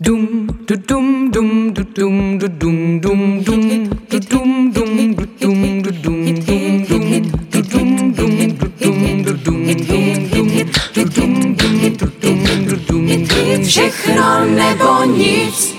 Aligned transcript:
Dum 0.00 0.48
du 0.66 0.76
dum 0.76 1.30
dum 1.30 1.72
du 1.72 1.84
dum 1.84 2.38
du 2.38 2.48
dum 2.48 3.00
dum 3.00 3.42
dum 3.44 3.88
du 4.10 4.18
dum 4.18 4.72
dum 4.72 5.14
du 5.14 5.26
dum 5.38 5.82
du 5.82 5.92
dum 5.92 6.34
dum 6.34 6.84
dum 6.84 7.22
du 7.50 7.62
dum 7.62 8.12
dum 8.12 8.40
du 8.50 8.72
dum 8.72 9.22
du 9.22 9.32
dum 9.32 9.72
dum 9.72 10.28
dum 10.30 10.48
du 10.94 11.04
dum 11.04 11.54
dum 11.54 11.94
du 11.94 12.06
dum 12.20 12.66
du 12.66 12.76
dum 12.76 13.24
dum 13.24 13.64
všechno 13.64 14.44
nebo 14.44 15.04
nic. 15.04 15.74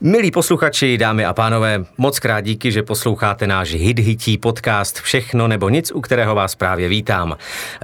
Milí 0.00 0.30
posluchači, 0.30 0.98
dámy 0.98 1.24
a 1.24 1.32
pánové, 1.32 1.84
moc 1.98 2.18
krát 2.18 2.40
díky, 2.40 2.72
že 2.72 2.82
posloucháte 2.82 3.46
náš 3.46 3.70
hit 3.70 3.98
hití 3.98 4.38
podcast 4.38 5.00
Všechno 5.00 5.48
nebo 5.48 5.68
nic, 5.68 5.92
u 5.92 6.00
kterého 6.00 6.34
vás 6.34 6.54
právě 6.54 6.88
vítám. 6.88 7.36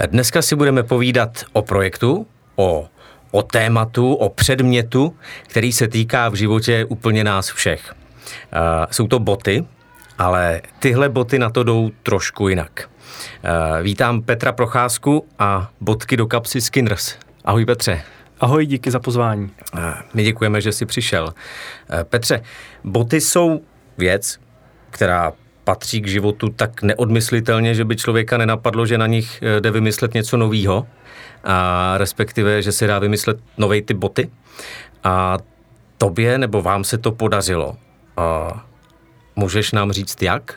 Dneska 0.07 0.43
si 0.43 0.57
budeme 0.57 0.83
povídat 0.83 1.45
o 1.53 1.63
projektu, 1.63 2.27
o 2.57 2.89
o 3.31 3.43
tématu, 3.43 4.15
o 4.15 4.29
předmětu, 4.29 5.17
který 5.47 5.73
se 5.73 5.89
týká 5.89 6.29
v 6.29 6.35
životě 6.35 6.85
úplně 6.85 7.25
nás 7.25 7.51
všech. 7.53 7.95
Uh, 7.95 8.87
jsou 8.91 9.07
to 9.07 9.19
boty, 9.19 9.65
ale 10.19 10.63
tyhle 10.79 11.09
boty 11.09 11.39
na 11.39 11.51
to 11.51 11.63
jdou 11.63 11.91
trošku 12.03 12.49
jinak. 12.49 12.91
Uh, 13.45 13.83
vítám 13.83 14.23
Petra 14.23 14.53
Procházku 14.53 15.27
a 15.39 15.71
botky 15.81 16.17
do 16.17 16.27
kapsy 16.27 16.61
Skinners. 16.61 17.17
Ahoj 17.45 17.65
Petře. 17.65 18.03
Ahoj, 18.41 18.67
díky 18.67 18.91
za 18.91 19.01
pozvání. 19.01 19.51
Uh, 19.75 19.81
my 20.15 20.25
děkujeme, 20.25 20.61
že 20.61 20.73
jsi 20.73 20.87
přišel. 20.87 21.35
Petře, 22.03 22.43
boty 22.85 23.21
jsou 23.21 23.61
věc, 23.99 24.39
která 24.91 25.33
patří 25.65 26.01
k 26.01 26.09
životu 26.09 26.49
tak 26.49 26.83
neodmyslitelně, 26.83 27.75
že 27.75 27.85
by 27.85 27.97
člověka 27.97 28.39
nenapadlo, 28.39 28.87
že 28.87 28.99
na 28.99 29.07
nich 29.07 29.43
jde 29.61 29.71
vymyslet 29.71 30.15
něco 30.15 30.37
novýho 30.37 30.87
a 31.47 31.95
respektive, 31.99 32.63
že 32.63 32.73
se 32.73 32.87
dá 32.87 32.99
vymyslet 32.99 33.39
nový 33.59 33.83
typ 33.83 33.97
boty. 33.97 34.31
A 35.05 35.39
tobě 35.99 36.39
nebo 36.39 36.63
vám 36.63 36.85
se 36.85 36.99
to 36.99 37.13
podařilo. 37.13 37.77
A 38.17 38.65
můžeš 39.37 39.73
nám 39.73 39.93
říct 39.93 40.23
jak? 40.23 40.55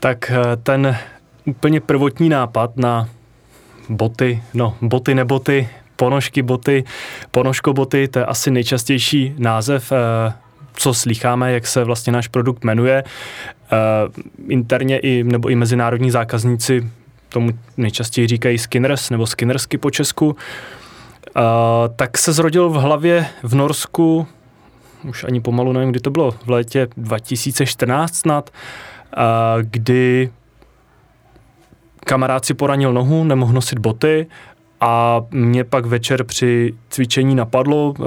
Tak 0.00 0.30
eh, 0.30 0.56
ten 0.56 0.96
úplně 1.44 1.80
prvotní 1.80 2.28
nápad 2.28 2.76
na 2.76 3.08
boty, 3.88 4.42
no 4.54 4.76
boty 4.80 5.14
neboty, 5.14 5.68
ponožky 5.96 6.42
boty, 6.42 6.84
ponožko 7.30 7.72
boty, 7.72 8.08
to 8.08 8.18
je 8.18 8.26
asi 8.26 8.50
nejčastější 8.50 9.34
název, 9.38 9.92
eh, 9.92 10.32
co 10.72 10.94
slycháme, 10.94 11.52
jak 11.52 11.66
se 11.66 11.84
vlastně 11.84 12.12
náš 12.12 12.28
produkt 12.28 12.64
jmenuje. 12.64 13.04
Eh, 13.04 13.76
interně 14.48 14.98
i, 14.98 15.24
nebo 15.24 15.48
i 15.48 15.54
mezinárodní 15.54 16.10
zákazníci 16.10 16.90
tomu 17.32 17.50
nejčastěji 17.76 18.26
říkají 18.26 18.58
Skinners 18.58 19.10
nebo 19.10 19.26
Skinnersky 19.26 19.78
po 19.78 19.90
Česku, 19.90 20.26
uh, 20.26 20.34
tak 21.96 22.18
se 22.18 22.32
zrodil 22.32 22.70
v 22.70 22.74
hlavě 22.74 23.26
v 23.42 23.54
Norsku, 23.54 24.26
už 25.08 25.24
ani 25.24 25.40
pomalu 25.40 25.72
nevím, 25.72 25.90
kdy 25.90 26.00
to 26.00 26.10
bylo, 26.10 26.30
v 26.30 26.50
létě 26.50 26.88
2014 26.96 28.14
snad, 28.14 28.50
uh, 28.50 29.22
kdy 29.62 30.30
kamarád 32.04 32.44
si 32.44 32.54
poranil 32.54 32.92
nohu, 32.92 33.24
nemohl 33.24 33.52
nosit 33.52 33.78
boty 33.78 34.26
a 34.80 35.20
mě 35.30 35.64
pak 35.64 35.86
večer 35.86 36.24
při 36.24 36.74
cvičení 36.88 37.34
napadlo, 37.34 37.94
uh, 37.98 38.06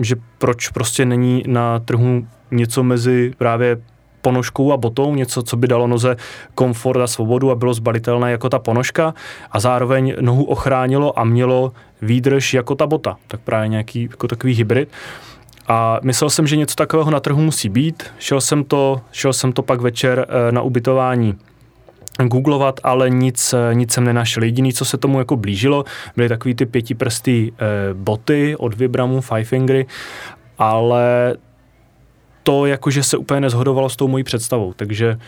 že 0.00 0.16
proč 0.38 0.68
prostě 0.68 1.04
není 1.04 1.42
na 1.46 1.78
trhu 1.78 2.26
něco 2.50 2.82
mezi 2.82 3.32
právě 3.38 3.76
ponožkou 4.22 4.72
a 4.72 4.76
botou, 4.76 5.14
něco, 5.14 5.42
co 5.42 5.56
by 5.56 5.68
dalo 5.68 5.86
noze 5.86 6.16
komfort 6.54 7.00
a 7.00 7.06
svobodu 7.06 7.50
a 7.50 7.54
bylo 7.54 7.74
zbalitelné 7.74 8.30
jako 8.30 8.48
ta 8.48 8.58
ponožka 8.58 9.14
a 9.50 9.60
zároveň 9.60 10.14
nohu 10.20 10.44
ochránilo 10.44 11.18
a 11.18 11.24
mělo 11.24 11.72
výdrž 12.02 12.54
jako 12.54 12.74
ta 12.74 12.86
bota. 12.86 13.16
Tak 13.26 13.40
právě 13.40 13.68
nějaký 13.68 14.02
jako 14.02 14.28
takový 14.28 14.54
hybrid. 14.54 14.88
A 15.68 16.00
myslel 16.02 16.30
jsem, 16.30 16.46
že 16.46 16.56
něco 16.56 16.74
takového 16.74 17.10
na 17.10 17.20
trhu 17.20 17.42
musí 17.42 17.68
být. 17.68 18.02
Šel 18.18 18.40
jsem 18.40 18.64
to, 18.64 19.00
šel 19.12 19.32
jsem 19.32 19.52
to 19.52 19.62
pak 19.62 19.80
večer 19.80 20.26
eh, 20.28 20.52
na 20.52 20.62
ubytování 20.62 21.34
googlovat, 22.24 22.80
ale 22.82 23.10
nic, 23.10 23.54
eh, 23.54 23.74
nic 23.74 23.92
jsem 23.92 24.04
nenašel. 24.04 24.42
Jediný, 24.42 24.72
co 24.72 24.84
se 24.84 24.96
tomu 24.96 25.18
jako 25.18 25.36
blížilo, 25.36 25.84
byly 26.16 26.28
takový 26.28 26.54
ty 26.54 26.66
pětiprstý 26.66 27.52
eh, 27.52 27.64
boty 27.94 28.56
od 28.56 28.74
Vibramu, 28.74 29.20
Five 29.20 29.44
Fingry, 29.44 29.86
ale 30.58 31.36
to 32.48 32.66
jakože 32.66 33.02
se 33.02 33.16
úplně 33.16 33.40
nezhodovalo 33.40 33.88
s 33.88 33.96
tou 33.96 34.08
mojí 34.08 34.24
představou, 34.24 34.72
takže 34.72 35.18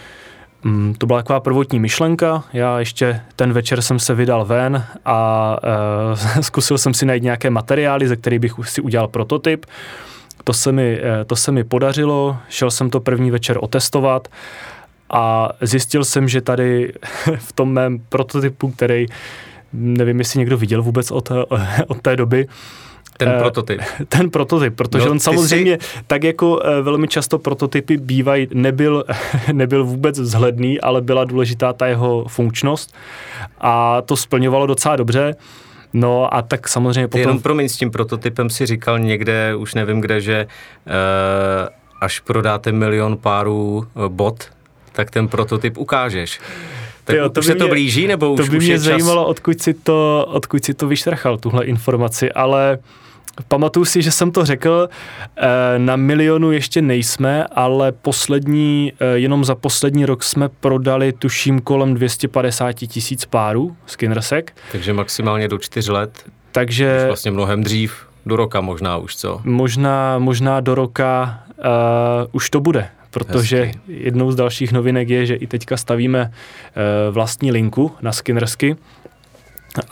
mm, 0.64 0.94
to 0.98 1.06
byla 1.06 1.18
taková 1.18 1.40
prvotní 1.40 1.80
myšlenka. 1.80 2.44
Já 2.52 2.78
ještě 2.78 3.20
ten 3.36 3.52
večer 3.52 3.82
jsem 3.82 3.98
se 3.98 4.14
vydal 4.14 4.44
ven 4.44 4.84
a 5.04 5.56
e, 6.38 6.42
zkusil 6.42 6.78
jsem 6.78 6.94
si 6.94 7.06
najít 7.06 7.22
nějaké 7.22 7.50
materiály, 7.50 8.08
ze 8.08 8.16
kterých 8.16 8.40
bych 8.40 8.54
si 8.62 8.80
udělal 8.80 9.08
prototyp. 9.08 9.66
To 10.44 10.52
se, 10.52 10.72
mi, 10.72 11.00
e, 11.02 11.24
to 11.24 11.36
se 11.36 11.52
mi 11.52 11.64
podařilo, 11.64 12.36
šel 12.48 12.70
jsem 12.70 12.90
to 12.90 13.00
první 13.00 13.30
večer 13.30 13.58
otestovat 13.60 14.28
a 15.10 15.48
zjistil 15.60 16.04
jsem, 16.04 16.28
že 16.28 16.40
tady 16.40 16.92
v 17.36 17.52
tom 17.52 17.72
mém 17.72 17.98
prototypu, 18.08 18.70
který 18.70 19.06
nevím, 19.72 20.18
jestli 20.18 20.38
někdo 20.38 20.56
viděl 20.56 20.82
vůbec 20.82 21.10
od, 21.10 21.32
od 21.86 22.02
té 22.02 22.16
doby, 22.16 22.48
ten 23.20 23.28
uh, 23.28 23.38
prototyp. 23.38 23.80
Ten 24.08 24.30
prototyp, 24.30 24.76
protože 24.76 25.04
no, 25.04 25.10
on 25.10 25.20
samozřejmě, 25.20 25.78
jsi... 25.80 26.00
tak 26.06 26.24
jako 26.24 26.50
uh, 26.50 26.62
velmi 26.82 27.08
často 27.08 27.38
prototypy 27.38 27.96
bývají, 27.96 28.48
nebyl, 28.54 29.04
nebyl 29.52 29.84
vůbec 29.84 30.18
vzhledný, 30.18 30.80
ale 30.80 31.00
byla 31.00 31.24
důležitá 31.24 31.72
ta 31.72 31.86
jeho 31.86 32.24
funkčnost 32.28 32.94
a 33.60 34.02
to 34.02 34.16
splňovalo 34.16 34.66
docela 34.66 34.96
dobře. 34.96 35.36
No 35.92 36.34
a 36.34 36.42
tak 36.42 36.68
samozřejmě 36.68 37.08
potom... 37.08 37.20
Jenom 37.20 37.40
promiň, 37.40 37.68
s 37.68 37.76
tím 37.76 37.90
prototypem 37.90 38.50
si 38.50 38.66
říkal 38.66 38.98
někde, 38.98 39.54
už 39.54 39.74
nevím 39.74 40.00
kde, 40.00 40.20
že 40.20 40.46
uh, 40.86 40.92
až 42.00 42.20
prodáte 42.20 42.72
milion 42.72 43.16
párů 43.16 43.86
uh, 43.94 44.08
bot, 44.08 44.44
tak 44.92 45.10
ten 45.10 45.28
prototyp 45.28 45.78
ukážeš. 45.78 46.40
Tak 47.04 47.16
jo, 47.16 47.28
to 47.28 47.40
už 47.40 47.46
se 47.46 47.54
to 47.54 47.68
blíží, 47.68 48.06
nebo 48.06 48.36
to 48.36 48.42
už, 48.42 48.48
by 48.48 48.56
už 48.56 48.64
mě 48.64 48.72
je 48.72 48.78
zajímalo, 48.78 49.22
čas... 49.22 49.30
odkud 49.30 49.62
si 49.62 49.74
to, 49.74 50.26
odkud 50.28 50.64
si 50.64 50.74
to 50.74 50.86
vyštrachal, 50.86 51.38
tuhle 51.38 51.64
informaci, 51.64 52.32
ale 52.32 52.78
Pamatuju 53.48 53.84
si, 53.84 54.02
že 54.02 54.10
jsem 54.10 54.30
to 54.30 54.44
řekl, 54.44 54.88
eh, 55.36 55.48
na 55.78 55.96
milionu 55.96 56.52
ještě 56.52 56.82
nejsme, 56.82 57.46
ale 57.46 57.92
poslední, 57.92 58.92
eh, 59.00 59.18
jenom 59.18 59.44
za 59.44 59.54
poslední 59.54 60.06
rok 60.06 60.22
jsme 60.22 60.48
prodali 60.48 61.12
tuším 61.12 61.60
kolem 61.60 61.94
250 61.94 62.86
tisíc 62.86 63.24
párů 63.24 63.76
skinnersek. 63.86 64.52
Takže 64.72 64.92
maximálně 64.92 65.48
do 65.48 65.58
čtyř 65.58 65.88
let. 65.88 66.24
Takže... 66.52 66.98
Už 67.00 67.06
vlastně 67.06 67.30
mnohem 67.30 67.62
dřív, 67.62 68.06
do 68.26 68.36
roka 68.36 68.60
možná 68.60 68.96
už, 68.96 69.16
co? 69.16 69.40
Možná, 69.44 70.18
možná 70.18 70.60
do 70.60 70.74
roka 70.74 71.40
uh, 71.58 71.64
už 72.32 72.50
to 72.50 72.60
bude, 72.60 72.88
protože 73.10 73.64
Hezky. 73.64 73.80
jednou 73.86 74.32
z 74.32 74.36
dalších 74.36 74.72
novinek 74.72 75.08
je, 75.08 75.26
že 75.26 75.34
i 75.34 75.46
teďka 75.46 75.76
stavíme 75.76 76.22
uh, 76.30 77.14
vlastní 77.14 77.52
linku 77.52 77.92
na 78.02 78.12
skinnersky, 78.12 78.76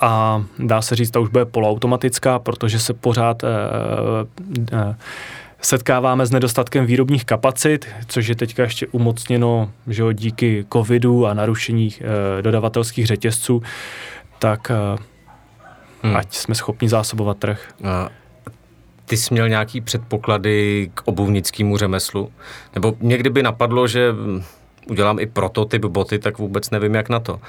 a 0.01 0.43
dá 0.59 0.83
se 0.83 0.97
říct, 0.97 1.11
ta 1.11 1.21
už 1.21 1.29
bude 1.29 1.45
poloautomatická, 1.45 2.39
protože 2.39 2.79
se 2.79 2.95
pořád 2.95 3.45
eh, 3.45 3.49
eh, 4.73 4.97
setkáváme 5.61 6.27
s 6.27 6.31
nedostatkem 6.31 6.87
výrobních 6.87 7.25
kapacit, 7.25 7.89
což 8.07 8.27
je 8.27 8.35
teďka 8.35 8.63
ještě 8.63 8.87
umocněno 8.87 9.71
že 9.87 10.03
jo, 10.03 10.13
díky 10.13 10.67
covidu 10.73 11.27
a 11.27 11.35
narušení 11.35 11.95
eh, 12.01 12.43
dodavatelských 12.43 13.07
řetězců, 13.07 13.63
tak 14.39 14.73
hmm. 16.03 16.17
ať 16.17 16.35
jsme 16.35 16.55
schopni 16.55 16.89
zásobovat 16.89 17.39
trh. 17.39 17.69
A 17.85 18.09
ty 19.05 19.17
jsi 19.17 19.35
měl 19.35 19.49
nějaký 19.49 19.81
předpoklady 19.81 20.91
k 20.95 21.03
obuvnickému 21.05 21.77
řemeslu? 21.77 22.33
Nebo 22.75 22.95
někdy 23.01 23.31
by 23.31 23.43
napadlo, 23.43 23.87
že 23.87 24.13
udělám 24.91 25.19
i 25.19 25.27
prototyp 25.27 25.85
boty, 25.85 26.19
tak 26.19 26.39
vůbec 26.39 26.71
nevím, 26.71 26.95
jak 26.95 27.09
na 27.09 27.21
to. 27.21 27.41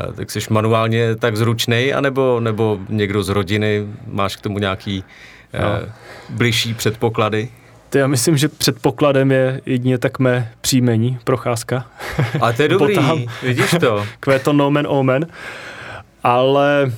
Eh, 0.00 0.12
tak 0.12 0.30
jsi 0.30 0.40
manuálně 0.50 1.16
tak 1.16 1.36
zručnej, 1.36 1.94
anebo, 1.94 2.40
nebo 2.40 2.78
někdo 2.88 3.22
z 3.22 3.28
rodiny, 3.28 3.86
máš 4.06 4.36
k 4.36 4.40
tomu 4.40 4.58
nějaký 4.58 5.04
eh, 5.52 5.60
no. 5.60 5.92
bližší 6.28 6.74
předpoklady? 6.74 7.48
To 7.90 7.98
já 7.98 8.06
myslím, 8.06 8.36
že 8.36 8.48
předpokladem 8.48 9.30
je 9.30 9.60
jedině 9.66 9.98
tak 9.98 10.18
mé 10.18 10.52
příjmení, 10.60 11.18
procházka. 11.24 11.86
A 12.40 12.52
to 12.52 12.62
je 12.62 12.68
dobrý, 12.78 12.94
Botám. 12.94 13.22
vidíš 13.42 13.74
to. 13.80 14.06
Kvéto 14.20 14.52
nomen 14.52 14.86
omen. 14.90 15.26
Ale 16.24 16.92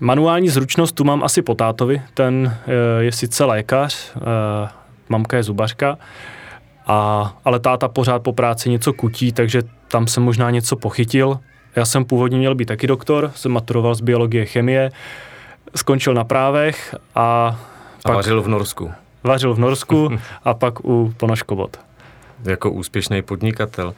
manuální 0.00 0.48
zručnost 0.48 0.94
tu 0.94 1.04
mám 1.04 1.24
asi 1.24 1.42
po 1.42 1.54
tátovi. 1.54 2.02
Ten 2.14 2.56
eh, 2.66 3.02
je 3.04 3.12
sice 3.12 3.44
lékař, 3.44 4.12
mamka 5.08 5.36
je 5.36 5.42
zubařka, 5.42 5.98
a, 6.90 7.36
ale 7.44 7.60
táta 7.60 7.88
pořád 7.88 8.22
po 8.22 8.32
práci 8.32 8.70
něco 8.70 8.92
kutí, 8.92 9.32
takže 9.32 9.62
tam 9.88 10.06
jsem 10.06 10.22
možná 10.22 10.50
něco 10.50 10.76
pochytil. 10.76 11.38
Já 11.76 11.84
jsem 11.84 12.04
původně 12.04 12.38
měl 12.38 12.54
být 12.54 12.64
taky 12.64 12.86
doktor, 12.86 13.32
jsem 13.34 13.52
maturoval 13.52 13.94
z 13.94 14.00
biologie, 14.00 14.46
chemie, 14.46 14.90
skončil 15.76 16.14
na 16.14 16.24
právech 16.24 16.94
a... 17.14 17.58
A 18.04 18.08
pak 18.08 18.14
vařil 18.14 18.42
v 18.42 18.48
Norsku. 18.48 18.90
Vařil 19.24 19.54
v 19.54 19.58
Norsku 19.58 20.10
a 20.44 20.54
pak 20.54 20.84
u 20.84 21.14
ponožkovod. 21.16 21.80
Jako 22.44 22.70
úspěšný 22.70 23.22
podnikatel. 23.22 23.94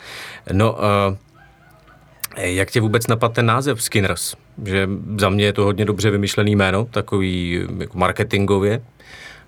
No, 0.53 0.73
uh, 0.73 0.79
jak 2.37 2.71
tě 2.71 2.81
vůbec 2.81 3.06
napadl 3.06 3.35
ten 3.35 3.47
název 3.47 3.83
Skinners? 3.83 4.35
že 4.65 4.89
za 5.19 5.29
mě 5.29 5.44
je 5.44 5.53
to 5.53 5.65
hodně 5.65 5.85
dobře 5.85 6.11
vymyšlený 6.11 6.56
jméno, 6.56 6.85
takový 6.85 7.62
jako 7.79 7.99
marketingově. 7.99 8.83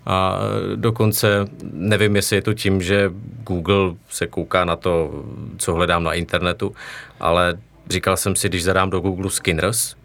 A 0.05 0.39
dokonce 0.75 1.45
nevím, 1.71 2.15
jestli 2.15 2.35
je 2.35 2.41
to 2.41 2.53
tím, 2.53 2.81
že 2.81 3.11
Google 3.43 3.93
se 4.09 4.27
kouká 4.27 4.65
na 4.65 4.75
to, 4.75 5.23
co 5.57 5.73
hledám 5.73 6.03
na 6.03 6.13
internetu, 6.13 6.75
ale 7.19 7.57
říkal 7.89 8.17
jsem 8.17 8.35
si, 8.35 8.49
když 8.49 8.63
zadám 8.63 8.89
do 8.89 8.99
Google 8.99 9.29
Skinners, 9.29 9.95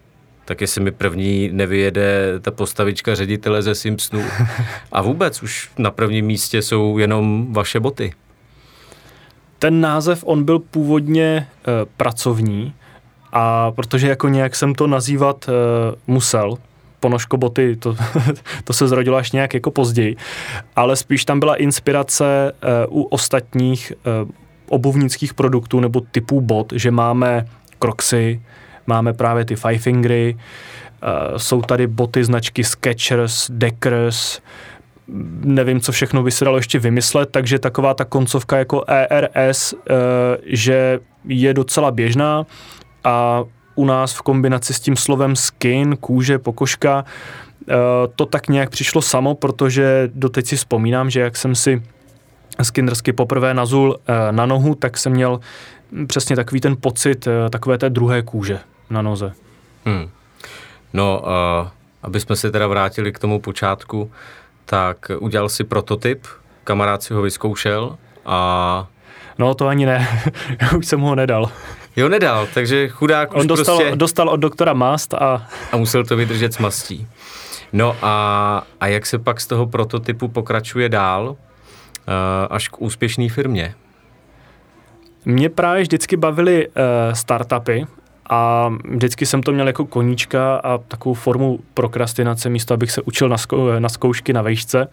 tak 0.45 0.61
jestli 0.61 0.81
mi 0.81 0.91
první 0.91 1.49
nevyjede 1.51 2.39
ta 2.41 2.51
postavička 2.51 3.15
ředitele 3.15 3.61
ze 3.61 3.75
Simpsonu. 3.75 4.23
A 4.91 5.01
vůbec 5.01 5.43
už 5.43 5.69
na 5.77 5.91
prvním 5.91 6.25
místě 6.25 6.61
jsou 6.61 6.97
jenom 6.97 7.53
vaše 7.53 7.79
boty. 7.79 8.13
Ten 9.59 9.81
název, 9.81 10.23
on 10.27 10.43
byl 10.43 10.59
původně 10.59 11.23
e, 11.23 11.47
pracovní, 11.97 12.73
a 13.31 13.71
protože 13.71 14.07
jako 14.07 14.27
nějak 14.27 14.55
jsem 14.55 14.75
to 14.75 14.87
nazývat 14.87 15.49
e, 15.49 15.51
musel, 16.07 16.57
ponožko 17.01 17.37
boty, 17.37 17.75
to, 17.75 17.95
to 18.63 18.73
se 18.73 18.87
zrodilo 18.87 19.17
až 19.17 19.31
nějak 19.31 19.53
jako 19.53 19.71
později, 19.71 20.15
ale 20.75 20.95
spíš 20.95 21.25
tam 21.25 21.39
byla 21.39 21.55
inspirace 21.55 22.51
e, 22.51 22.87
u 22.87 23.01
ostatních 23.01 23.91
e, 23.91 23.95
obuvnických 24.69 25.33
produktů 25.33 25.79
nebo 25.79 26.01
typů 26.11 26.41
bot, 26.41 26.73
že 26.75 26.91
máme 26.91 27.45
Crocsy, 27.79 28.41
máme 28.87 29.13
právě 29.13 29.45
ty 29.45 29.55
Five 29.55 29.77
Fingery, 29.77 30.35
uh, 30.35 31.37
jsou 31.37 31.61
tady 31.61 31.87
boty 31.87 32.23
značky 32.23 32.63
Skechers, 32.63 33.51
Deckers, 33.51 34.39
nevím, 35.43 35.81
co 35.81 35.91
všechno 35.91 36.23
by 36.23 36.31
se 36.31 36.45
dalo 36.45 36.57
ještě 36.57 36.79
vymyslet, 36.79 37.29
takže 37.31 37.59
taková 37.59 37.93
ta 37.93 38.05
koncovka 38.05 38.57
jako 38.57 38.83
ERS, 38.87 39.73
že 40.43 40.99
je 41.25 41.53
docela 41.53 41.91
běžná 41.91 42.45
a 43.03 43.43
u 43.81 43.85
nás 43.85 44.13
v 44.13 44.21
kombinaci 44.21 44.73
s 44.73 44.79
tím 44.79 44.95
slovem 44.95 45.35
skin, 45.35 45.97
kůže, 45.97 46.39
pokožka, 46.39 47.05
uh, 47.05 47.75
to 48.15 48.25
tak 48.25 48.47
nějak 48.47 48.69
přišlo 48.69 49.01
samo, 49.01 49.35
protože 49.35 50.09
doteď 50.13 50.47
si 50.47 50.55
vzpomínám, 50.55 51.09
že 51.09 51.19
jak 51.19 51.37
jsem 51.37 51.55
si 51.55 51.83
skinnersky 52.61 53.13
poprvé 53.13 53.53
nazul 53.53 53.97
na 54.31 54.45
nohu, 54.45 54.75
tak 54.75 54.97
jsem 54.97 55.11
měl 55.11 55.39
přesně 56.07 56.35
takový 56.35 56.61
ten 56.61 56.75
pocit 56.79 57.27
takové 57.49 57.77
té 57.77 57.89
druhé 57.89 58.21
kůže 58.21 58.59
na 58.89 59.01
noze. 59.01 59.33
Hmm. 59.85 60.09
No, 60.93 61.23
uh, 61.23 61.67
aby 62.03 62.19
jsme 62.19 62.35
se 62.35 62.51
teda 62.51 62.67
vrátili 62.67 63.11
k 63.11 63.19
tomu 63.19 63.39
počátku, 63.39 64.11
tak 64.65 65.11
udělal 65.19 65.49
si 65.49 65.63
prototyp, 65.63 66.27
kamarád 66.63 67.03
si 67.03 67.13
ho 67.13 67.21
vyzkoušel 67.21 67.97
a... 68.25 68.87
No 69.37 69.53
to 69.53 69.67
ani 69.67 69.85
ne, 69.85 70.07
už 70.77 70.87
jsem 70.87 70.99
ho 70.99 71.15
nedal. 71.15 71.51
Jo, 71.95 72.09
nedal, 72.09 72.47
takže 72.53 72.89
chudák 72.89 73.33
On 73.33 73.41
už 73.41 73.47
dostal, 73.47 73.77
prostě... 73.77 73.95
dostal 73.95 74.29
od 74.29 74.37
doktora 74.37 74.73
mast 74.73 75.13
a... 75.13 75.47
A 75.71 75.77
musel 75.77 76.05
to 76.05 76.15
vydržet 76.15 76.53
s 76.53 76.57
mastí. 76.57 77.07
No 77.73 77.95
a, 78.01 78.63
a 78.79 78.87
jak 78.87 79.05
se 79.05 79.19
pak 79.19 79.41
z 79.41 79.47
toho 79.47 79.67
prototypu 79.67 80.27
pokračuje 80.27 80.89
dál 80.89 81.29
uh, 81.29 81.35
až 82.49 82.67
k 82.67 82.81
úspěšné 82.81 83.29
firmě? 83.29 83.73
Mě 85.25 85.49
právě 85.49 85.81
vždycky 85.81 86.17
bavily 86.17 86.67
uh, 86.67 86.73
startupy 87.13 87.85
a 88.29 88.69
vždycky 88.83 89.25
jsem 89.25 89.43
to 89.43 89.51
měl 89.51 89.67
jako 89.67 89.85
koníčka 89.85 90.55
a 90.55 90.77
takovou 90.77 91.15
formu 91.15 91.59
prokrastinace 91.73 92.49
místo, 92.49 92.73
abych 92.73 92.91
se 92.91 93.01
učil 93.01 93.29
na, 93.29 93.37
zkou, 93.37 93.79
na 93.79 93.89
zkoušky 93.89 94.33
na 94.33 94.41
vejšce. 94.41 94.87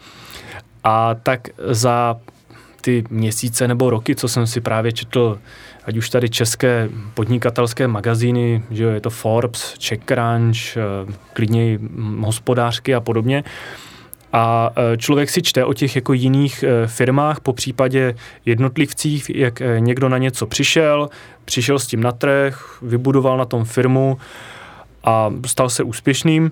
A 0.84 1.14
tak 1.14 1.48
za 1.58 2.16
ty 2.80 3.04
měsíce 3.10 3.68
nebo 3.68 3.90
roky, 3.90 4.14
co 4.14 4.28
jsem 4.28 4.46
si 4.46 4.60
právě 4.60 4.92
četl, 4.92 5.38
ať 5.84 5.96
už 5.96 6.10
tady 6.10 6.28
české 6.28 6.88
podnikatelské 7.14 7.88
magazíny, 7.88 8.62
že 8.70 8.84
jo, 8.84 8.90
je 8.90 9.00
to 9.00 9.10
Forbes, 9.10 9.74
CheckCrunch, 9.86 10.76
eh, 10.76 11.12
klidně 11.32 11.78
hospodářky 12.20 12.94
a 12.94 13.00
podobně, 13.00 13.44
a 14.32 14.70
e, 14.76 14.96
člověk 14.96 15.30
si 15.30 15.42
čte 15.42 15.64
o 15.64 15.72
těch 15.72 15.96
jako 15.96 16.12
jiných 16.12 16.62
e, 16.62 16.86
firmách, 16.86 17.40
po 17.40 17.52
případě 17.52 18.14
jednotlivcích, 18.46 19.30
jak 19.34 19.62
někdo 19.78 20.08
na 20.08 20.18
něco 20.18 20.46
přišel, 20.46 21.08
přišel 21.44 21.78
s 21.78 21.86
tím 21.86 22.00
na 22.00 22.12
trh, 22.12 22.78
vybudoval 22.82 23.38
na 23.38 23.44
tom 23.44 23.64
firmu 23.64 24.18
a 25.04 25.30
stal 25.46 25.70
se 25.70 25.82
úspěšným, 25.82 26.50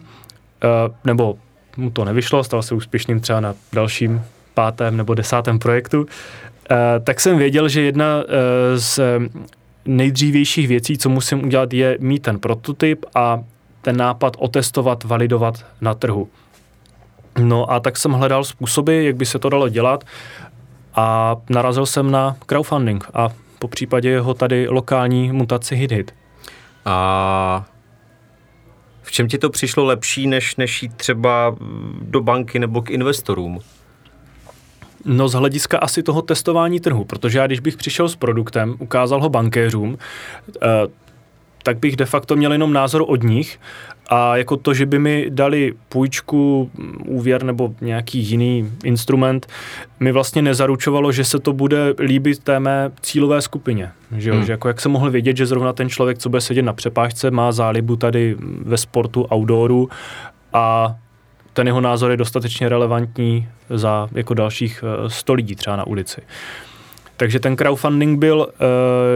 nebo 1.05 1.39
mu 1.77 1.91
to 1.91 2.05
nevyšlo, 2.05 2.45
stal 2.45 2.63
se 2.63 2.75
úspěšným 2.75 3.21
třeba 3.21 3.41
na 3.41 3.55
dalším 3.73 4.23
pátém 4.57 4.97
nebo 4.97 5.15
desátém 5.15 5.59
projektu, 5.59 6.07
tak 7.05 7.21
jsem 7.21 7.39
věděl, 7.39 7.69
že 7.69 7.83
jedna 7.83 8.25
z 8.77 9.01
nejdřívějších 9.85 10.69
věcí, 10.69 10.99
co 10.99 11.09
musím 11.09 11.45
udělat, 11.45 11.73
je 11.73 11.99
mít 12.01 12.23
ten 12.23 12.39
prototyp 12.39 13.05
a 13.15 13.41
ten 13.83 13.97
nápad 13.97 14.37
otestovat, 14.39 15.05
validovat 15.05 15.65
na 15.81 15.95
trhu. 15.95 16.29
No 17.39 17.71
a 17.71 17.81
tak 17.81 17.97
jsem 17.97 18.13
hledal 18.13 18.45
způsoby, 18.45 19.07
jak 19.07 19.17
by 19.17 19.27
se 19.27 19.39
to 19.39 19.49
dalo 19.49 19.69
dělat 19.69 20.05
a 20.95 21.37
narazil 21.51 21.87
jsem 21.87 22.11
na 22.11 22.37
crowdfunding 22.47 23.05
a 23.15 23.29
po 23.59 23.69
případě 23.69 24.09
jeho 24.09 24.35
tady 24.35 24.69
lokální 24.69 25.33
mutaci 25.33 25.77
HitHit. 25.77 26.15
A 26.85 27.65
v 29.03 29.13
čem 29.13 29.29
ti 29.29 29.39
to 29.39 29.51
přišlo 29.51 29.85
lepší, 29.85 30.27
než, 30.27 30.57
než 30.57 30.83
jít 30.83 30.95
třeba 30.95 31.57
do 32.01 32.21
banky 32.21 32.59
nebo 32.59 32.83
k 32.83 32.91
investorům? 32.91 33.61
No 35.07 35.29
z 35.29 35.33
hlediska 35.33 35.79
asi 35.79 36.03
toho 36.03 36.23
testování 36.23 36.81
trhu, 36.81 37.05
protože 37.05 37.39
já 37.39 37.47
když 37.47 37.61
bych 37.61 37.77
přišel 37.77 38.09
s 38.09 38.17
produktem, 38.17 38.77
ukázal 38.79 39.23
ho 39.23 39.29
bankéřům, 39.29 39.99
eh, 40.63 40.69
tak 41.63 41.79
bych 41.79 41.97
de 41.97 42.05
facto 42.05 42.37
měl 42.37 42.53
jenom 42.53 42.73
názor 42.73 43.05
od 43.07 43.23
nich 43.23 43.61
a 44.09 44.37
jako 44.37 44.57
to, 44.57 44.75
že 44.75 44.87
by 44.87 44.99
mi 44.99 45.27
dali 45.29 45.75
půjčku, 45.89 46.71
úvěr 47.05 47.43
nebo 47.43 47.75
nějaký 47.81 48.19
jiný 48.19 48.73
instrument, 48.85 49.47
mi 50.01 50.13
vlastně 50.13 50.43
nezaručovalo, 50.43 51.13
že 51.13 51.25
se 51.25 51.39
to 51.39 51.53
bude 51.53 51.95
líbit 51.99 52.39
té 52.39 52.61
mé 52.61 52.91
cílové 53.01 53.43
skupině. 53.43 53.91
Že, 54.17 54.31
jo? 54.31 54.37
Hmm. 54.37 54.45
že 54.45 54.53
jako 54.53 54.69
jak 54.69 54.81
jsem 54.81 54.93
mohl 54.93 55.11
vědět, 55.11 55.37
že 55.37 55.47
zrovna 55.47 55.73
ten 55.73 55.89
člověk, 55.89 56.19
co 56.19 56.29
bude 56.29 56.41
sedět 56.41 56.63
na 56.63 56.73
přepážce, 56.73 57.31
má 57.31 57.53
zálibu 57.53 57.97
tady 57.97 58.37
ve 58.63 58.77
sportu, 58.77 59.27
outdooru 59.33 59.89
a 60.53 60.97
ten 61.57 61.67
jeho 61.67 61.81
názor 61.81 62.11
je 62.11 62.17
dostatečně 62.17 62.69
relevantní 62.69 63.49
za 63.71 64.09
jako 64.13 64.35
dalších 64.35 64.85
100 65.09 65.33
eh, 65.33 65.37
lidí 65.37 65.57
třeba 65.57 65.77
na 65.77 65.87
ulici. 65.87 66.21
Takže 67.17 67.41
ten 67.41 67.57
crowdfunding 67.57 68.19
byl 68.19 68.39
uh, 68.39 68.47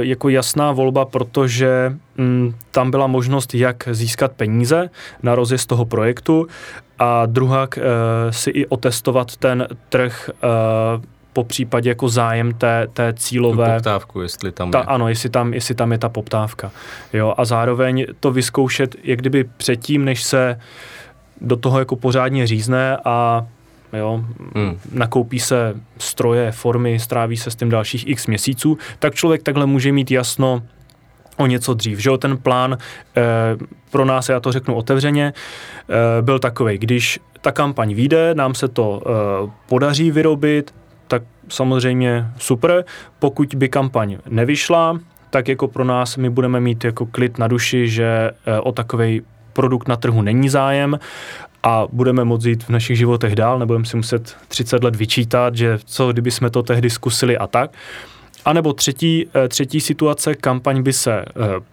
jako 0.01 0.29
jasná 0.29 0.73
volba, 0.73 1.05
protože 1.05 1.97
um, 2.19 2.55
tam 2.71 2.91
byla 2.91 3.07
možnost, 3.07 3.55
jak 3.55 3.89
získat 3.91 4.33
peníze 4.33 4.91
na 5.23 5.35
rozjezd 5.35 5.69
toho 5.69 5.85
projektu 5.85 6.47
a 6.99 7.27
druhá 7.27 7.63
uh, 7.77 7.83
si 8.31 8.51
i 8.51 8.67
otestovat 8.67 9.37
ten 9.37 9.69
trh 9.89 10.31
uh, 10.97 11.05
po 11.33 11.45
případě 11.45 11.89
jako 11.89 12.09
zájem 12.09 12.55
té, 12.55 12.87
té 12.93 13.13
cílové... 13.17 13.67
Tu 13.67 13.75
poptávku, 13.75 14.21
jestli 14.21 14.53
tam 14.53 14.71
ta, 14.71 14.79
je. 14.79 14.85
Ano, 14.85 15.09
jestli 15.09 15.29
tam, 15.29 15.55
jestli 15.55 15.75
tam 15.75 15.93
je 15.93 15.99
ta 15.99 16.09
poptávka. 16.09 16.71
Jo, 17.13 17.35
a 17.37 17.45
zároveň 17.45 18.07
to 18.21 18.33
vyzkoušet, 18.33 18.97
jak 19.05 19.19
kdyby 19.19 19.45
předtím, 19.57 20.05
než 20.05 20.23
se 20.23 20.61
do 21.41 21.57
toho 21.57 21.79
jako 21.79 21.97
pořádně 21.97 22.47
řízne 22.47 22.97
a 23.05 23.47
jo, 23.93 24.25
hmm. 24.55 24.79
nakoupí 24.93 25.41
se 25.41 25.75
stroje, 25.99 26.53
formy, 26.53 26.99
stráví 26.99 27.37
se 27.37 27.51
s 27.51 27.57
tím 27.57 27.71
dalších 27.71 28.09
x 28.09 28.27
měsíců, 28.27 28.79
tak 28.99 29.15
člověk 29.15 29.43
takhle 29.43 29.67
může 29.67 29.93
mít 29.93 30.11
jasno 30.11 30.63
o 31.37 31.47
něco 31.47 31.75
dřív. 31.75 31.99
Že 31.99 32.11
jo, 32.11 32.17
ten 32.17 32.39
plán 32.39 32.79
e, 33.17 33.23
pro 33.91 34.05
nás, 34.05 34.29
já 34.29 34.41
to 34.41 34.53
řeknu 34.53 34.75
otevřeně, 34.75 35.27
e, 35.29 36.23
byl 36.23 36.39
takový, 36.39 36.79
když 36.79 37.21
ta 37.41 37.53
kampaň 37.53 37.95
vyjde, 37.95 38.35
nám 38.35 38.55
se 38.55 38.69
to 38.69 39.03
e, 39.03 39.11
podaří 39.69 40.11
vyrobit, 40.11 40.75
tak 41.09 41.23
samozřejmě 41.49 42.27
super. 42.39 42.85
Pokud 43.19 43.55
by 43.55 43.69
kampaň 43.69 44.19
nevyšla, 44.29 45.01
tak 45.31 45.49
jako 45.49 45.69
pro 45.69 45.85
nás 45.85 46.17
my 46.17 46.31
budeme 46.31 46.61
mít 46.61 46.85
jako 46.85 47.07
klid 47.07 47.39
na 47.39 47.49
duši, 47.49 47.89
že 47.89 48.31
e, 48.47 48.61
o 48.61 48.73
takový 48.73 49.23
produkt 49.53 49.89
na 49.89 49.97
trhu 49.97 50.23
není 50.23 50.49
zájem 50.49 50.99
a 51.63 51.87
budeme 51.93 52.25
moct 52.25 52.45
jít 52.45 52.65
v 52.65 52.69
našich 52.69 52.99
životech 52.99 53.35
dál, 53.35 53.59
nebudeme 53.59 53.85
si 53.85 53.97
muset 53.97 54.37
30 54.49 54.85
let 54.85 54.97
vyčítat, 54.97 55.57
že 55.57 55.79
co 55.85 56.13
kdyby 56.13 56.31
jsme 56.31 56.51
to 56.51 56.63
tehdy 56.63 56.91
zkusili 56.91 57.39
a 57.39 57.47
tak. 57.47 57.71
A 58.45 58.53
nebo 58.53 58.73
třetí, 58.73 59.27
eh, 59.35 59.49
třetí 59.49 59.81
situace, 59.81 60.35
kampaň 60.35 60.83
by 60.83 60.93
se 60.93 61.13
eh, 61.13 61.25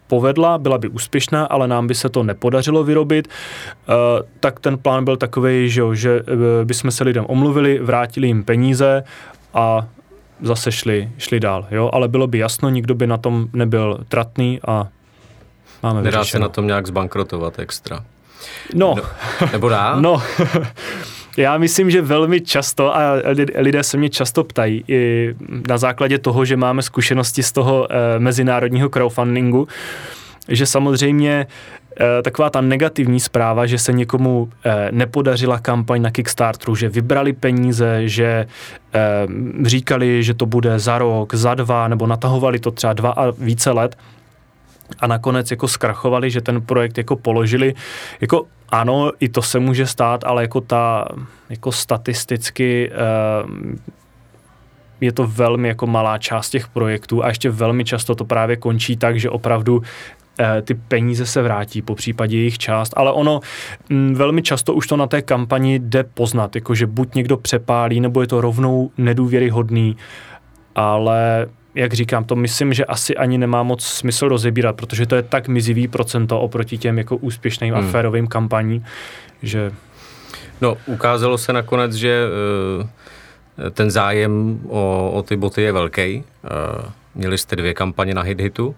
povedla, 0.06 0.58
byla 0.58 0.78
by 0.78 0.88
úspěšná, 0.88 1.44
ale 1.44 1.68
nám 1.68 1.86
by 1.86 1.94
se 1.94 2.08
to 2.08 2.22
nepodařilo 2.22 2.84
vyrobit, 2.84 3.28
eh, 3.28 3.92
tak 4.40 4.60
ten 4.60 4.78
plán 4.78 5.04
byl 5.04 5.16
takový, 5.16 5.70
že, 5.70 5.82
že 5.92 6.22
bychom 6.64 6.90
se 6.90 7.04
lidem 7.04 7.24
omluvili, 7.28 7.78
vrátili 7.78 8.26
jim 8.26 8.44
peníze 8.44 9.04
a 9.54 9.86
zase 10.42 10.72
šli, 10.72 11.10
šli 11.18 11.40
dál. 11.40 11.66
Jo? 11.70 11.90
Ale 11.92 12.08
bylo 12.08 12.26
by 12.26 12.38
jasno, 12.38 12.68
nikdo 12.68 12.94
by 12.94 13.06
na 13.06 13.16
tom 13.16 13.48
nebyl 13.52 13.98
tratný 14.08 14.60
a 14.66 14.88
máme 15.82 16.02
Nedá 16.02 16.18
vyřešeno. 16.18 16.38
se 16.38 16.38
na 16.38 16.48
tom 16.48 16.66
nějak 16.66 16.86
zbankrotovat 16.86 17.58
extra. 17.58 18.04
No. 18.74 18.94
no 18.96 19.02
nebo 19.52 19.68
dá? 19.68 19.96
No. 20.00 20.22
Já 21.36 21.58
myslím, 21.58 21.90
že 21.90 22.02
velmi 22.02 22.40
často, 22.40 22.96
a 22.96 23.12
lidé 23.54 23.82
se 23.82 23.96
mě 23.96 24.10
často 24.10 24.44
ptají, 24.44 24.84
i 24.88 25.34
na 25.68 25.78
základě 25.78 26.18
toho, 26.18 26.44
že 26.44 26.56
máme 26.56 26.82
zkušenosti 26.82 27.42
z 27.42 27.52
toho 27.52 27.88
e, 27.92 28.18
mezinárodního 28.18 28.88
crowdfundingu, 28.88 29.68
že 30.48 30.66
samozřejmě 30.66 31.46
eh, 32.00 32.22
taková 32.22 32.50
ta 32.50 32.60
negativní 32.60 33.20
zpráva, 33.20 33.66
že 33.66 33.78
se 33.78 33.92
někomu 33.92 34.48
eh, 34.64 34.88
nepodařila 34.90 35.58
kampaň 35.58 36.02
na 36.02 36.10
Kickstarteru, 36.10 36.74
že 36.74 36.88
vybrali 36.88 37.32
peníze, 37.32 38.08
že 38.08 38.46
eh, 38.94 39.00
říkali, 39.64 40.22
že 40.22 40.34
to 40.34 40.46
bude 40.46 40.78
za 40.78 40.98
rok, 40.98 41.34
za 41.34 41.54
dva, 41.54 41.88
nebo 41.88 42.06
natahovali 42.06 42.58
to 42.58 42.70
třeba 42.70 42.92
dva 42.92 43.10
a 43.10 43.30
více 43.30 43.70
let, 43.70 43.96
a 45.00 45.06
nakonec 45.06 45.50
jako 45.50 45.68
zkrachovali, 45.68 46.30
že 46.30 46.40
ten 46.40 46.62
projekt 46.62 46.98
jako 46.98 47.16
položili. 47.16 47.74
Jako 48.20 48.46
ano, 48.68 49.12
i 49.20 49.28
to 49.28 49.42
se 49.42 49.58
může 49.58 49.86
stát, 49.86 50.24
ale 50.24 50.42
jako 50.42 50.60
ta, 50.60 51.08
jako 51.50 51.72
statisticky 51.72 52.90
je 55.00 55.12
to 55.12 55.26
velmi 55.26 55.68
jako 55.68 55.86
malá 55.86 56.18
část 56.18 56.50
těch 56.50 56.68
projektů 56.68 57.24
a 57.24 57.28
ještě 57.28 57.50
velmi 57.50 57.84
často 57.84 58.14
to 58.14 58.24
právě 58.24 58.56
končí 58.56 58.96
tak, 58.96 59.20
že 59.20 59.30
opravdu 59.30 59.82
eh, 60.40 60.62
ty 60.62 60.74
peníze 60.74 61.26
se 61.26 61.42
vrátí, 61.42 61.82
po 61.82 61.94
případě 61.94 62.36
jejich 62.36 62.58
část, 62.58 62.92
ale 62.96 63.12
ono 63.12 63.40
m, 63.90 63.96
mm, 63.96 64.14
velmi 64.14 64.42
často 64.42 64.74
už 64.74 64.86
to 64.86 64.96
na 64.96 65.06
té 65.06 65.22
kampani 65.22 65.78
jde 65.78 66.04
poznat, 66.04 66.54
jakože 66.54 66.86
buď 66.86 67.14
někdo 67.14 67.36
přepálí, 67.36 68.00
nebo 68.00 68.20
je 68.20 68.26
to 68.26 68.40
rovnou 68.40 68.90
nedůvěryhodný, 68.98 69.96
ale 70.74 71.46
jak 71.74 71.92
říkám, 71.92 72.24
to 72.24 72.36
myslím, 72.36 72.72
že 72.72 72.84
asi 72.84 73.16
ani 73.16 73.38
nemá 73.38 73.62
moc 73.62 73.84
smysl 73.84 74.28
rozebírat, 74.28 74.76
protože 74.76 75.06
to 75.06 75.16
je 75.16 75.22
tak 75.22 75.48
mizivý 75.48 75.88
procento 75.88 76.40
oproti 76.40 76.78
těm 76.78 76.98
jako 76.98 77.16
úspěšným 77.16 77.74
hmm. 77.74 77.88
aférovým 77.88 78.26
kampaním, 78.26 78.84
že... 79.42 79.72
No, 80.60 80.76
ukázalo 80.86 81.38
se 81.38 81.52
nakonec, 81.52 81.94
že 81.94 82.24
uh 82.80 82.88
ten 83.70 83.90
zájem 83.90 84.60
o, 84.68 85.10
o 85.14 85.22
ty 85.22 85.36
boty 85.36 85.62
je 85.62 85.72
velký. 85.72 86.24
Měli 87.14 87.38
jste 87.38 87.56
dvě 87.56 87.74
kampaně 87.74 88.14
na 88.14 88.22
HitHitu. 88.22 88.74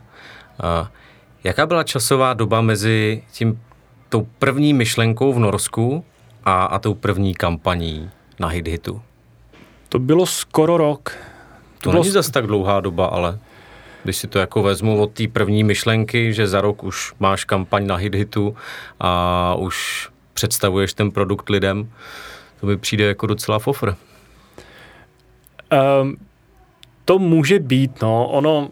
Jaká 1.44 1.66
byla 1.66 1.82
časová 1.82 2.34
doba 2.34 2.60
mezi 2.60 3.22
tím 3.32 3.60
tou 4.08 4.26
první 4.38 4.74
myšlenkou 4.74 5.32
v 5.32 5.38
Norsku 5.38 6.04
a, 6.44 6.64
a 6.64 6.78
tou 6.78 6.94
první 6.94 7.34
kampaní 7.34 8.10
na 8.40 8.48
HitHitu? 8.48 9.02
To 9.88 9.98
bylo 9.98 10.26
skoro 10.26 10.76
rok. 10.76 11.16
To, 11.82 11.90
bylo... 11.90 12.02
není 12.02 12.12
zase 12.12 12.32
tak 12.32 12.46
dlouhá 12.46 12.80
doba, 12.80 13.06
ale 13.06 13.38
když 14.04 14.16
si 14.16 14.26
to 14.26 14.38
jako 14.38 14.62
vezmu 14.62 15.02
od 15.02 15.10
té 15.10 15.28
první 15.28 15.64
myšlenky, 15.64 16.32
že 16.32 16.46
za 16.46 16.60
rok 16.60 16.84
už 16.84 17.12
máš 17.20 17.44
kampaň 17.44 17.86
na 17.86 17.96
HitHitu 17.96 18.56
a 19.00 19.54
už 19.58 20.08
představuješ 20.34 20.94
ten 20.94 21.10
produkt 21.10 21.48
lidem, 21.48 21.90
to 22.60 22.66
mi 22.66 22.76
přijde 22.76 23.04
jako 23.04 23.26
docela 23.26 23.58
fofr. 23.58 23.94
Um, 26.02 26.16
to 27.04 27.18
může 27.18 27.58
být, 27.58 28.02
no, 28.02 28.28
ono 28.28 28.70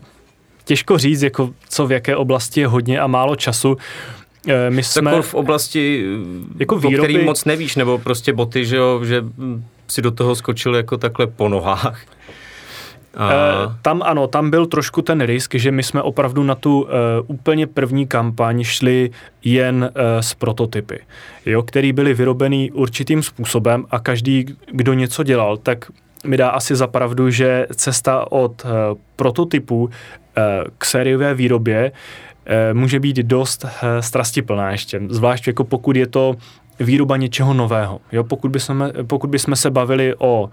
těžko 0.65 0.99
říct, 0.99 1.23
jako 1.23 1.51
co 1.69 1.87
v 1.87 1.93
jaké 1.93 2.17
oblasti 2.17 2.61
je 2.61 2.67
hodně 2.67 3.01
a 3.01 3.07
málo 3.07 3.37
času. 3.37 3.77
Eh, 4.49 4.71
my 4.71 4.83
jsme... 4.83 5.11
Jako 5.11 5.23
v 5.23 5.35
oblasti, 5.35 6.05
jako 6.59 6.79
výroby... 6.79 6.99
o 6.99 7.03
který 7.03 7.25
moc 7.25 7.45
nevíš, 7.45 7.77
nebo 7.77 7.99
prostě 7.99 8.33
boty, 8.33 8.67
že, 8.67 8.77
jo, 8.77 9.05
že 9.05 9.25
si 9.89 10.03
do 10.03 10.11
toho 10.11 10.35
skočil 10.35 10.75
jako 10.75 10.97
takhle 10.97 11.27
po 11.27 11.49
nohách. 11.49 12.03
E, 13.19 13.75
tam 13.83 14.03
ano, 14.05 14.27
tam 14.27 14.51
byl 14.51 14.67
trošku 14.67 15.03
ten 15.03 15.21
risk, 15.21 15.55
že 15.55 15.71
my 15.71 15.83
jsme 15.83 16.03
opravdu 16.03 16.43
na 16.43 16.55
tu 16.55 16.87
e, 16.89 17.21
úplně 17.27 17.67
první 17.67 18.07
kampaň 18.07 18.63
šli 18.63 19.11
jen 19.45 19.91
e, 19.95 20.23
s 20.23 20.35
prototypy, 20.35 21.01
jo, 21.47 21.63
který 21.63 21.93
byly 21.93 22.15
vyrobený 22.15 22.71
určitým 22.71 23.23
způsobem 23.23 23.85
a 23.91 23.99
každý, 23.99 24.47
kdo 24.73 24.95
něco 24.95 25.23
dělal, 25.23 25.57
tak 25.57 25.91
mi 26.27 26.37
dá 26.37 26.51
asi 26.51 26.77
za 26.77 26.87
pravdu, 26.87 27.31
že 27.31 27.67
cesta 27.75 28.33
od 28.33 28.65
uh, 28.65 28.71
prototypu 29.17 29.83
uh, 29.83 29.91
k 30.79 30.85
sériové 30.85 31.35
výrobě 31.35 31.93
uh, 31.93 32.79
může 32.79 33.01
být 33.01 33.17
dost 33.17 33.65
uh, 33.65 33.71
strastiplná 34.01 34.71
ještě, 34.71 35.01
zvlášť 35.09 35.47
jako 35.47 35.65
pokud 35.65 35.97
je 35.97 36.07
to 36.07 36.35
výroba 36.81 37.17
něčeho 37.17 37.55
nového. 37.55 38.01
Jo, 38.13 38.25
pokud, 38.25 38.51
bychom, 38.51 38.91
pokud 39.07 39.31
bychom 39.31 39.57
se 39.57 39.71
bavili 39.71 40.15
o, 40.19 40.51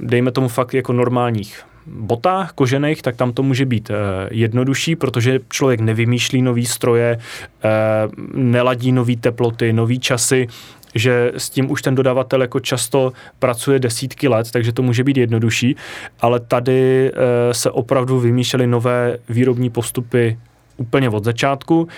dejme 0.00 0.30
tomu 0.30 0.48
fakt 0.48 0.74
jako 0.74 0.92
normálních 0.92 1.62
botách 1.86 2.52
kožených, 2.52 3.02
tak 3.02 3.16
tam 3.16 3.32
to 3.32 3.42
může 3.42 3.66
být 3.66 3.90
uh, 3.90 3.96
jednodušší, 4.30 4.96
protože 4.96 5.40
člověk 5.48 5.80
nevymýšlí 5.80 6.42
nový 6.42 6.66
stroje, 6.66 7.18
uh, 7.18 8.12
neladí 8.34 8.92
nové 8.92 9.16
teploty, 9.16 9.72
nové 9.72 9.96
časy, 9.96 10.48
že 10.94 11.32
s 11.36 11.50
tím 11.50 11.70
už 11.70 11.82
ten 11.82 11.94
dodavatel 11.94 12.42
jako 12.42 12.60
často 12.60 13.12
pracuje 13.38 13.78
desítky 13.78 14.28
let, 14.28 14.50
takže 14.50 14.72
to 14.72 14.82
může 14.82 15.04
být 15.04 15.16
jednodušší, 15.16 15.76
ale 16.20 16.40
tady 16.40 17.12
e, 17.14 17.54
se 17.54 17.70
opravdu 17.70 18.20
vymýšlely 18.20 18.66
nové 18.66 19.18
výrobní 19.28 19.70
postupy 19.70 20.38
úplně 20.76 21.08
od 21.08 21.24
začátku, 21.24 21.88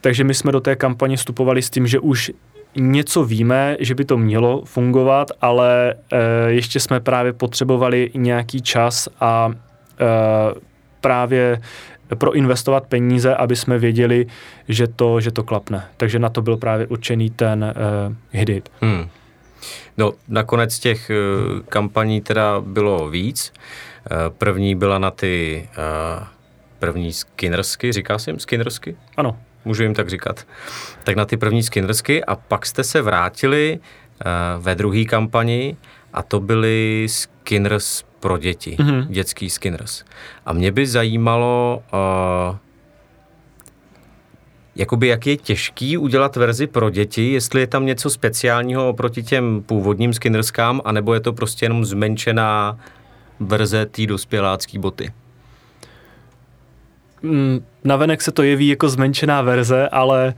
takže 0.00 0.24
my 0.24 0.34
jsme 0.34 0.52
do 0.52 0.60
té 0.60 0.76
kampaně 0.76 1.16
vstupovali 1.16 1.62
s 1.62 1.70
tím, 1.70 1.86
že 1.86 1.98
už 1.98 2.32
něco 2.76 3.24
víme, 3.24 3.76
že 3.80 3.94
by 3.94 4.04
to 4.04 4.18
mělo 4.18 4.64
fungovat, 4.64 5.30
ale 5.40 5.94
e, 6.12 6.50
ještě 6.50 6.80
jsme 6.80 7.00
právě 7.00 7.32
potřebovali 7.32 8.10
nějaký 8.14 8.62
čas 8.62 9.08
a 9.20 9.50
e, 10.00 10.60
právě 11.00 11.60
proinvestovat 12.14 12.86
peníze, 12.86 13.34
aby 13.34 13.56
jsme 13.56 13.78
věděli, 13.78 14.26
že 14.68 14.86
to, 14.86 15.20
že 15.20 15.30
to 15.30 15.42
klapne. 15.42 15.84
Takže 15.96 16.18
na 16.18 16.28
to 16.28 16.42
byl 16.42 16.56
právě 16.56 16.86
určený 16.86 17.30
ten 17.30 17.74
uh, 18.08 18.14
hit. 18.32 18.72
Hmm. 18.80 19.08
No, 19.98 20.12
nakonec 20.28 20.78
těch 20.78 21.10
uh, 21.10 21.60
kampaní 21.60 22.20
teda 22.20 22.60
bylo 22.60 23.08
víc. 23.08 23.52
Uh, 24.10 24.16
první 24.38 24.74
byla 24.74 24.98
na 24.98 25.10
ty 25.10 25.68
uh, 26.18 26.24
první 26.78 27.12
skinnersky, 27.12 27.92
říká 27.92 28.18
se 28.18 28.30
jim 28.30 28.38
skinnersky? 28.38 28.96
Ano. 29.16 29.36
Můžu 29.64 29.82
jim 29.82 29.94
tak 29.94 30.08
říkat. 30.08 30.46
Tak 31.04 31.16
na 31.16 31.24
ty 31.24 31.36
první 31.36 31.62
skinnersky 31.62 32.24
a 32.24 32.36
pak 32.36 32.66
jste 32.66 32.84
se 32.84 33.02
vrátili 33.02 33.78
uh, 33.78 34.64
ve 34.64 34.74
druhé 34.74 35.04
kampani 35.04 35.76
a 36.12 36.22
to 36.22 36.40
byly 36.40 37.06
Skinners 37.08 38.04
pro 38.20 38.38
děti, 38.38 38.76
mm-hmm. 38.78 39.06
dětský 39.06 39.50
Skinners. 39.50 40.04
A 40.46 40.52
mě 40.52 40.72
by 40.72 40.86
zajímalo, 40.86 41.82
uh, 41.92 42.56
jakoby 44.76 45.08
jak 45.08 45.26
je 45.26 45.36
těžký 45.36 45.98
udělat 45.98 46.36
verzi 46.36 46.66
pro 46.66 46.90
děti, 46.90 47.32
jestli 47.32 47.60
je 47.60 47.66
tam 47.66 47.86
něco 47.86 48.10
speciálního 48.10 48.88
oproti 48.88 49.22
těm 49.22 49.62
původním 49.66 50.12
Skinnerskám, 50.12 50.80
anebo 50.84 51.14
je 51.14 51.20
to 51.20 51.32
prostě 51.32 51.64
jenom 51.64 51.84
zmenšená 51.84 52.78
verze 53.40 53.86
té 53.86 54.06
dospělácké 54.06 54.78
boty. 54.78 55.12
Mm, 57.22 57.64
navenek 57.84 58.22
se 58.22 58.32
to 58.32 58.42
jeví 58.42 58.68
jako 58.68 58.88
zmenšená 58.88 59.42
verze, 59.42 59.88
ale 59.88 60.34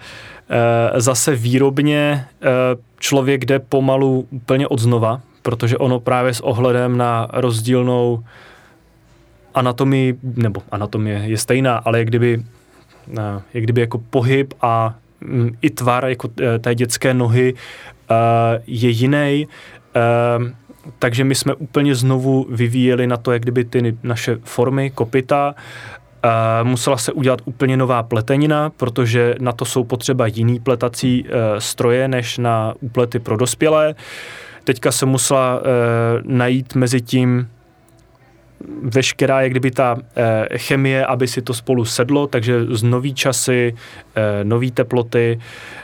e, 0.97 1.01
zase 1.01 1.37
výrobně 1.37 1.97
e, 2.43 2.49
člověk 2.99 3.45
jde 3.45 3.59
pomalu 3.59 4.27
úplně 4.31 4.69
od 4.69 4.79
znova, 4.79 5.21
protože 5.43 5.79
ono 5.79 6.01
právě 6.01 6.35
s 6.35 6.41
ohledem 6.41 6.97
na 6.97 7.29
rozdílnou 7.33 8.25
anatomii, 9.55 10.19
nebo 10.23 10.63
anatomie 10.71 11.19
je 11.19 11.39
stejná, 11.39 11.77
ale 11.77 11.99
jak 11.99 12.09
kdyby, 12.09 12.43
eh, 13.19 13.43
jak 13.55 13.65
kdyby 13.65 13.81
jako 13.81 13.99
pohyb 13.99 14.55
a 14.63 14.95
mm, 15.21 15.57
i 15.63 15.71
tvar 15.71 16.09
jako 16.09 16.29
eh, 16.41 16.59
té 16.59 16.75
dětské 16.75 17.15
nohy 17.15 17.55
eh, 18.11 18.63
je 18.67 18.91
jiný. 18.91 19.49
Takže 20.99 21.25
my 21.25 21.35
jsme 21.35 21.55
úplně 21.55 21.95
znovu 21.95 22.47
vyvíjeli 22.51 23.07
na 23.07 23.17
to, 23.17 23.33
jak 23.33 23.43
kdyby 23.43 23.65
ty 23.65 23.97
naše 24.03 24.39
formy, 24.45 24.91
kopita, 24.91 25.55
musela 26.63 26.97
se 26.97 27.13
udělat 27.13 27.41
úplně 27.45 27.77
nová 27.77 28.03
pletenina, 28.03 28.71
protože 28.71 29.35
na 29.41 29.53
to 29.53 29.65
jsou 29.65 29.85
potřeba 29.85 30.27
jiný 30.27 30.61
pletací 30.61 31.27
stroje 31.59 32.09
než 32.09 32.39
na 32.39 32.75
úplety 32.81 33.19
pro 33.19 33.37
dospělé. 33.37 33.95
Teďka 34.65 34.93
se 34.93 35.07
musela 35.07 35.57
uh, 35.57 35.63
najít 36.25 36.75
mezi 36.75 37.01
tím 37.01 37.49
veškerá, 38.83 39.41
jak 39.41 39.51
kdyby 39.51 39.71
ta 39.71 39.97
chemie, 40.57 41.07
aby 41.07 41.29
si 41.29 41.43
to 41.43 41.55
spolu 41.55 41.85
sedlo, 41.85 42.27
takže 42.27 42.65
z 42.71 42.83
nový 42.83 43.15
časy, 43.15 43.75
nový 44.43 44.71
teploty. 44.71 45.41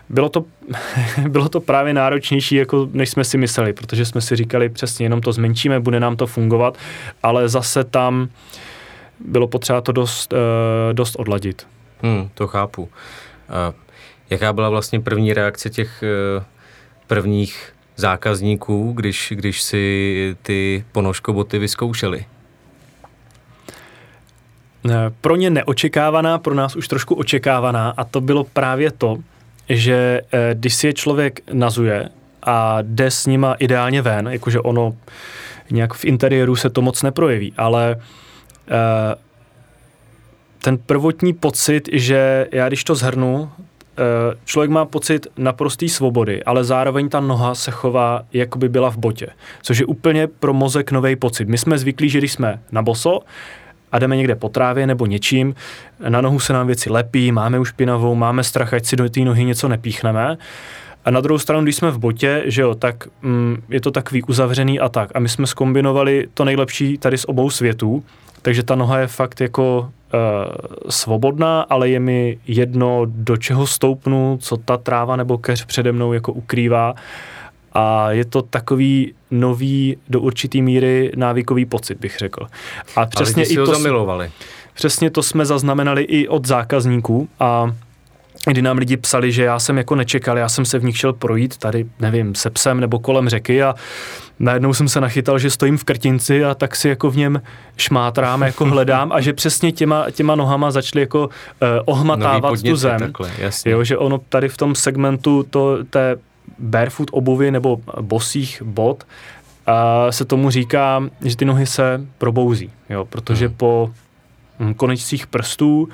Bylo 0.08 0.28
to, 0.28 0.44
bylo 1.28 1.48
to 1.48 1.60
právě 1.60 1.94
náročnější, 1.94 2.54
jako 2.54 2.88
než 2.92 3.10
jsme 3.10 3.24
si 3.24 3.38
mysleli, 3.38 3.72
protože 3.72 4.04
jsme 4.04 4.20
si 4.20 4.36
říkali 4.36 4.68
přesně, 4.68 5.04
jenom 5.04 5.20
to 5.20 5.32
zmenšíme, 5.32 5.80
bude 5.80 6.00
nám 6.00 6.16
to 6.16 6.26
fungovat, 6.26 6.78
ale 7.22 7.48
zase 7.48 7.84
tam 7.84 8.28
bylo 9.20 9.48
potřeba 9.48 9.80
to 9.80 9.92
dost, 9.92 10.32
e, 10.32 10.36
dost 10.92 11.16
odladit. 11.16 11.66
Hmm, 12.02 12.28
to 12.34 12.46
chápu. 12.46 12.88
A 13.48 13.72
jaká 14.30 14.52
byla 14.52 14.68
vlastně 14.68 15.00
první 15.00 15.32
reakce 15.32 15.70
těch 15.70 16.02
e, 16.02 16.06
prvních 17.06 17.72
zákazníků, 17.96 18.92
když, 18.92 19.32
když 19.36 19.62
si 19.62 20.36
ty 20.42 20.84
ponožkoboty 20.92 21.58
vyzkoušeli? 21.58 22.24
Eh, 24.90 25.10
pro 25.20 25.36
ně 25.36 25.50
neočekávaná, 25.50 26.38
pro 26.38 26.54
nás 26.54 26.76
už 26.76 26.88
trošku 26.88 27.14
očekávaná 27.14 27.94
a 27.96 28.04
to 28.04 28.20
bylo 28.20 28.44
právě 28.44 28.90
to, 28.90 29.16
že 29.68 30.20
eh, 30.32 30.50
když 30.54 30.74
si 30.74 30.86
je 30.86 30.92
člověk 30.92 31.40
nazuje 31.52 32.08
a 32.42 32.78
jde 32.82 33.10
s 33.10 33.26
nima 33.26 33.54
ideálně 33.54 34.02
ven, 34.02 34.28
jakože 34.28 34.60
ono 34.60 34.96
nějak 35.70 35.94
v 35.94 36.04
interiéru 36.04 36.56
se 36.56 36.70
to 36.70 36.82
moc 36.82 37.02
neprojeví, 37.02 37.52
ale 37.56 37.96
eh, 37.98 38.02
ten 40.66 40.78
prvotní 40.78 41.32
pocit, 41.32 41.88
že 41.92 42.46
já 42.52 42.68
když 42.68 42.84
to 42.84 42.94
zhrnu, 42.94 43.50
eh, 43.58 44.02
člověk 44.44 44.70
má 44.70 44.84
pocit 44.84 45.26
naprosté 45.36 45.88
svobody, 45.88 46.44
ale 46.44 46.64
zároveň 46.64 47.08
ta 47.08 47.20
noha 47.20 47.54
se 47.54 47.70
chová, 47.70 48.22
jako 48.32 48.58
by 48.58 48.68
byla 48.68 48.90
v 48.90 48.96
botě, 48.96 49.26
což 49.62 49.78
je 49.78 49.86
úplně 49.86 50.26
pro 50.26 50.52
mozek 50.52 50.92
nový 50.92 51.16
pocit. 51.16 51.48
My 51.48 51.58
jsme 51.58 51.78
zvyklí, 51.78 52.08
že 52.08 52.18
když 52.18 52.32
jsme 52.32 52.60
na 52.72 52.82
boso, 52.82 53.20
a 53.92 53.98
jdeme 53.98 54.16
někde 54.16 54.34
po 54.34 54.48
trávě 54.48 54.86
nebo 54.86 55.06
něčím, 55.06 55.54
na 56.08 56.20
nohu 56.20 56.40
se 56.40 56.52
nám 56.52 56.66
věci 56.66 56.90
lepí, 56.90 57.32
máme 57.32 57.58
už 57.58 57.68
špinavou, 57.68 58.14
máme 58.14 58.44
strach, 58.44 58.74
ať 58.74 58.84
si 58.84 58.96
do 58.96 59.08
té 59.08 59.20
nohy 59.20 59.44
něco 59.44 59.68
nepíchneme. 59.68 60.36
A 61.04 61.10
na 61.10 61.20
druhou 61.20 61.38
stranu, 61.38 61.62
když 61.62 61.76
jsme 61.76 61.90
v 61.90 61.98
botě, 61.98 62.42
že 62.46 62.62
jo, 62.62 62.74
tak 62.74 63.08
mm, 63.22 63.62
je 63.68 63.80
to 63.80 63.90
takový 63.90 64.22
uzavřený 64.22 64.80
a 64.80 64.88
tak. 64.88 65.10
A 65.14 65.18
my 65.18 65.28
jsme 65.28 65.46
skombinovali 65.46 66.28
to 66.34 66.44
nejlepší 66.44 66.98
tady 66.98 67.18
z 67.18 67.24
obou 67.24 67.50
světů, 67.50 68.04
takže 68.46 68.62
ta 68.62 68.74
noha 68.74 68.98
je 68.98 69.06
fakt 69.06 69.40
jako 69.40 69.78
uh, 70.14 70.20
svobodná, 70.88 71.60
ale 71.62 71.88
je 71.88 72.00
mi 72.00 72.38
jedno, 72.46 73.02
do 73.06 73.36
čeho 73.36 73.66
stoupnu, 73.66 74.38
co 74.42 74.56
ta 74.56 74.76
tráva 74.76 75.16
nebo 75.16 75.38
keř 75.38 75.64
přede 75.64 75.92
mnou 75.92 76.12
jako 76.12 76.32
ukrývá. 76.32 76.94
A 77.72 78.10
je 78.10 78.24
to 78.24 78.42
takový 78.42 79.14
nový, 79.30 79.96
do 80.08 80.20
určitý 80.20 80.62
míry 80.62 81.12
návykový 81.16 81.66
pocit, 81.66 81.98
bych 82.00 82.18
řekl. 82.18 82.46
A 82.96 83.06
přesně 83.06 83.42
a 83.42 83.46
i 83.50 83.54
to 83.54 83.66
zamilovali. 83.66 84.30
Přesně 84.74 85.10
to 85.10 85.22
jsme 85.22 85.46
zaznamenali 85.46 86.02
i 86.02 86.28
od 86.28 86.46
zákazníků 86.46 87.28
a 87.40 87.74
kdy 88.46 88.62
nám 88.62 88.78
lidi 88.78 88.96
psali, 88.96 89.32
že 89.32 89.44
já 89.44 89.58
jsem 89.58 89.78
jako 89.78 89.94
nečekal, 89.94 90.38
já 90.38 90.48
jsem 90.48 90.64
se 90.64 90.78
v 90.78 90.84
nich 90.84 90.98
šel 90.98 91.12
projít 91.12 91.56
tady, 91.56 91.86
nevím, 92.00 92.34
se 92.34 92.50
psem 92.50 92.80
nebo 92.80 92.98
kolem 92.98 93.28
řeky 93.28 93.62
a 93.62 93.74
najednou 94.38 94.74
jsem 94.74 94.88
se 94.88 95.00
nachytal, 95.00 95.38
že 95.38 95.50
stojím 95.50 95.78
v 95.78 95.84
krtinci 95.84 96.44
a 96.44 96.54
tak 96.54 96.76
si 96.76 96.88
jako 96.88 97.10
v 97.10 97.16
něm 97.16 97.42
šmátrám, 97.76 98.42
jako 98.42 98.64
hledám 98.74 99.12
a 99.12 99.20
že 99.20 99.32
přesně 99.32 99.72
těma, 99.72 100.10
těma 100.10 100.34
nohama 100.34 100.70
začali 100.70 101.00
jako 101.00 101.26
uh, 101.26 101.28
ohmatávat 101.84 102.50
podněty, 102.50 102.70
tu 102.70 102.76
zem. 102.76 102.98
Takhle, 102.98 103.30
jasně. 103.38 103.72
Jo, 103.72 103.84
že 103.84 103.98
ono 103.98 104.18
tady 104.18 104.48
v 104.48 104.56
tom 104.56 104.74
segmentu 104.74 105.42
to, 105.50 105.84
té 105.84 106.16
barefoot 106.58 107.10
obuvy 107.12 107.50
nebo 107.50 107.80
bosích 108.00 108.62
bot 108.62 109.04
uh, 109.68 109.74
se 110.10 110.24
tomu 110.24 110.50
říká, 110.50 111.02
že 111.24 111.36
ty 111.36 111.44
nohy 111.44 111.66
se 111.66 112.00
probouzí, 112.18 112.70
jo, 112.90 113.04
protože 113.04 113.46
hmm. 113.46 113.56
po 113.56 113.90
hm, 114.60 114.74
konečcích 114.74 115.26
prstů 115.26 115.88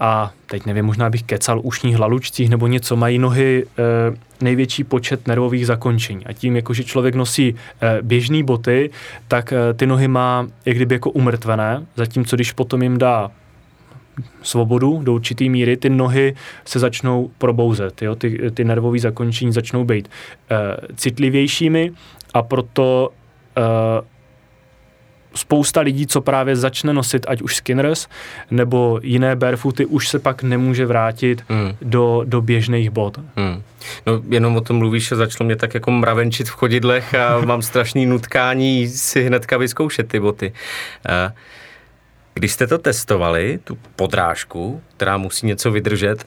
a 0.00 0.30
teď 0.46 0.66
nevím, 0.66 0.84
možná 0.84 1.10
bych 1.10 1.22
kecal 1.22 1.60
ušních 1.62 1.96
hlalučcích 1.96 2.50
nebo 2.50 2.66
něco, 2.66 2.96
mají 2.96 3.18
nohy 3.18 3.66
e, 3.78 3.82
největší 4.40 4.84
počet 4.84 5.26
nervových 5.26 5.66
zakončení. 5.66 6.26
A 6.26 6.32
tím, 6.32 6.56
jakože 6.56 6.84
člověk 6.84 7.14
nosí 7.14 7.54
e, 7.80 8.02
běžné 8.02 8.42
boty, 8.42 8.90
tak 9.28 9.52
e, 9.52 9.74
ty 9.74 9.86
nohy 9.86 10.08
má 10.08 10.46
jak 10.66 10.76
kdyby 10.76 10.94
jako 10.94 11.10
umrtvené, 11.10 11.86
zatímco 11.96 12.36
když 12.36 12.52
potom 12.52 12.82
jim 12.82 12.98
dá 12.98 13.30
svobodu 14.42 15.00
do 15.02 15.14
určité 15.14 15.44
míry, 15.44 15.76
ty 15.76 15.90
nohy 15.90 16.34
se 16.64 16.78
začnou 16.78 17.30
probouzet, 17.38 18.02
jo? 18.02 18.14
Ty, 18.14 18.50
ty 18.54 18.64
nervové 18.64 18.98
zakončení 18.98 19.52
začnou 19.52 19.84
být 19.84 20.08
e, 20.50 20.76
citlivějšími 20.96 21.92
a 22.34 22.42
proto 22.42 23.10
e, 23.56 24.13
spousta 25.34 25.80
lidí, 25.80 26.06
co 26.06 26.20
právě 26.20 26.56
začne 26.56 26.92
nosit 26.92 27.26
ať 27.28 27.42
už 27.42 27.56
skinners 27.56 28.08
nebo 28.50 29.00
jiné 29.02 29.36
barefooty, 29.36 29.86
už 29.86 30.08
se 30.08 30.18
pak 30.18 30.42
nemůže 30.42 30.86
vrátit 30.86 31.44
hmm. 31.48 31.72
do, 31.82 32.22
do 32.24 32.40
běžných 32.40 32.90
bot. 32.90 33.20
Hmm. 33.36 33.62
No 34.06 34.22
jenom 34.28 34.56
o 34.56 34.60
tom 34.60 34.76
mluvíš, 34.76 35.08
že 35.08 35.16
začalo 35.16 35.46
mě 35.46 35.56
tak 35.56 35.74
jako 35.74 35.90
mravenčit 35.90 36.48
v 36.48 36.52
chodidlech 36.52 37.14
a 37.14 37.40
mám 37.44 37.62
strašný 37.62 38.06
nutkání 38.06 38.88
si 38.88 39.24
hnedka 39.24 39.56
vyzkoušet 39.56 40.08
ty 40.08 40.20
boty. 40.20 40.52
Když 42.34 42.52
jste 42.52 42.66
to 42.66 42.78
testovali, 42.78 43.58
tu 43.64 43.78
podrážku, 43.96 44.82
která 44.96 45.16
musí 45.16 45.46
něco 45.46 45.70
vydržet, 45.70 46.26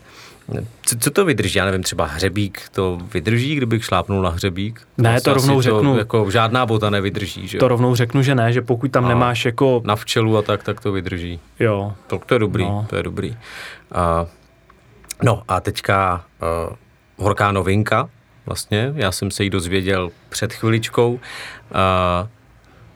co, 0.82 0.98
co 1.00 1.12
to 1.12 1.26
vydrží? 1.26 1.58
Já 1.60 1.66
nevím, 1.66 1.84
třeba 1.84 2.06
hřebík 2.06 2.70
to 2.72 3.00
vydrží, 3.14 3.56
kdybych 3.56 3.86
šlápnul 3.86 4.22
na 4.22 4.30
hřebík? 4.30 4.88
Ne, 4.98 5.22
to 5.22 5.34
rovnou 5.34 5.62
řeknu. 5.62 5.94
To, 5.94 6.00
jako 6.00 6.32
žádná 6.32 6.66
bota 6.66 6.90
nevydrží, 6.90 7.48
že? 7.48 7.58
To 7.58 7.68
rovnou 7.68 7.96
řeknu, 7.96 8.22
že 8.22 8.36
ne, 8.36 8.54
že 8.54 8.62
pokud 8.62 8.92
tam 8.92 9.06
a 9.06 9.08
nemáš 9.08 9.46
jako... 9.46 9.82
Na 9.86 9.96
včelu 9.96 10.38
a 10.38 10.42
tak, 10.42 10.64
tak 10.64 10.82
to 10.82 10.92
vydrží. 10.92 11.40
Jo. 11.60 11.94
Tak 12.08 12.26
to 12.26 12.36
je 12.36 12.40
dobrý, 12.40 12.64
no. 12.64 12.86
to 12.90 12.96
je 12.96 13.04
dobrý. 13.04 13.38
A, 13.92 14.26
no 15.24 15.44
a 15.48 15.60
teďka 15.60 16.26
uh, 16.70 16.76
horká 17.18 17.52
novinka, 17.52 18.10
vlastně, 18.46 18.94
já 18.96 19.12
jsem 19.12 19.32
se 19.32 19.44
jí 19.44 19.50
dozvěděl 19.50 20.10
před 20.30 20.54
chviličkou. 20.54 21.14
Uh, 21.14 21.20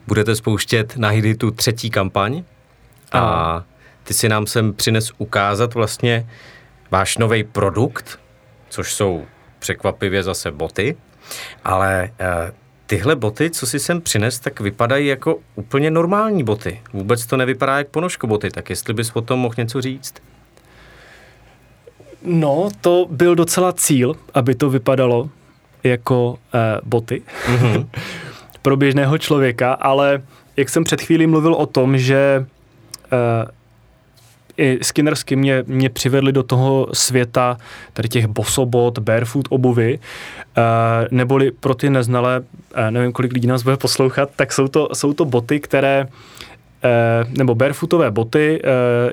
budete 0.07 0.35
spouštět 0.35 0.97
na 0.97 1.09
Hiditu 1.09 1.51
třetí 1.51 1.89
kampaň 1.89 2.43
a 3.11 3.63
ty 4.03 4.13
si 4.13 4.29
nám 4.29 4.47
sem 4.47 4.73
přines 4.73 5.11
ukázat 5.17 5.73
vlastně 5.73 6.27
váš 6.91 7.17
nový 7.17 7.43
produkt, 7.43 8.19
což 8.69 8.93
jsou 8.93 9.25
překvapivě 9.59 10.23
zase 10.23 10.51
boty, 10.51 10.97
ale 11.63 12.09
eh, 12.19 12.51
tyhle 12.85 13.15
boty, 13.15 13.49
co 13.49 13.67
si 13.67 13.79
sem 13.79 14.01
přines, 14.01 14.39
tak 14.39 14.59
vypadají 14.59 15.07
jako 15.07 15.39
úplně 15.55 15.91
normální 15.91 16.43
boty. 16.43 16.81
Vůbec 16.93 17.25
to 17.25 17.37
nevypadá 17.37 17.77
jak 17.77 17.87
ponožko 17.87 18.27
boty, 18.27 18.49
tak 18.49 18.69
jestli 18.69 18.93
bys 18.93 19.11
o 19.13 19.21
tom 19.21 19.39
mohl 19.39 19.55
něco 19.57 19.81
říct? 19.81 20.13
No, 22.23 22.69
to 22.81 23.07
byl 23.09 23.35
docela 23.35 23.73
cíl, 23.73 24.15
aby 24.33 24.55
to 24.55 24.69
vypadalo 24.69 25.29
jako 25.83 26.39
eh, 26.53 26.79
boty 26.83 27.21
mm-hmm. 27.45 27.87
pro 28.61 28.77
běžného 28.77 29.17
člověka, 29.17 29.73
ale 29.73 30.21
jak 30.57 30.69
jsem 30.69 30.83
před 30.83 31.01
chvílí 31.01 31.27
mluvil 31.27 31.53
o 31.53 31.65
tom, 31.65 31.97
že 31.97 32.45
eh, 33.11 33.51
i 34.57 34.79
skinnersky 34.81 35.35
mě, 35.35 35.63
mě 35.67 35.89
přivedli 35.89 36.31
do 36.31 36.43
toho 36.43 36.87
světa 36.93 37.57
tady 37.93 38.09
těch 38.09 38.27
bosobot, 38.27 38.99
barefoot 38.99 39.47
obuvy, 39.49 39.99
uh, 39.99 40.63
neboli 41.11 41.51
pro 41.51 41.75
ty 41.75 41.89
neznalé, 41.89 42.39
uh, 42.39 42.45
nevím, 42.89 43.11
kolik 43.11 43.33
lidí 43.33 43.47
nás 43.47 43.63
bude 43.63 43.77
poslouchat, 43.77 44.29
tak 44.35 44.53
jsou 44.53 44.67
to, 44.67 44.89
jsou 44.93 45.13
to 45.13 45.25
boty, 45.25 45.59
které 45.59 46.07
uh, 46.07 47.33
nebo 47.37 47.55
barefootové 47.55 48.11
boty 48.11 48.61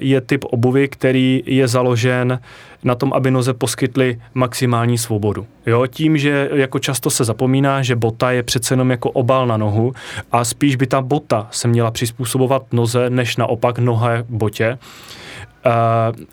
je 0.01 0.21
typ 0.21 0.45
obuvy, 0.45 0.89
který 0.89 1.43
je 1.47 1.69
založen 1.69 2.41
na 2.85 2.95
tom, 2.95 3.13
aby 3.13 3.31
noze 3.31 3.55
poskytly 3.55 4.21
maximální 4.35 4.99
svobodu. 4.99 5.47
Jo, 5.67 5.87
tím, 5.87 6.19
že 6.19 6.51
jako 6.55 6.79
často 6.79 7.11
se 7.11 7.25
zapomíná, 7.25 7.83
že 7.83 7.97
bota 7.97 8.31
je 8.31 8.43
přece 8.43 8.73
jenom 8.73 8.91
jako 8.91 9.11
obal 9.11 9.47
na 9.47 9.57
nohu 9.57 9.93
a 10.33 10.45
spíš 10.45 10.77
by 10.77 10.87
ta 10.87 11.01
bota 11.01 11.49
se 11.51 11.69
měla 11.69 11.91
přizpůsobovat 11.91 12.73
noze, 12.73 13.11
než 13.11 13.37
naopak 13.37 13.79
noha 13.79 14.11
botě, 14.29 14.79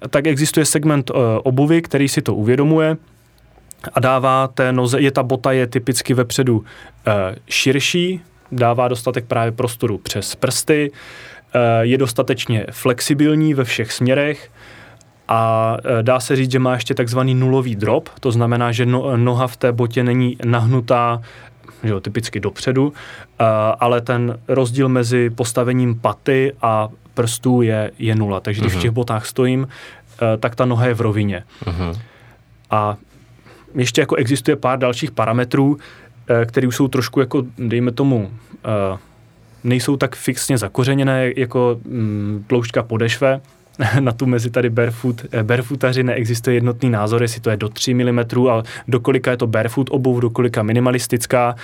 tak 0.09 0.27
existuje 0.27 0.65
segment 0.65 1.09
uh, 1.09 1.17
obuvy, 1.43 1.81
který 1.81 2.09
si 2.09 2.21
to 2.21 2.35
uvědomuje 2.35 2.97
a 3.93 3.99
dává 3.99 4.47
té 4.47 4.71
noze, 4.71 5.01
je 5.01 5.11
ta 5.11 5.23
bota 5.23 5.51
je 5.51 5.67
typicky 5.67 6.13
vepředu 6.13 6.57
uh, 6.57 6.63
širší, 7.49 8.21
dává 8.51 8.87
dostatek 8.87 9.25
právě 9.25 9.51
prostoru 9.51 9.97
přes 9.97 10.35
prsty, 10.35 10.91
uh, 10.91 11.61
je 11.81 11.97
dostatečně 11.97 12.65
flexibilní 12.71 13.53
ve 13.53 13.63
všech 13.63 13.91
směrech 13.91 14.51
a 15.27 15.77
dá 16.01 16.19
se 16.19 16.35
říct, 16.35 16.51
že 16.51 16.59
má 16.59 16.73
ještě 16.73 16.93
takzvaný 16.93 17.35
nulový 17.35 17.75
drop, 17.75 18.09
to 18.19 18.31
znamená, 18.31 18.71
že 18.71 18.85
no, 18.85 19.17
noha 19.17 19.47
v 19.47 19.57
té 19.57 19.71
botě 19.71 20.03
není 20.03 20.37
nahnutá 20.45 21.21
že 21.83 21.89
jo, 21.89 21.99
typicky 21.99 22.39
dopředu, 22.39 22.87
uh, 22.87 22.93
ale 23.79 24.01
ten 24.01 24.39
rozdíl 24.47 24.89
mezi 24.89 25.29
postavením 25.29 25.99
paty 25.99 26.53
a 26.61 26.89
prstů 27.13 27.61
je, 27.61 27.91
je 27.99 28.15
nula. 28.15 28.39
Takže 28.39 28.61
když 28.61 28.71
uh-huh. 28.71 28.75
v 28.75 28.77
mhm. 28.77 28.81
těch 28.81 28.91
botách 28.91 29.25
stojím, 29.25 29.61
uh, 29.61 29.67
tak 30.39 30.55
ta 30.55 30.65
noha 30.65 30.87
je 30.87 30.93
v 30.93 31.01
rovině. 31.01 31.43
Uh-huh. 31.65 31.99
A 32.69 32.97
ještě 33.75 34.01
jako 34.01 34.15
existuje 34.15 34.55
pár 34.55 34.79
dalších 34.79 35.11
parametrů, 35.11 35.67
uh, 35.67 35.77
které 36.45 36.67
jsou 36.67 36.87
trošku 36.87 37.19
jako, 37.19 37.43
dejme 37.57 37.91
tomu, 37.91 38.31
nejsou 39.65 39.97
tak 39.97 40.15
fixně 40.15 40.57
zakořeněné 40.57 41.31
jako 41.37 41.79
mm, 41.83 42.43
tloušťka 42.47 42.83
podešve, 42.83 43.41
na 43.99 44.11
tu 44.11 44.25
mezi 44.25 44.49
tady 44.49 44.69
barefoot, 44.69 45.25
barefootaři 45.43 46.03
neexistuje 46.03 46.55
jednotný 46.55 46.89
názor, 46.89 47.21
jestli 47.21 47.41
to 47.41 47.49
je 47.49 47.57
do 47.57 47.69
3 47.69 47.93
mm 47.93 48.19
a 48.49 48.63
do 48.87 48.99
kolika 48.99 49.31
je 49.31 49.37
to 49.37 49.47
barefoot 49.47 49.87
obuv, 49.91 50.21
do 50.21 50.29
kolika 50.29 50.63
minimalistická. 50.63 51.55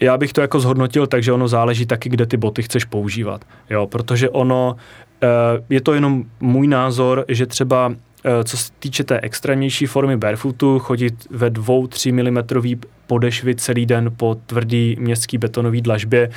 Já 0.00 0.18
bych 0.18 0.32
to 0.32 0.40
jako 0.40 0.60
zhodnotil, 0.60 1.06
takže 1.06 1.32
ono 1.32 1.48
záleží 1.48 1.86
taky, 1.86 2.08
kde 2.08 2.26
ty 2.26 2.36
boty 2.36 2.62
chceš 2.62 2.84
používat. 2.84 3.44
Jo, 3.70 3.86
protože 3.86 4.30
ono, 4.30 4.76
eh, 5.22 5.26
je 5.70 5.80
to 5.80 5.94
jenom 5.94 6.24
můj 6.40 6.66
názor, 6.66 7.24
že 7.28 7.46
třeba 7.46 7.94
eh, 8.24 8.44
co 8.44 8.56
se 8.56 8.72
týče 8.78 9.04
té 9.04 9.20
extrémnější 9.20 9.86
formy 9.86 10.16
barefootu, 10.16 10.78
chodit 10.78 11.14
ve 11.30 11.50
2-3 11.50 12.12
mm 12.12 12.80
podešvy 13.06 13.54
celý 13.54 13.86
den 13.86 14.10
po 14.16 14.36
tvrdý 14.46 14.96
městský 15.00 15.38
betonový 15.38 15.82
dlažbě 15.82 16.30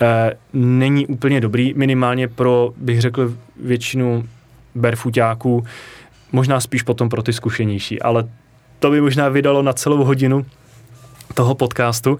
eh, 0.00 0.32
není 0.52 1.06
úplně 1.06 1.40
dobrý, 1.40 1.74
minimálně 1.74 2.28
pro, 2.28 2.72
bych 2.76 3.00
řekl, 3.00 3.34
většinu 3.56 4.24
barefootáků, 4.74 5.64
možná 6.32 6.60
spíš 6.60 6.82
potom 6.82 7.08
pro 7.08 7.22
ty 7.22 7.32
zkušenější, 7.32 8.02
ale 8.02 8.28
to 8.78 8.90
by 8.90 9.00
možná 9.00 9.28
vydalo 9.28 9.62
na 9.62 9.72
celou 9.72 10.04
hodinu 10.04 10.46
toho 11.34 11.54
podcastu. 11.54 12.18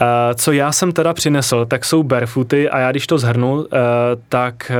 Eh, 0.00 0.34
co 0.34 0.52
já 0.52 0.72
jsem 0.72 0.92
teda 0.92 1.14
přinesl, 1.14 1.66
tak 1.66 1.84
jsou 1.84 2.02
barefooty 2.02 2.70
a 2.70 2.78
já 2.78 2.90
když 2.90 3.06
to 3.06 3.18
zhrnu, 3.18 3.66
eh, 3.66 3.78
tak 4.28 4.70
eh, 4.70 4.76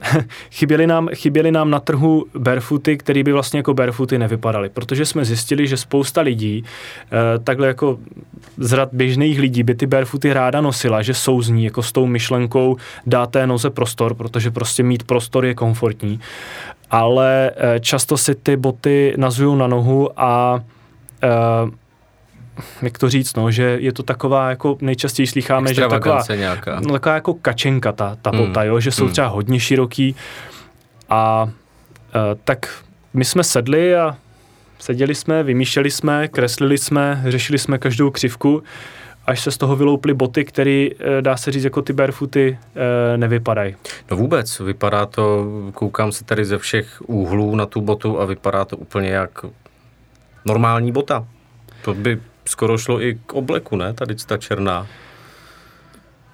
chyběly, 0.50 0.86
nám, 0.86 1.08
chyběly 1.14 1.52
nám 1.52 1.70
na 1.70 1.80
trhu 1.80 2.26
barefooty, 2.38 2.96
které 2.96 3.22
by 3.22 3.32
vlastně 3.32 3.58
jako 3.58 3.74
barefooty 3.74 4.18
nevypadaly, 4.18 4.68
protože 4.68 5.06
jsme 5.06 5.24
zjistili, 5.24 5.66
že 5.66 5.76
spousta 5.76 6.20
lidí, 6.20 6.64
eh, 6.64 7.38
takhle 7.38 7.66
jako 7.66 7.98
z 8.56 8.72
rad 8.72 8.88
běžných 8.92 9.40
lidí 9.40 9.62
by 9.62 9.74
ty 9.74 9.86
barefooty 9.86 10.32
ráda 10.32 10.60
nosila, 10.60 11.02
že 11.02 11.14
souzní 11.14 11.64
jako 11.64 11.82
s 11.82 11.92
tou 11.92 12.06
myšlenkou 12.06 12.76
dát 13.06 13.30
té 13.30 13.46
noze 13.46 13.70
prostor, 13.70 14.14
protože 14.14 14.50
prostě 14.50 14.82
mít 14.82 15.02
prostor 15.02 15.44
je 15.44 15.54
komfortní, 15.54 16.20
ale 16.90 17.50
eh, 17.56 17.80
často 17.80 18.16
si 18.16 18.34
ty 18.34 18.56
boty 18.56 19.14
nazují 19.16 19.58
na 19.58 19.66
nohu 19.66 20.10
a 20.20 20.60
eh, 21.22 21.28
jak 22.82 22.98
to 22.98 23.08
říct, 23.08 23.36
no, 23.36 23.50
že 23.50 23.78
je 23.80 23.92
to 23.92 24.02
taková, 24.02 24.50
jako 24.50 24.78
nejčastěji 24.80 25.26
slycháme, 25.26 25.74
že 25.74 25.88
taková, 25.88 26.22
nějaká. 26.34 26.80
no, 26.80 26.92
taková 26.92 27.14
jako 27.14 27.34
kačenka 27.34 27.92
ta, 27.92 28.16
ta 28.22 28.32
bota, 28.32 28.60
hmm. 28.60 28.68
jo, 28.68 28.80
že 28.80 28.90
jsou 28.90 29.04
hmm. 29.04 29.12
třeba 29.12 29.26
hodně 29.26 29.60
široký 29.60 30.16
a 31.08 31.48
e, 32.14 32.34
tak 32.44 32.82
my 33.14 33.24
jsme 33.24 33.44
sedli 33.44 33.96
a 33.96 34.16
seděli 34.78 35.14
jsme, 35.14 35.42
vymýšleli 35.42 35.90
jsme, 35.90 36.28
kreslili 36.28 36.78
jsme, 36.78 37.22
řešili 37.26 37.58
jsme 37.58 37.78
každou 37.78 38.10
křivku, 38.10 38.62
až 39.26 39.40
se 39.40 39.50
z 39.50 39.56
toho 39.56 39.76
vylouply 39.76 40.14
boty, 40.14 40.44
které, 40.44 40.88
e, 40.98 41.22
dá 41.22 41.36
se 41.36 41.52
říct, 41.52 41.64
jako 41.64 41.82
ty 41.82 41.92
barefooty 41.92 42.58
e, 43.14 43.16
nevypadají. 43.16 43.76
No 44.10 44.16
vůbec, 44.16 44.60
vypadá 44.60 45.06
to, 45.06 45.46
koukám 45.74 46.12
se 46.12 46.24
tady 46.24 46.44
ze 46.44 46.58
všech 46.58 47.02
úhlů 47.06 47.56
na 47.56 47.66
tu 47.66 47.80
botu 47.80 48.20
a 48.20 48.24
vypadá 48.24 48.64
to 48.64 48.76
úplně 48.76 49.08
jak 49.08 49.44
normální 50.44 50.92
bota. 50.92 51.26
To 51.82 51.94
by 51.94 52.20
skoro 52.46 52.78
šlo 52.78 53.02
i 53.02 53.18
k 53.26 53.32
obleku, 53.32 53.76
ne? 53.76 53.92
Tady 53.92 54.14
ta 54.14 54.36
černá. 54.36 54.86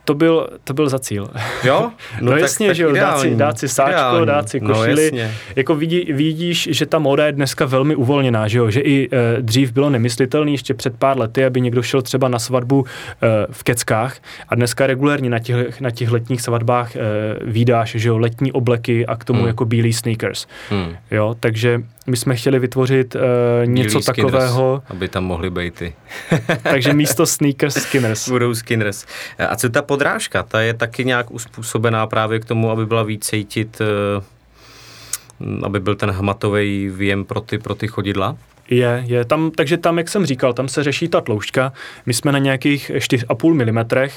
To 0.04 0.14
byl, 0.14 0.48
to 0.64 0.74
byl 0.74 0.88
za 0.88 0.98
cíl. 0.98 1.28
Jo? 1.64 1.90
No, 2.20 2.26
no 2.26 2.32
tak, 2.32 2.40
jasně, 2.40 2.66
tak 2.66 2.76
že 2.76 2.82
jo, 2.82 2.92
dát 2.92 3.18
si, 3.18 3.36
dát 3.36 3.58
si 3.58 3.68
sáčko, 3.68 3.90
ideální. 3.90 4.26
dát 4.26 4.48
si 4.48 4.60
no, 4.60 4.74
košili. 4.74 5.10
No, 5.14 5.18
jako 5.56 5.74
vidí, 5.74 6.12
vidíš, 6.12 6.68
že 6.72 6.86
ta 6.86 6.98
moda 6.98 7.26
je 7.26 7.32
dneska 7.32 7.66
velmi 7.66 7.96
uvolněná, 7.96 8.48
že 8.48 8.58
jo, 8.58 8.70
že 8.70 8.80
i 8.80 9.08
e, 9.12 9.42
dřív 9.42 9.72
bylo 9.72 9.90
nemyslitelné 9.90 10.50
ještě 10.50 10.74
před 10.74 10.96
pár 10.96 11.18
lety, 11.18 11.44
aby 11.44 11.60
někdo 11.60 11.82
šel 11.82 12.02
třeba 12.02 12.28
na 12.28 12.38
svatbu 12.38 12.84
e, 12.86 13.46
v 13.50 13.62
keckách 13.62 14.18
a 14.48 14.54
dneska 14.54 14.86
regulérně 14.86 15.30
na 15.30 15.38
těch, 15.38 15.80
na 15.80 15.90
těch 15.90 16.10
letních 16.10 16.40
svatbách 16.40 16.96
e, 16.96 17.00
výdáš, 17.44 17.90
že 17.90 18.08
jo, 18.08 18.18
letní 18.18 18.52
obleky 18.52 19.06
a 19.06 19.16
k 19.16 19.24
tomu 19.24 19.38
hmm. 19.38 19.48
jako 19.48 19.64
bílý 19.64 19.92
sneakers. 19.92 20.46
Hmm. 20.70 20.96
Jo, 21.10 21.34
takže 21.40 21.82
my 22.06 22.16
jsme 22.16 22.36
chtěli 22.36 22.58
vytvořit 22.58 23.14
uh, 23.14 23.20
něco 23.64 24.02
skinners, 24.02 24.06
takového. 24.32 24.82
Aby 24.88 25.08
tam 25.08 25.24
mohly 25.24 25.50
být 25.50 25.74
ty. 25.74 25.94
takže 26.62 26.92
místo 26.92 27.26
sneakers 27.26 27.74
skinners. 27.74 28.28
Budou 28.28 28.54
skinners. 28.54 29.06
A 29.48 29.56
co 29.56 29.68
ta 29.68 29.82
podrážka? 29.82 30.42
Ta 30.42 30.60
je 30.60 30.74
taky 30.74 31.04
nějak 31.04 31.30
uspůsobená 31.30 32.06
právě 32.06 32.40
k 32.40 32.44
tomu, 32.44 32.70
aby 32.70 32.86
byla 32.86 33.02
víc 33.02 33.26
cítit, 33.26 33.80
uh, 35.40 35.64
aby 35.64 35.80
byl 35.80 35.94
ten 35.94 36.10
hmatový 36.10 36.88
výjem 36.88 37.24
pro 37.24 37.40
ty, 37.40 37.58
pro 37.58 37.74
ty 37.74 37.88
chodidla? 37.88 38.36
Je, 38.70 39.04
je. 39.06 39.24
Tam, 39.24 39.50
takže 39.50 39.76
tam, 39.76 39.98
jak 39.98 40.08
jsem 40.08 40.26
říkal, 40.26 40.52
tam 40.52 40.68
se 40.68 40.82
řeší 40.82 41.08
ta 41.08 41.20
tloušťka. 41.20 41.72
My 42.06 42.14
jsme 42.14 42.32
na 42.32 42.38
nějakých 42.38 42.90
4,5 42.94 43.72
mm, 43.72 44.08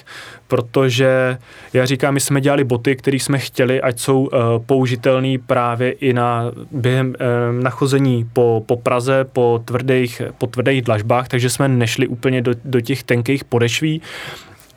protože 0.48 1.38
já 1.74 1.86
říkám, 1.86 2.14
my 2.14 2.20
jsme 2.20 2.42
dělali 2.42 2.64
boty, 2.64 2.96
které 2.96 3.18
jsme 3.18 3.40
chtěli, 3.40 3.82
ať 3.82 4.00
jsou 4.00 4.20
uh, 4.20 4.30
použitelné 4.66 5.38
právě 5.48 5.92
i 5.92 6.14
na 6.14 6.52
během 6.72 7.08
uh, 7.08 7.64
nachození 7.64 8.30
po, 8.34 8.64
po 8.66 8.78
Praze, 8.78 9.26
po 9.34 9.62
tvrdých, 9.66 10.22
po 10.38 10.48
tvrdých 10.48 10.82
dlažbách, 10.82 11.28
takže 11.28 11.50
jsme 11.50 11.68
nešli 11.68 12.08
úplně 12.08 12.42
do, 12.42 12.52
do 12.66 12.82
těch 12.82 13.04
tenkých 13.04 13.44
podešví. 13.44 14.02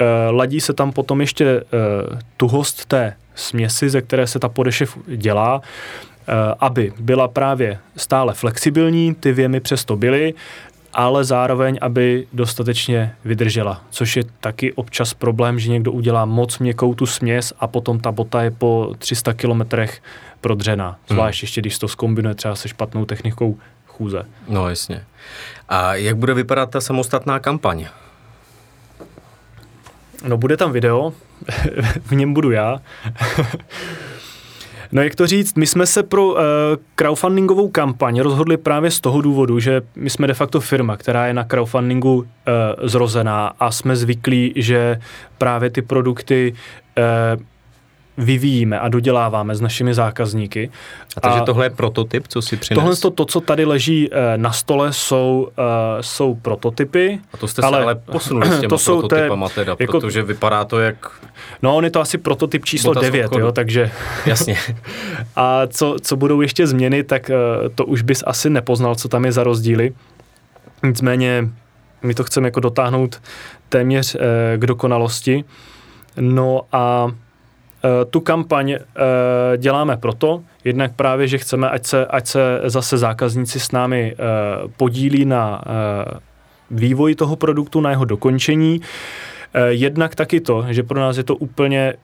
Uh, 0.00 0.36
ladí 0.36 0.60
se 0.60 0.72
tam 0.72 0.92
potom 0.92 1.20
ještě 1.20 1.60
uh, 1.60 2.18
tuhost 2.36 2.84
té 2.86 3.14
směsi, 3.34 3.88
ze 3.88 4.02
které 4.02 4.26
se 4.26 4.38
ta 4.38 4.48
podešev 4.48 4.98
dělá. 5.06 5.60
Eh, 5.62 6.07
aby 6.60 6.92
byla 7.00 7.28
právě 7.28 7.78
stále 7.96 8.34
flexibilní, 8.34 9.14
ty 9.14 9.32
věmy 9.32 9.60
přesto 9.60 9.96
byly, 9.96 10.34
ale 10.92 11.24
zároveň, 11.24 11.78
aby 11.80 12.26
dostatečně 12.32 13.14
vydržela, 13.24 13.82
což 13.90 14.16
je 14.16 14.22
taky 14.40 14.72
občas 14.72 15.14
problém, 15.14 15.58
že 15.58 15.70
někdo 15.70 15.92
udělá 15.92 16.24
moc 16.24 16.58
měkkou 16.58 16.94
tu 16.94 17.06
směs 17.06 17.52
a 17.60 17.66
potom 17.66 18.00
ta 18.00 18.12
bota 18.12 18.42
je 18.42 18.50
po 18.50 18.94
300 18.98 19.32
kilometrech 19.32 20.02
prodřená, 20.40 20.88
hmm. 20.88 20.98
zvlášť 21.08 21.40
hmm. 21.40 21.44
ještě, 21.44 21.60
když 21.60 21.78
to 21.78 21.88
zkombinuje 21.88 22.34
třeba 22.34 22.54
se 22.54 22.68
špatnou 22.68 23.04
technikou 23.04 23.58
chůze. 23.86 24.22
No 24.48 24.68
jasně. 24.68 25.04
A 25.68 25.94
jak 25.94 26.16
bude 26.16 26.34
vypadat 26.34 26.70
ta 26.70 26.80
samostatná 26.80 27.38
kampaň? 27.38 27.86
No 30.24 30.36
bude 30.36 30.56
tam 30.56 30.72
video, 30.72 31.12
v 32.02 32.12
něm 32.12 32.34
budu 32.34 32.50
já. 32.50 32.78
No 34.92 35.02
jak 35.02 35.14
to 35.14 35.26
říct, 35.26 35.56
my 35.56 35.66
jsme 35.66 35.86
se 35.86 36.02
pro 36.02 36.26
uh, 36.26 36.36
crowdfundingovou 36.94 37.68
kampaň 37.68 38.20
rozhodli 38.20 38.56
právě 38.56 38.90
z 38.90 39.00
toho 39.00 39.20
důvodu, 39.20 39.60
že 39.60 39.82
my 39.96 40.10
jsme 40.10 40.26
de 40.26 40.34
facto 40.34 40.60
firma, 40.60 40.96
která 40.96 41.26
je 41.26 41.34
na 41.34 41.44
crowdfundingu 41.44 42.14
uh, 42.14 42.24
zrozená 42.82 43.52
a 43.60 43.70
jsme 43.70 43.96
zvyklí, 43.96 44.52
že 44.56 45.00
právě 45.38 45.70
ty 45.70 45.82
produkty 45.82 46.54
uh, 47.34 47.42
vyvíjíme 48.18 48.80
a 48.80 48.88
doděláváme 48.88 49.54
s 49.54 49.60
našimi 49.60 49.94
zákazníky. 49.94 50.70
A 51.16 51.20
takže 51.20 51.38
a 51.38 51.44
tohle 51.44 51.66
je 51.66 51.70
prototyp, 51.70 52.28
co 52.28 52.42
si 52.42 52.56
přinesl? 52.56 52.80
Tohle 52.80 52.96
to, 52.96 53.10
to, 53.10 53.24
co 53.24 53.40
tady 53.40 53.64
leží 53.64 54.10
na 54.36 54.52
stole, 54.52 54.92
jsou, 54.92 55.48
uh, 55.58 55.64
jsou 56.00 56.34
prototypy. 56.34 57.18
A 57.32 57.36
to 57.36 57.48
jste 57.48 57.62
ale, 57.62 57.78
se 57.78 57.82
ale 57.84 57.94
posunuli 58.12 58.46
s 58.46 58.60
těma 58.60 58.68
to 58.68 58.78
jsou 58.78 58.98
prototypama 58.98 59.48
teda, 59.48 59.76
jako, 59.78 60.00
protože 60.00 60.22
vypadá 60.22 60.64
to 60.64 60.80
jak... 60.80 61.10
No, 61.62 61.76
on 61.76 61.84
je 61.84 61.90
to 61.90 62.00
asi 62.00 62.18
prototyp 62.18 62.64
číslo 62.64 62.94
9, 62.94 63.32
jo, 63.38 63.52
takže... 63.52 63.90
Jasně. 64.26 64.56
a 65.36 65.66
co, 65.66 65.96
co 66.02 66.16
budou 66.16 66.40
ještě 66.40 66.66
změny, 66.66 67.04
tak 67.04 67.30
uh, 67.30 67.68
to 67.74 67.84
už 67.84 68.02
bys 68.02 68.22
asi 68.26 68.50
nepoznal, 68.50 68.94
co 68.94 69.08
tam 69.08 69.24
je 69.24 69.32
za 69.32 69.44
rozdíly. 69.44 69.92
Nicméně 70.82 71.48
my 72.02 72.14
to 72.14 72.24
chceme 72.24 72.46
jako 72.48 72.60
dotáhnout 72.60 73.22
téměř 73.68 74.16
k 74.56 74.66
dokonalosti. 74.66 75.44
No 76.16 76.62
a 76.72 77.08
Eh, 77.08 77.27
tu 78.10 78.20
kampaň 78.20 78.70
eh, 78.70 78.80
děláme 79.56 79.96
proto, 79.96 80.42
jednak 80.64 80.92
právě, 80.96 81.28
že 81.28 81.38
chceme, 81.38 81.70
ať 81.70 81.86
se, 81.86 82.06
ať 82.06 82.26
se 82.26 82.60
zase 82.64 82.98
zákazníci 82.98 83.60
s 83.60 83.72
námi 83.72 84.14
eh, 84.14 84.24
podílí 84.76 85.24
na 85.24 85.62
vývoji 86.70 87.14
toho 87.14 87.36
produktu, 87.36 87.80
na 87.80 87.90
jeho 87.90 88.04
dokončení. 88.04 88.80
Jednak 89.68 90.14
taky 90.14 90.40
to, 90.40 90.64
že 90.68 90.82
pro 90.82 91.00
nás 91.00 91.16
je 91.16 91.24
to 91.24 91.36
úplně 91.36 91.94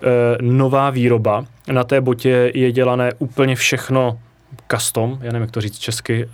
nová 0.40 0.90
výroba. 0.90 1.44
Na 1.72 1.84
té 1.84 2.00
botě 2.00 2.52
je 2.54 2.72
dělané 2.72 3.12
úplně 3.18 3.56
všechno 3.56 4.18
custom, 4.72 5.18
já 5.20 5.32
nevím, 5.32 5.40
jak 5.42 5.50
to 5.50 5.60
říct 5.60 5.78
česky, 5.78 6.28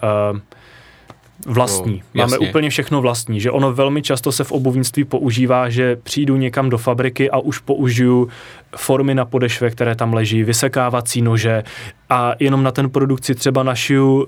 vlastní. 1.47 2.03
No, 2.15 2.23
Máme 2.23 2.39
úplně 2.39 2.71
všechno 2.71 3.03
vlastní, 3.03 3.41
že 3.41 3.51
ono 3.51 3.73
velmi 3.73 4.03
často 4.03 4.33
se 4.33 4.45
v 4.45 4.53
obuvnictví 4.53 5.05
používá, 5.05 5.69
že 5.69 5.97
přijdu 5.97 6.37
někam 6.37 6.71
do 6.71 6.79
fabriky 6.79 7.31
a 7.31 7.39
už 7.39 7.59
použiju 7.59 8.29
formy 8.77 9.15
na 9.15 9.25
podešve, 9.25 9.71
které 9.71 9.95
tam 9.95 10.15
leží, 10.15 10.45
vysekávací 10.45 11.23
nože 11.23 11.63
a 12.11 12.33
jenom 12.39 12.63
na 12.63 12.71
ten 12.71 12.91
produkt 12.91 13.25
si 13.25 13.35
třeba 13.35 13.63
našiju 13.63 14.15
uh, 14.15 14.27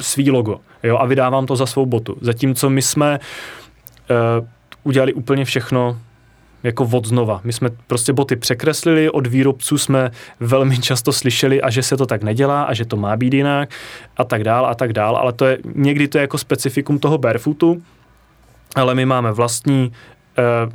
svý 0.00 0.30
logo 0.30 0.60
jo, 0.82 0.96
a 0.96 1.06
vydávám 1.06 1.46
to 1.46 1.56
za 1.56 1.66
svou 1.66 1.86
botu. 1.86 2.16
Zatímco 2.20 2.70
my 2.70 2.82
jsme 2.82 3.20
uh, 4.40 4.46
udělali 4.84 5.14
úplně 5.14 5.44
všechno 5.44 5.98
jako 6.62 6.88
od 6.92 7.06
znova. 7.06 7.40
My 7.44 7.52
jsme 7.52 7.70
prostě 7.86 8.12
boty 8.12 8.36
překreslili, 8.36 9.10
od 9.10 9.26
výrobců 9.26 9.78
jsme 9.78 10.10
velmi 10.40 10.78
často 10.78 11.12
slyšeli 11.12 11.62
a 11.62 11.70
že 11.70 11.82
se 11.82 11.96
to 11.96 12.06
tak 12.06 12.22
nedělá 12.22 12.62
a 12.62 12.74
že 12.74 12.84
to 12.84 12.96
má 12.96 13.16
být 13.16 13.34
jinak 13.34 13.70
a 14.16 14.24
tak 14.24 14.44
dál 14.44 14.66
a 14.66 14.74
tak 14.74 14.92
dál, 14.92 15.16
ale 15.16 15.32
to 15.32 15.46
je, 15.46 15.58
někdy 15.74 16.08
to 16.08 16.18
je 16.18 16.22
jako 16.22 16.38
specifikum 16.38 16.98
toho 16.98 17.18
barefootu, 17.18 17.82
ale 18.76 18.94
my 18.94 19.06
máme 19.06 19.32
vlastní 19.32 19.92
uh, 20.66 20.72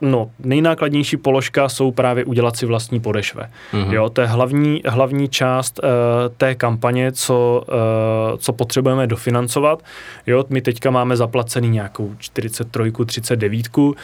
No, 0.00 0.30
nejnákladnější 0.38 1.16
položka 1.16 1.68
jsou 1.68 1.90
právě 1.90 2.24
udělat 2.24 2.56
si 2.56 2.66
vlastní 2.66 3.00
podešve. 3.00 3.50
Mm-hmm. 3.72 3.92
Jo, 3.92 4.08
to 4.08 4.20
je 4.20 4.26
hlavní, 4.26 4.82
hlavní 4.86 5.28
část 5.28 5.80
uh, 5.82 5.88
té 6.36 6.54
kampaně, 6.54 7.12
co, 7.12 7.64
uh, 7.68 8.36
co 8.38 8.52
potřebujeme 8.52 9.06
dofinancovat. 9.06 9.82
Jo, 10.26 10.44
my 10.48 10.60
teďka 10.60 10.90
máme 10.90 11.16
zaplacený 11.16 11.68
nějakou 11.68 12.14
43, 12.18 12.92
39 13.06 13.66
uh, 13.78 13.94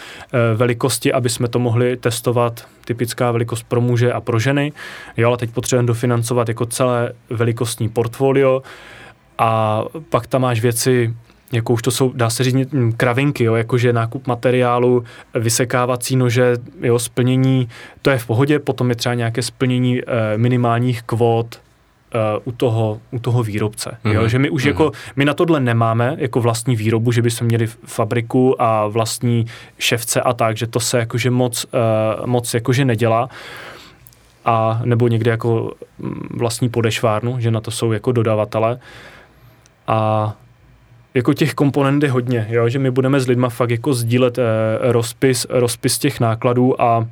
velikosti, 0.54 1.12
aby 1.12 1.28
jsme 1.28 1.48
to 1.48 1.58
mohli 1.58 1.96
testovat, 1.96 2.66
typická 2.84 3.30
velikost 3.30 3.62
pro 3.62 3.80
muže 3.80 4.12
a 4.12 4.20
pro 4.20 4.38
ženy. 4.38 4.72
Jo, 5.16 5.28
ale 5.28 5.36
teď 5.36 5.50
potřebujeme 5.50 5.86
dofinancovat 5.86 6.48
jako 6.48 6.66
celé 6.66 7.12
velikostní 7.30 7.88
portfolio 7.88 8.62
a 9.38 9.82
pak 10.08 10.26
tam 10.26 10.42
máš 10.42 10.60
věci, 10.60 11.14
jako 11.52 11.72
už 11.72 11.82
to 11.82 11.90
jsou, 11.90 12.12
dá 12.14 12.30
se 12.30 12.44
říct, 12.44 12.56
kravinky, 12.96 13.44
jo, 13.44 13.54
jakože 13.54 13.92
nákup 13.92 14.26
materiálu, 14.26 15.04
vysekávací 15.34 16.16
nože, 16.16 16.56
jo, 16.80 16.98
splnění, 16.98 17.68
to 18.02 18.10
je 18.10 18.18
v 18.18 18.26
pohodě, 18.26 18.58
potom 18.58 18.90
je 18.90 18.96
třeba 18.96 19.14
nějaké 19.14 19.42
splnění 19.42 20.00
e, 20.00 20.04
minimálních 20.36 21.02
kvót, 21.02 21.60
Uh, 22.14 22.42
u 22.44 22.52
toho, 22.52 23.00
u 23.10 23.18
toho 23.18 23.42
výrobce. 23.42 23.90
Mm-hmm. 24.04 24.12
Jo? 24.12 24.20
Mhm. 24.20 24.28
Že 24.28 24.38
my 24.38 24.50
už 24.50 24.64
mm-hmm. 24.64 24.68
jako, 24.68 24.92
my 25.16 25.24
na 25.24 25.34
tohle 25.34 25.60
nemáme 25.60 26.16
jako 26.18 26.40
vlastní 26.40 26.76
výrobu, 26.76 27.12
že 27.12 27.22
bychom 27.22 27.46
měli 27.46 27.66
fabriku 27.66 28.62
a 28.62 28.86
vlastní 28.86 29.46
ševce 29.78 30.20
a 30.20 30.32
tak, 30.32 30.56
že 30.56 30.66
to 30.66 30.80
se 30.80 30.98
jakože 30.98 31.30
moc, 31.30 31.64
uh, 31.64 32.26
moc 32.26 32.54
jakože 32.54 32.84
nedělá. 32.84 33.28
a 34.44 34.80
nebo 34.84 35.08
někde 35.08 35.30
jako 35.30 35.72
mm, 35.98 36.28
vlastní 36.30 36.68
podešvárnu, 36.68 37.40
že 37.40 37.50
na 37.50 37.60
to 37.60 37.70
jsou 37.70 37.92
jako 37.92 38.12
dodavatele. 38.12 38.78
A 39.86 40.34
jako 41.14 41.34
těch 41.34 41.54
komponent 41.54 42.02
je 42.02 42.10
hodně, 42.10 42.46
jo? 42.50 42.68
že 42.68 42.78
my 42.78 42.90
budeme 42.90 43.20
s 43.20 43.28
lidma 43.28 43.48
fakt 43.48 43.70
jako 43.70 43.94
sdílet 43.94 44.38
eh, 44.38 44.42
rozpis, 44.80 45.46
rozpis 45.50 45.98
těch 45.98 46.20
nákladů 46.20 46.82
a 46.82 47.08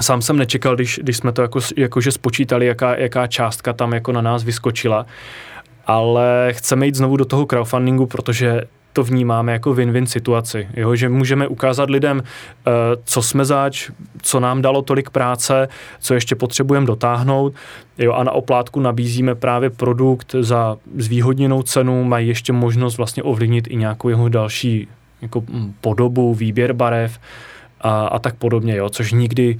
sám 0.00 0.22
jsem 0.22 0.36
nečekal, 0.36 0.74
když, 0.74 1.00
když 1.02 1.16
jsme 1.16 1.32
to 1.32 1.42
jako, 1.42 1.60
jakože 1.76 2.12
spočítali, 2.12 2.66
jaká, 2.66 2.96
jaká 2.96 3.26
částka 3.26 3.72
tam 3.72 3.92
jako 3.92 4.12
na 4.12 4.20
nás 4.20 4.44
vyskočila, 4.44 5.06
ale 5.86 6.48
chceme 6.50 6.86
jít 6.86 6.94
znovu 6.94 7.16
do 7.16 7.24
toho 7.24 7.46
crowdfundingu, 7.46 8.06
protože 8.06 8.60
to 8.94 9.02
vnímáme 9.02 9.52
jako 9.52 9.74
win-win 9.74 10.04
situaci, 10.04 10.68
jo? 10.76 10.96
že 10.96 11.08
můžeme 11.08 11.48
ukázat 11.48 11.90
lidem, 11.90 12.22
eh, 12.22 12.70
co 13.04 13.22
jsme 13.22 13.44
zač, 13.44 13.90
co 14.22 14.40
nám 14.40 14.62
dalo 14.62 14.82
tolik 14.82 15.10
práce, 15.10 15.68
co 16.00 16.14
ještě 16.14 16.34
potřebujeme 16.34 16.86
dotáhnout 16.86 17.54
jo? 17.98 18.12
a 18.12 18.24
na 18.24 18.32
oplátku 18.32 18.80
nabízíme 18.80 19.34
právě 19.34 19.70
produkt 19.70 20.34
za 20.40 20.76
zvýhodněnou 20.96 21.62
cenu, 21.62 22.04
mají 22.04 22.28
ještě 22.28 22.52
možnost 22.52 22.96
vlastně 22.96 23.22
ovlivnit 23.22 23.66
i 23.70 23.76
nějakou 23.76 24.08
jeho 24.08 24.28
další 24.28 24.88
jako 25.22 25.40
hm, 25.40 25.74
podobu, 25.80 26.34
výběr 26.34 26.72
barev, 26.72 27.18
a, 27.80 28.06
a 28.06 28.18
tak 28.18 28.34
podobně, 28.34 28.76
jo, 28.76 28.88
což 28.88 29.12
nikdy, 29.12 29.56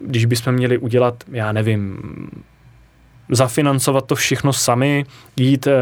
když 0.00 0.24
bychom 0.24 0.54
měli 0.54 0.78
udělat, 0.78 1.24
já 1.32 1.52
nevím, 1.52 1.98
zafinancovat 3.28 4.06
to 4.06 4.14
všechno 4.14 4.52
sami, 4.52 5.04
jít 5.36 5.66
e, 5.66 5.72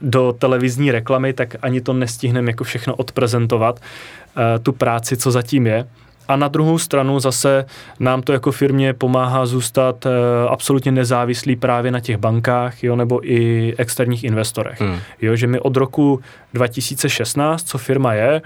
do 0.00 0.34
televizní 0.38 0.92
reklamy, 0.92 1.32
tak 1.32 1.56
ani 1.62 1.80
to 1.80 1.92
nestihneme 1.92 2.50
jako 2.50 2.64
všechno 2.64 2.94
odprezentovat, 2.94 3.80
e, 3.80 4.58
tu 4.58 4.72
práci, 4.72 5.16
co 5.16 5.30
zatím 5.30 5.66
je. 5.66 5.88
A 6.28 6.36
na 6.36 6.48
druhou 6.48 6.78
stranu 6.78 7.20
zase 7.20 7.64
nám 8.00 8.22
to 8.22 8.32
jako 8.32 8.52
firmě 8.52 8.94
pomáhá 8.94 9.46
zůstat 9.46 10.06
e, 10.06 10.10
absolutně 10.48 10.92
nezávislý 10.92 11.56
právě 11.56 11.90
na 11.90 12.00
těch 12.00 12.16
bankách, 12.16 12.84
jo, 12.84 12.96
nebo 12.96 13.32
i 13.32 13.74
externích 13.78 14.24
investorech. 14.24 14.80
Hmm. 14.80 14.98
Jo, 15.22 15.36
že 15.36 15.46
my 15.46 15.60
od 15.60 15.76
roku 15.76 16.20
2016, 16.54 17.62
co 17.62 17.78
firma 17.78 18.14
je, 18.14 18.42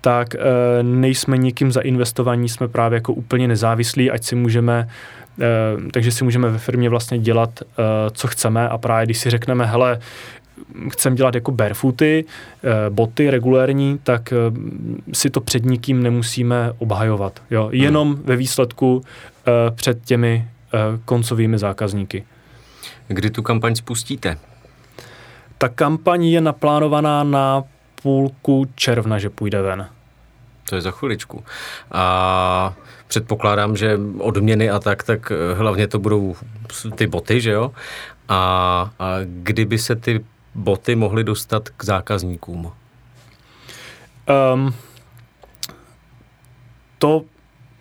tak 0.00 0.34
e, 0.34 0.38
nejsme 0.82 1.36
nikým 1.36 1.72
zainvestovaní, 1.72 2.48
jsme 2.48 2.68
právě 2.68 2.96
jako 2.96 3.12
úplně 3.12 3.48
nezávislí, 3.48 4.10
ať 4.10 4.24
si 4.24 4.34
můžeme 4.34 4.88
takže 5.92 6.12
si 6.12 6.24
můžeme 6.24 6.50
ve 6.50 6.58
firmě 6.58 6.88
vlastně 6.88 7.18
dělat, 7.18 7.50
e, 7.62 7.64
co 8.10 8.28
chceme 8.28 8.68
a 8.68 8.78
právě 8.78 9.06
když 9.06 9.18
si 9.18 9.30
řekneme, 9.30 9.66
hele, 9.66 9.98
chcem 10.90 11.14
dělat 11.14 11.34
jako 11.34 11.52
barefooty, 11.52 12.24
boty 12.88 13.30
regulérní, 13.30 13.98
tak 14.02 14.32
si 15.12 15.30
to 15.30 15.40
před 15.40 15.64
nikým 15.64 16.02
nemusíme 16.02 16.72
obhajovat. 16.78 17.42
Jo? 17.50 17.62
Hmm. 17.62 17.74
Jenom 17.74 18.14
hmm. 18.14 18.22
ve 18.22 18.36
výsledku 18.36 19.04
před 19.74 20.04
těmi 20.04 20.48
koncovými 21.04 21.58
zákazníky. 21.58 22.24
Kdy 23.08 23.30
tu 23.30 23.42
kampaň 23.42 23.74
spustíte? 23.74 24.38
Ta 25.58 25.68
kampaň 25.68 26.24
je 26.24 26.40
naplánovaná 26.40 27.24
na 27.24 27.64
půlku 28.02 28.66
června, 28.74 29.18
že 29.18 29.30
půjde 29.30 29.62
ven. 29.62 29.88
To 30.68 30.74
je 30.74 30.80
za 30.80 30.90
chviličku. 30.90 31.44
A 31.92 32.74
předpokládám, 33.08 33.76
že 33.76 33.98
odměny 34.18 34.70
a 34.70 34.78
tak, 34.78 35.02
tak 35.02 35.32
hlavně 35.54 35.86
to 35.86 35.98
budou 35.98 36.36
ty 36.94 37.06
boty, 37.06 37.40
že 37.40 37.50
jo? 37.50 37.72
A, 38.28 38.90
a 38.98 39.14
kdyby 39.24 39.78
se 39.78 39.96
ty 39.96 40.24
boty 40.54 40.96
mohly 40.96 41.24
dostat 41.24 41.68
k 41.68 41.84
zákazníkům? 41.84 42.72
Um, 44.54 44.74
to 46.98 47.24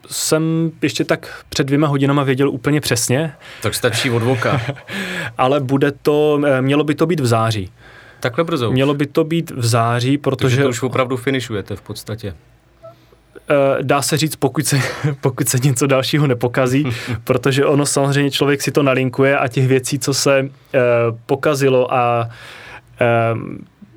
jsem 0.09 0.71
ještě 0.81 1.03
tak 1.03 1.43
před 1.49 1.63
dvěma 1.63 1.87
hodinama 1.87 2.23
věděl 2.23 2.49
úplně 2.49 2.81
přesně. 2.81 3.33
Tak 3.61 3.75
stačí 3.75 4.11
od 4.11 4.23
voka. 4.23 4.61
Ale 5.37 5.59
bude 5.59 5.91
to, 5.91 6.41
eh, 6.45 6.61
mělo 6.61 6.83
by 6.83 6.95
to 6.95 7.05
být 7.05 7.19
v 7.19 7.25
září. 7.25 7.71
Takhle 8.19 8.43
brzo. 8.43 8.71
Mělo 8.71 8.93
by 8.93 9.05
to 9.05 9.23
být 9.23 9.51
v 9.51 9.65
září, 9.65 10.17
protože... 10.17 10.55
Takže 10.55 10.63
to 10.63 10.69
už 10.69 10.83
opravdu 10.83 11.17
finišujete 11.17 11.75
v 11.75 11.81
podstatě. 11.81 12.35
Eh, 13.49 13.83
dá 13.83 14.01
se 14.01 14.17
říct, 14.17 14.35
pokud 14.35 14.65
se, 14.65 14.79
pokud 15.21 15.49
se 15.49 15.59
něco 15.59 15.87
dalšího 15.87 16.27
nepokazí, 16.27 16.85
protože 17.23 17.65
ono 17.65 17.85
samozřejmě 17.85 18.31
člověk 18.31 18.61
si 18.61 18.71
to 18.71 18.83
nalinkuje 18.83 19.37
a 19.37 19.47
těch 19.47 19.67
věcí, 19.67 19.99
co 19.99 20.13
se 20.13 20.41
uh, 20.41 20.49
pokazilo 21.25 21.93
a 21.93 22.29
uh, 23.33 23.39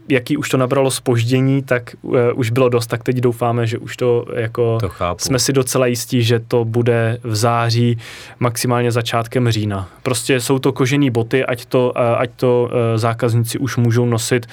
jaký 0.09 0.37
už 0.37 0.49
to 0.49 0.57
nabralo 0.57 0.91
spoždění, 0.91 1.63
tak 1.63 1.83
uh, 2.03 2.17
už 2.35 2.51
bylo 2.51 2.69
dost, 2.69 2.87
tak 2.87 3.03
teď 3.03 3.17
doufáme, 3.17 3.67
že 3.67 3.79
už 3.79 3.97
to 3.97 4.27
jako 4.35 4.79
to 4.81 4.89
chápu. 4.89 5.25
jsme 5.25 5.39
si 5.39 5.53
docela 5.53 5.87
jistí, 5.87 6.23
že 6.23 6.41
to 6.41 6.65
bude 6.65 7.19
v 7.23 7.37
září, 7.37 7.99
maximálně 8.39 8.93
začátkem 8.93 9.51
října. 9.51 9.89
Prostě 10.03 10.41
jsou 10.41 10.59
to 10.59 10.73
kožený 10.73 11.11
boty, 11.11 11.45
ať 11.45 11.65
to, 11.67 11.93
uh, 11.97 12.03
ať 12.19 12.31
to 12.37 12.71
uh, 12.71 12.99
zákazníci 12.99 13.59
už 13.59 13.77
můžou 13.77 14.07
nosit 14.07 14.47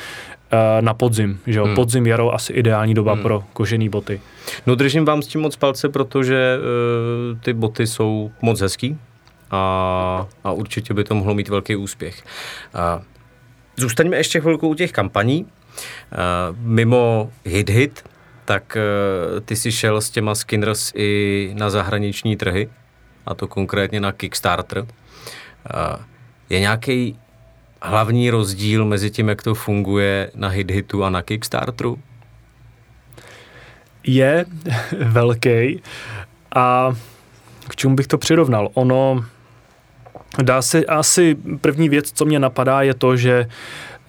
na 0.82 0.94
podzim. 0.94 1.40
Že 1.48 1.60
jo? 1.60 1.66
Hmm. 1.66 1.76
Podzim, 1.76 2.08
jaro, 2.08 2.34
asi 2.34 2.54
ideální 2.54 2.94
doba 2.94 3.14
hmm. 3.14 3.22
pro 3.22 3.44
kožený 3.54 3.90
boty. 3.90 4.22
No 4.66 4.76
držím 4.76 5.06
vám 5.06 5.22
s 5.22 5.28
tím 5.28 5.42
moc 5.42 5.56
palce, 5.56 5.90
protože 5.90 6.58
uh, 6.58 7.40
ty 7.40 7.54
boty 7.54 7.88
jsou 7.88 8.32
moc 8.42 8.62
hezký 8.62 8.98
a, 9.52 10.28
a 10.44 10.52
určitě 10.52 10.94
by 10.94 11.04
to 11.04 11.16
mohlo 11.16 11.34
mít 11.34 11.50
velký 11.50 11.76
úspěch. 11.76 12.24
Uh, 12.76 13.04
zůstaňme 13.78 14.18
ještě 14.18 14.42
chvilku 14.42 14.68
u 14.68 14.74
těch 14.74 14.92
kampaní. 14.92 15.44
Uh, 15.44 16.58
mimo 16.60 17.32
Hit 17.46 17.70
Hit, 17.70 18.04
tak 18.46 18.78
uh, 18.78 19.40
ty 19.40 19.56
si 19.56 19.72
šel 19.72 20.02
s 20.02 20.10
těma 20.10 20.36
Skinners 20.36 20.92
i 20.96 21.52
na 21.58 21.70
zahraniční 21.70 22.38
trhy, 22.38 22.70
a 23.26 23.34
to 23.34 23.48
konkrétně 23.48 24.00
na 24.00 24.12
Kickstarter. 24.12 24.80
Uh, 24.80 24.88
je 26.50 26.60
nějaký 26.60 27.20
hlavní 27.82 28.30
rozdíl 28.30 28.86
mezi 28.86 29.12
tím, 29.12 29.30
jak 29.30 29.44
to 29.44 29.56
funguje 29.56 30.32
na 30.36 30.48
Hit 30.48 30.72
Hitu 30.72 31.04
a 31.04 31.10
na 31.10 31.22
Kickstarteru? 31.22 32.00
je 34.08 34.46
velký 35.00 35.82
a 36.56 36.94
k 37.68 37.76
čemu 37.76 37.96
bych 37.96 38.08
to 38.08 38.18
přirovnal? 38.18 38.70
Ono 38.74 39.26
dá 40.42 40.62
se 40.62 40.86
asi 40.86 41.36
první 41.62 41.90
věc, 41.90 42.12
co 42.12 42.26
mě 42.26 42.40
napadá, 42.40 42.82
je 42.82 42.94
to, 42.94 43.18
že 43.18 43.48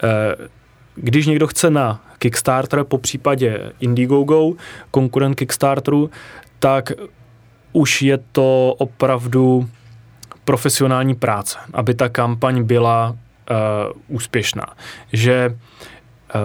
eh, 0.02 0.48
když 0.94 1.26
někdo 1.26 1.46
chce 1.46 1.70
na 1.70 2.00
Kickstarter, 2.18 2.84
po 2.84 2.98
případě 2.98 3.72
Indiegogo, 3.80 4.52
konkurent 4.90 5.38
Kickstarteru, 5.38 6.10
tak 6.58 6.92
už 7.72 8.02
je 8.02 8.18
to 8.32 8.74
opravdu 8.78 9.68
profesionální 10.44 11.14
práce, 11.14 11.58
aby 11.72 11.94
ta 11.94 12.08
kampaň 12.08 12.62
byla 12.62 13.16
uh, 13.50 14.16
úspěšná. 14.16 14.66
Že 15.12 15.56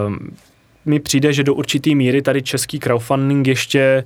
um, 0.08 0.36
mi 0.86 1.00
přijde, 1.00 1.34
že 1.34 1.44
do 1.44 1.54
určitý 1.54 1.96
míry 1.96 2.22
tady 2.22 2.42
český 2.42 2.80
crowdfunding 2.80 3.48
ještě 3.48 4.04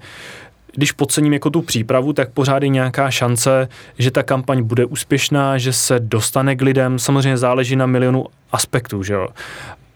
když 0.77 0.91
podcením 0.91 1.33
jako 1.33 1.49
tu 1.49 1.61
přípravu, 1.61 2.13
tak 2.13 2.31
pořád 2.31 2.63
je 2.63 2.69
nějaká 2.69 3.11
šance, 3.11 3.67
že 3.97 4.11
ta 4.11 4.23
kampaň 4.23 4.63
bude 4.63 4.85
úspěšná, 4.85 5.57
že 5.57 5.73
se 5.73 5.99
dostane 5.99 6.55
k 6.55 6.61
lidem. 6.61 6.99
Samozřejmě 6.99 7.37
záleží 7.37 7.75
na 7.75 7.85
milionu 7.85 8.25
aspektů, 8.51 9.03
že 9.03 9.13
jo. 9.13 9.27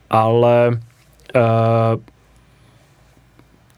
Ale 0.09 0.79
uh, 1.35 2.01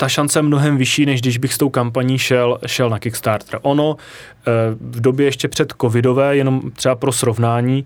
ta 0.01 0.09
šance 0.09 0.39
je 0.39 0.43
mnohem 0.43 0.77
vyšší, 0.77 1.05
než 1.05 1.21
když 1.21 1.37
bych 1.37 1.53
s 1.53 1.57
tou 1.57 1.69
kampaní 1.69 2.17
šel, 2.17 2.57
šel 2.65 2.89
na 2.89 2.99
Kickstarter. 2.99 3.59
Ono 3.61 3.95
eh, 3.97 4.51
v 4.81 5.01
době 5.01 5.25
ještě 5.25 5.47
před 5.47 5.73
covidové, 5.81 6.37
jenom 6.37 6.71
třeba 6.71 6.95
pro 6.95 7.11
srovnání, 7.11 7.85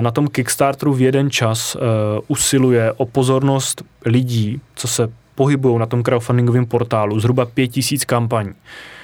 na 0.00 0.10
tom 0.10 0.28
Kickstarteru 0.28 0.92
v 0.94 1.00
jeden 1.00 1.30
čas 1.30 1.74
uh, 1.74 1.80
usiluje 2.28 2.92
o 2.92 3.06
pozornost 3.06 3.82
lidí, 4.06 4.60
co 4.74 4.88
se 4.88 5.08
pohybují 5.34 5.78
na 5.78 5.86
tom 5.86 6.02
crowdfundingovém 6.02 6.66
portálu, 6.66 7.20
zhruba 7.20 7.46
pět 7.46 7.68
tisíc 7.68 8.04
kampaní. 8.04 8.52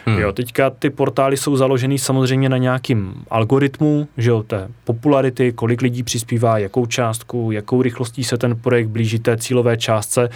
Hmm. 0.07 0.19
Jo, 0.19 0.33
teďka 0.33 0.71
ty 0.71 0.91
portály 0.91 1.37
jsou 1.37 1.57
založeny 1.57 1.99
samozřejmě 1.99 2.49
na 2.49 2.57
nějakým 2.57 3.15
algoritmu, 3.31 4.09
že 4.17 4.31
jo, 4.31 4.43
té 4.43 4.69
popularity, 4.85 5.53
kolik 5.53 5.83
lidí 5.83 6.03
přispívá, 6.03 6.59
jakou 6.59 6.87
částku, 6.87 7.51
jakou 7.53 7.83
rychlostí 7.83 8.25
se 8.25 8.39
ten 8.39 8.57
projekt 8.57 8.89
blíží 8.89 9.19
té 9.19 9.37
cílové 9.37 9.77
částce. 9.77 10.29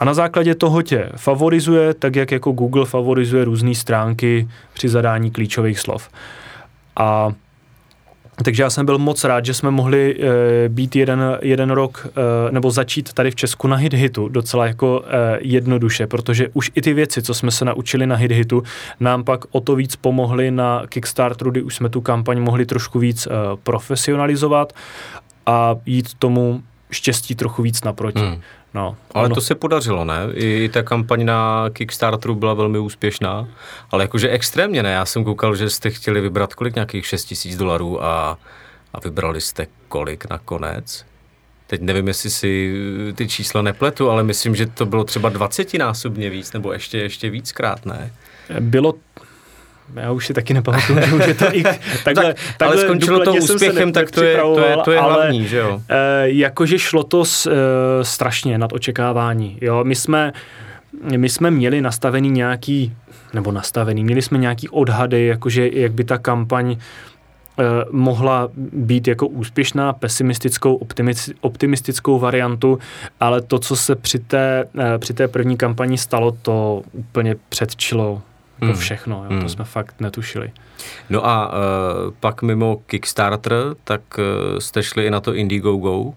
A 0.00 0.04
na 0.04 0.14
základě 0.14 0.54
toho 0.54 0.82
tě 0.82 1.08
favorizuje, 1.16 1.94
tak 1.94 2.16
jak 2.16 2.30
jako 2.32 2.52
Google 2.52 2.84
favorizuje 2.84 3.44
různé 3.44 3.74
stránky 3.74 4.48
při 4.72 4.88
zadání 4.88 5.30
klíčových 5.30 5.80
slov. 5.80 6.08
A 6.96 7.32
takže 8.44 8.62
já 8.62 8.70
jsem 8.70 8.86
byl 8.86 8.98
moc 8.98 9.24
rád, 9.24 9.44
že 9.44 9.54
jsme 9.54 9.70
mohli 9.70 10.16
e, 10.16 10.68
být 10.68 10.96
jeden, 10.96 11.38
jeden 11.42 11.70
rok, 11.70 12.06
e, 12.06 12.52
nebo 12.52 12.70
začít 12.70 13.12
tady 13.12 13.30
v 13.30 13.34
Česku 13.34 13.68
na 13.68 13.76
hit-hitu 13.76 14.28
docela 14.28 14.66
jako 14.66 15.04
e, 15.06 15.38
jednoduše, 15.40 16.06
protože 16.06 16.48
už 16.52 16.70
i 16.74 16.82
ty 16.82 16.94
věci, 16.94 17.22
co 17.22 17.34
jsme 17.34 17.50
se 17.50 17.64
naučili 17.64 18.06
na 18.06 18.16
hit-hitu, 18.16 18.62
nám 19.00 19.24
pak 19.24 19.44
o 19.50 19.60
to 19.60 19.76
víc 19.76 19.96
pomohly 19.96 20.50
na 20.50 20.82
Kickstarteru, 20.88 21.50
kdy 21.50 21.62
už 21.62 21.74
jsme 21.74 21.88
tu 21.88 22.00
kampaň 22.00 22.40
mohli 22.40 22.66
trošku 22.66 22.98
víc 22.98 23.26
e, 23.26 23.30
profesionalizovat 23.62 24.72
a 25.46 25.74
jít 25.86 26.14
tomu 26.18 26.62
štěstí 26.90 27.34
trochu 27.34 27.62
víc 27.62 27.84
naproti. 27.84 28.20
Hmm. 28.20 28.40
No, 28.76 28.96
Ale 29.14 29.26
ono- 29.26 29.34
to 29.34 29.40
se 29.40 29.54
podařilo, 29.54 30.04
ne? 30.04 30.18
I 30.34 30.68
ta 30.72 30.82
kampaň 30.82 31.24
na 31.24 31.64
Kickstarteru 31.72 32.34
byla 32.34 32.54
velmi 32.54 32.78
úspěšná, 32.78 33.48
ale 33.90 34.04
jakože 34.04 34.28
extrémně 34.28 34.82
ne. 34.82 34.92
Já 34.92 35.04
jsem 35.04 35.24
koukal, 35.24 35.56
že 35.56 35.70
jste 35.70 35.90
chtěli 35.90 36.20
vybrat 36.20 36.54
kolik 36.54 36.74
nějakých 36.74 37.06
6 37.06 37.24
tisíc 37.24 37.56
dolarů 37.56 38.04
a, 38.04 38.38
a 38.94 39.00
vybrali 39.00 39.40
jste 39.40 39.66
kolik 39.88 40.30
nakonec? 40.30 41.04
Teď 41.66 41.80
nevím, 41.80 42.08
jestli 42.08 42.30
si 42.30 42.74
ty 43.14 43.28
čísla 43.28 43.62
nepletu, 43.62 44.10
ale 44.10 44.22
myslím, 44.22 44.56
že 44.56 44.66
to 44.66 44.86
bylo 44.86 45.04
třeba 45.04 45.28
20 45.28 45.74
násobně 45.74 46.30
víc, 46.30 46.52
nebo 46.52 46.72
ještě, 46.72 46.98
ještě 46.98 47.30
víckrát, 47.30 47.86
ne? 47.86 48.12
Bylo 48.60 48.94
já 49.94 50.12
už 50.12 50.26
si 50.26 50.34
taky 50.34 50.54
nepamatuju, 50.54 50.98
že 51.06 51.14
už 51.14 51.26
je 51.26 51.34
to 51.34 51.44
i 51.52 51.62
takhle, 52.04 52.34
tak, 52.56 52.68
ale 52.68 52.78
skončilo 52.78 53.24
to 53.24 53.34
úspěchem, 53.34 53.92
tak 53.92 54.10
to 54.10 54.24
je, 54.24 54.36
to 54.36 54.60
je, 54.60 54.76
to 54.84 54.92
je 54.92 54.98
ale, 54.98 55.14
hlavní, 55.14 55.48
že 55.48 55.56
jo? 55.56 55.80
E, 55.88 56.30
jakože 56.30 56.78
šlo 56.78 57.04
to 57.04 57.24
s, 57.24 57.46
e, 57.46 58.04
strašně 58.04 58.58
nad 58.58 58.72
očekávání. 58.72 59.58
Jo? 59.60 59.84
My, 59.84 59.94
jsme, 59.94 60.32
my 61.16 61.28
jsme 61.28 61.50
měli 61.50 61.80
nastavený 61.80 62.30
nějaký, 62.30 62.92
nebo 63.34 63.52
nastavený, 63.52 64.04
měli 64.04 64.22
jsme 64.22 64.38
nějaký 64.38 64.68
odhady, 64.68 65.26
jakože 65.26 65.68
jak 65.72 65.92
by 65.92 66.04
ta 66.04 66.18
kampaň 66.18 66.72
e, 66.72 66.76
mohla 67.90 68.48
být 68.72 69.08
jako 69.08 69.26
úspěšná, 69.26 69.92
pesimistickou, 69.92 70.80
optimistickou 71.40 72.18
variantu, 72.18 72.78
ale 73.20 73.42
to, 73.42 73.58
co 73.58 73.76
se 73.76 73.94
při 73.94 74.18
té, 74.18 74.64
e, 74.78 74.98
při 74.98 75.14
té 75.14 75.28
první 75.28 75.56
kampani 75.56 75.98
stalo, 75.98 76.36
to 76.42 76.82
úplně 76.92 77.34
předčilo 77.48 78.22
to 78.60 78.66
Hmm. 78.66 78.76
všechno. 78.76 79.16
Jo? 79.24 79.30
Hmm. 79.30 79.42
To 79.42 79.48
jsme 79.48 79.64
fakt 79.64 80.00
netušili. 80.00 80.52
No 81.10 81.26
a 81.26 81.48
uh, 81.48 81.54
pak 82.20 82.42
mimo 82.42 82.76
Kickstarter, 82.86 83.52
tak 83.84 84.00
uh, 84.18 84.58
jste 84.58 84.82
šli 84.82 85.06
i 85.06 85.10
na 85.10 85.20
to 85.20 85.34
Indiegogo. 85.34 85.98
Uh, 85.98 86.14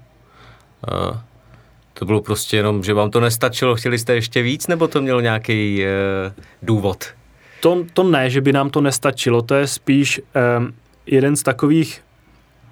to 1.93 2.05
bylo 2.05 2.21
prostě 2.21 2.57
jenom, 2.57 2.83
že 2.83 2.93
vám 2.93 3.11
to 3.11 3.19
nestačilo, 3.19 3.75
chtěli 3.75 3.99
jste 3.99 4.15
ještě 4.15 4.41
víc, 4.41 4.67
nebo 4.67 4.87
to 4.87 5.01
mělo 5.01 5.19
nějaký 5.19 5.83
uh, 5.83 6.33
důvod? 6.61 7.05
To, 7.61 7.85
to 7.93 8.03
ne, 8.03 8.29
že 8.29 8.41
by 8.41 8.53
nám 8.53 8.69
to 8.69 8.81
nestačilo, 8.81 9.41
to 9.41 9.55
je 9.55 9.67
spíš 9.67 10.21
um, 10.57 10.73
jeden 11.05 11.35
z 11.35 11.43
takových, 11.43 12.01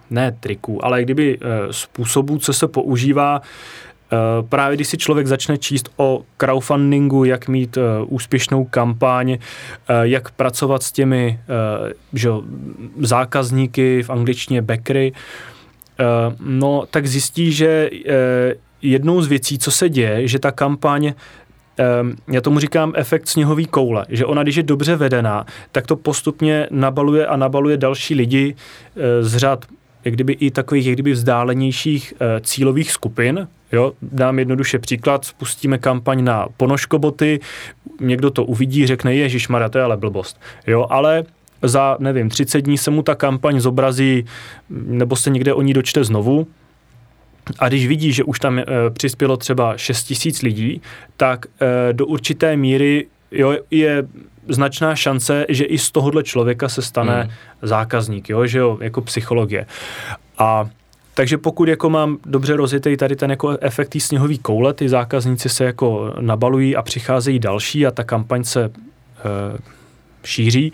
ne 0.09 0.31
triků, 0.39 0.85
ale 0.85 1.03
kdyby 1.03 1.37
uh, 1.37 1.45
způsobů, 1.71 2.37
co 2.37 2.53
se 2.53 2.67
používá 2.67 3.41
Uh, 3.41 3.45
právě 4.49 4.75
když 4.75 4.87
si 4.87 4.97
člověk 4.97 5.27
začne 5.27 5.57
číst 5.57 5.89
o 5.97 6.21
crowdfundingu, 6.37 7.23
jak 7.23 7.47
mít 7.47 7.77
uh, 7.77 7.83
úspěšnou 8.07 8.65
kampaň, 8.65 9.31
uh, 9.31 9.37
jak 10.01 10.31
pracovat 10.31 10.83
s 10.83 10.91
těmi 10.91 11.39
že, 12.13 12.29
zákazníky, 12.99 14.03
v 14.03 14.09
angličtině 14.09 14.61
backery, 14.61 15.13
no 16.39 16.83
tak 16.91 17.07
zjistí, 17.07 17.51
že 17.51 17.89
jednou 18.81 19.21
z 19.21 19.27
věcí, 19.27 19.59
co 19.59 19.71
se 19.71 19.89
děje, 19.89 20.27
že 20.27 20.39
ta 20.39 20.51
kampaň 20.51 21.13
já 22.31 22.41
tomu 22.41 22.59
říkám 22.59 22.93
efekt 22.95 23.27
sněhový 23.27 23.65
koule, 23.65 24.05
že 24.09 24.25
ona, 24.25 24.43
když 24.43 24.55
je 24.55 24.63
dobře 24.63 24.95
vedená, 24.95 25.45
tak 25.71 25.87
to 25.87 25.95
postupně 25.95 26.67
nabaluje 26.71 27.27
a 27.27 27.35
nabaluje 27.37 27.77
další 27.77 28.15
lidi 28.15 28.55
z 29.21 29.37
řad 29.37 29.65
jak 30.07 30.13
kdyby 30.13 30.33
i 30.33 30.51
takových 30.51 30.85
jak 30.85 30.95
kdyby 30.95 31.11
vzdálenějších 31.11 32.13
uh, 32.13 32.27
cílových 32.41 32.91
skupin. 32.91 33.47
Jo, 33.71 33.93
dám 34.01 34.39
jednoduše 34.39 34.79
příklad, 34.79 35.25
spustíme 35.25 35.77
kampaň 35.77 36.23
na 36.23 36.47
ponožkoboty, 36.57 37.39
někdo 37.99 38.31
to 38.31 38.45
uvidí, 38.45 38.87
řekne, 38.87 39.15
Ježíš 39.15 39.47
Maria, 39.47 39.69
to 39.69 39.77
je 39.77 39.83
ale 39.83 39.97
blbost. 39.97 40.41
Jo, 40.67 40.87
ale 40.89 41.23
za, 41.61 41.97
nevím, 41.99 42.29
30 42.29 42.61
dní 42.61 42.77
se 42.77 42.91
mu 42.91 43.01
ta 43.01 43.15
kampaň 43.15 43.59
zobrazí, 43.59 44.25
nebo 44.69 45.15
se 45.15 45.29
někde 45.29 45.53
o 45.53 45.61
ní 45.61 45.73
dočte 45.73 46.03
znovu, 46.03 46.47
a 47.59 47.67
když 47.67 47.87
vidí, 47.87 48.11
že 48.13 48.23
už 48.23 48.39
tam 48.39 48.59
e, 48.59 48.65
přispělo 48.89 49.37
třeba 49.37 49.77
6 49.77 50.03
tisíc 50.03 50.41
lidí, 50.41 50.81
tak 51.17 51.45
e, 51.45 51.93
do 51.93 52.05
určité 52.05 52.57
míry 52.57 53.07
jo, 53.31 53.55
je 53.71 54.07
značná 54.49 54.95
šance, 54.95 55.45
že 55.49 55.65
i 55.65 55.77
z 55.77 55.91
tohohle 55.91 56.23
člověka 56.23 56.69
se 56.69 56.81
stane 56.81 57.21
hmm. 57.21 57.31
zákazník, 57.61 58.29
jo, 58.29 58.45
že 58.45 58.59
jo, 58.59 58.77
jako 58.81 59.01
psychologie. 59.01 59.65
A 60.37 60.69
takže 61.13 61.37
pokud 61.37 61.69
jako 61.69 61.89
mám 61.89 62.17
dobře 62.25 62.55
rozjetý 62.55 62.97
tady 62.97 63.15
ten 63.15 63.31
jako 63.31 63.57
efekt 63.61 63.89
tý 63.89 63.99
sněhový 63.99 64.37
koule, 64.37 64.73
ty 64.73 64.89
zákazníci 64.89 65.49
se 65.49 65.65
jako 65.65 66.13
nabalují 66.19 66.75
a 66.75 66.81
přicházejí 66.81 67.39
další 67.39 67.87
a 67.87 67.91
ta 67.91 68.03
kampaň 68.03 68.43
se 68.43 68.63
e, 68.63 68.71
šíří, 70.23 70.71
e, 70.71 70.73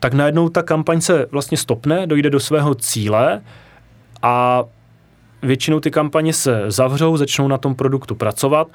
tak 0.00 0.14
najednou 0.14 0.48
ta 0.48 0.62
kampaň 0.62 1.00
se 1.00 1.26
vlastně 1.30 1.58
stopne, 1.58 2.06
dojde 2.06 2.30
do 2.30 2.40
svého 2.40 2.74
cíle 2.74 3.40
a 4.22 4.64
většinou 5.42 5.80
ty 5.80 5.90
kampaně 5.90 6.32
se 6.32 6.64
zavřou, 6.66 7.16
začnou 7.16 7.48
na 7.48 7.58
tom 7.58 7.74
produktu 7.74 8.14
pracovat. 8.14 8.68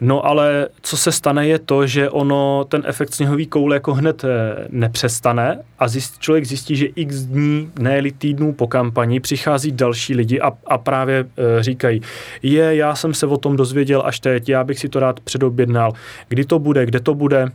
No 0.00 0.26
ale 0.26 0.68
co 0.82 0.96
se 0.96 1.12
stane 1.12 1.46
je 1.46 1.58
to, 1.58 1.86
že 1.86 2.10
ono, 2.10 2.64
ten 2.68 2.82
efekt 2.86 3.14
sněhový 3.14 3.46
koule 3.46 3.76
jako 3.76 3.94
hned 3.94 4.24
nepřestane 4.68 5.62
a 5.78 5.88
zjist, 5.88 6.18
člověk 6.18 6.44
zjistí, 6.44 6.76
že 6.76 6.86
x 6.86 7.16
dní, 7.16 7.70
ne 7.78 8.02
týdnů 8.18 8.52
po 8.52 8.66
kampani 8.66 9.20
přichází 9.20 9.72
další 9.72 10.14
lidi 10.14 10.40
a, 10.40 10.52
a 10.66 10.78
právě 10.78 11.24
e, 11.58 11.62
říkají, 11.62 12.02
je, 12.42 12.76
já 12.76 12.94
jsem 12.94 13.14
se 13.14 13.26
o 13.26 13.36
tom 13.36 13.56
dozvěděl 13.56 14.02
až 14.06 14.20
teď, 14.20 14.48
já 14.48 14.64
bych 14.64 14.78
si 14.78 14.88
to 14.88 15.00
rád 15.00 15.20
předobjednal, 15.20 15.92
kdy 16.28 16.44
to 16.44 16.58
bude, 16.58 16.86
kde 16.86 17.00
to 17.00 17.14
bude. 17.14 17.48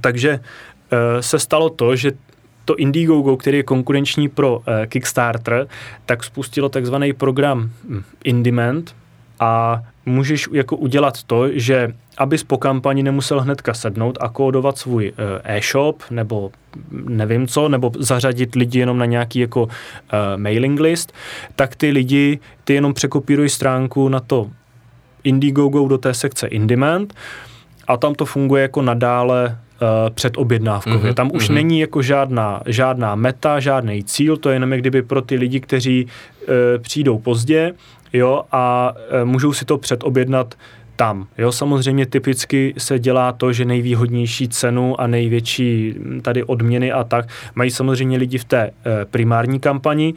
Takže 0.00 0.30
e, 0.30 1.22
se 1.22 1.38
stalo 1.38 1.70
to, 1.70 1.96
že 1.96 2.12
to 2.64 2.76
Indiegogo, 2.76 3.36
který 3.36 3.56
je 3.56 3.62
konkurenční 3.62 4.28
pro 4.28 4.56
uh, 4.56 4.62
Kickstarter, 4.86 5.66
tak 6.06 6.24
spustilo 6.24 6.68
takzvaný 6.68 7.12
program 7.12 7.70
Indiment 8.24 8.94
a 9.40 9.82
můžeš 10.06 10.48
jako 10.52 10.76
udělat 10.76 11.22
to, 11.22 11.48
že 11.52 11.92
abys 12.18 12.44
po 12.44 12.58
kampani 12.58 13.02
nemusel 13.02 13.40
hnedka 13.40 13.74
sednout 13.74 14.18
a 14.20 14.28
kódovat 14.28 14.78
svůj 14.78 15.12
uh, 15.12 15.16
e-shop 15.44 16.02
nebo 16.10 16.50
nevím 16.90 17.46
co, 17.46 17.68
nebo 17.68 17.90
zařadit 17.98 18.54
lidi 18.54 18.78
jenom 18.78 18.98
na 18.98 19.04
nějaký 19.04 19.38
jako 19.38 19.62
uh, 19.62 19.70
mailing 20.36 20.80
list, 20.80 21.12
tak 21.56 21.76
ty 21.76 21.90
lidi, 21.90 22.38
ty 22.64 22.74
jenom 22.74 22.94
překopírují 22.94 23.48
stránku 23.48 24.08
na 24.08 24.20
to 24.20 24.50
Indiegogo 25.24 25.88
do 25.88 25.98
té 25.98 26.14
sekce 26.14 26.46
Indiment 26.46 27.14
a 27.88 27.96
tam 27.96 28.14
to 28.14 28.24
funguje 28.24 28.62
jako 28.62 28.82
nadále 28.82 29.58
předobjednávkově. 30.14 31.10
Mm-hmm, 31.10 31.14
Tam 31.14 31.30
už 31.34 31.50
mm-hmm. 31.50 31.54
není 31.54 31.80
jako 31.80 32.02
žádná, 32.02 32.62
žádná 32.66 33.14
meta, 33.14 33.60
žádný 33.60 34.04
cíl, 34.04 34.36
to 34.36 34.48
je 34.48 34.56
jenom 34.56 34.72
jak 34.72 34.80
kdyby 34.80 35.02
pro 35.02 35.22
ty 35.22 35.36
lidi, 35.36 35.60
kteří 35.60 36.06
e, 36.06 36.78
přijdou 36.78 37.18
pozdě 37.18 37.74
jo, 38.12 38.42
a 38.52 38.94
e, 39.10 39.24
můžou 39.24 39.52
si 39.52 39.64
to 39.64 39.78
předobjednat 39.78 40.54
tam. 40.96 41.26
Jo, 41.38 41.52
samozřejmě 41.52 42.06
typicky 42.06 42.74
se 42.78 42.98
dělá 42.98 43.32
to, 43.32 43.52
že 43.52 43.64
nejvýhodnější 43.64 44.48
cenu 44.48 45.00
a 45.00 45.06
největší 45.06 45.94
tady 46.22 46.44
odměny 46.44 46.92
a 46.92 47.04
tak 47.04 47.28
mají 47.54 47.70
samozřejmě 47.70 48.18
lidi 48.18 48.38
v 48.38 48.44
té 48.44 48.60
e, 48.60 49.04
primární 49.04 49.60
kampani, 49.60 50.14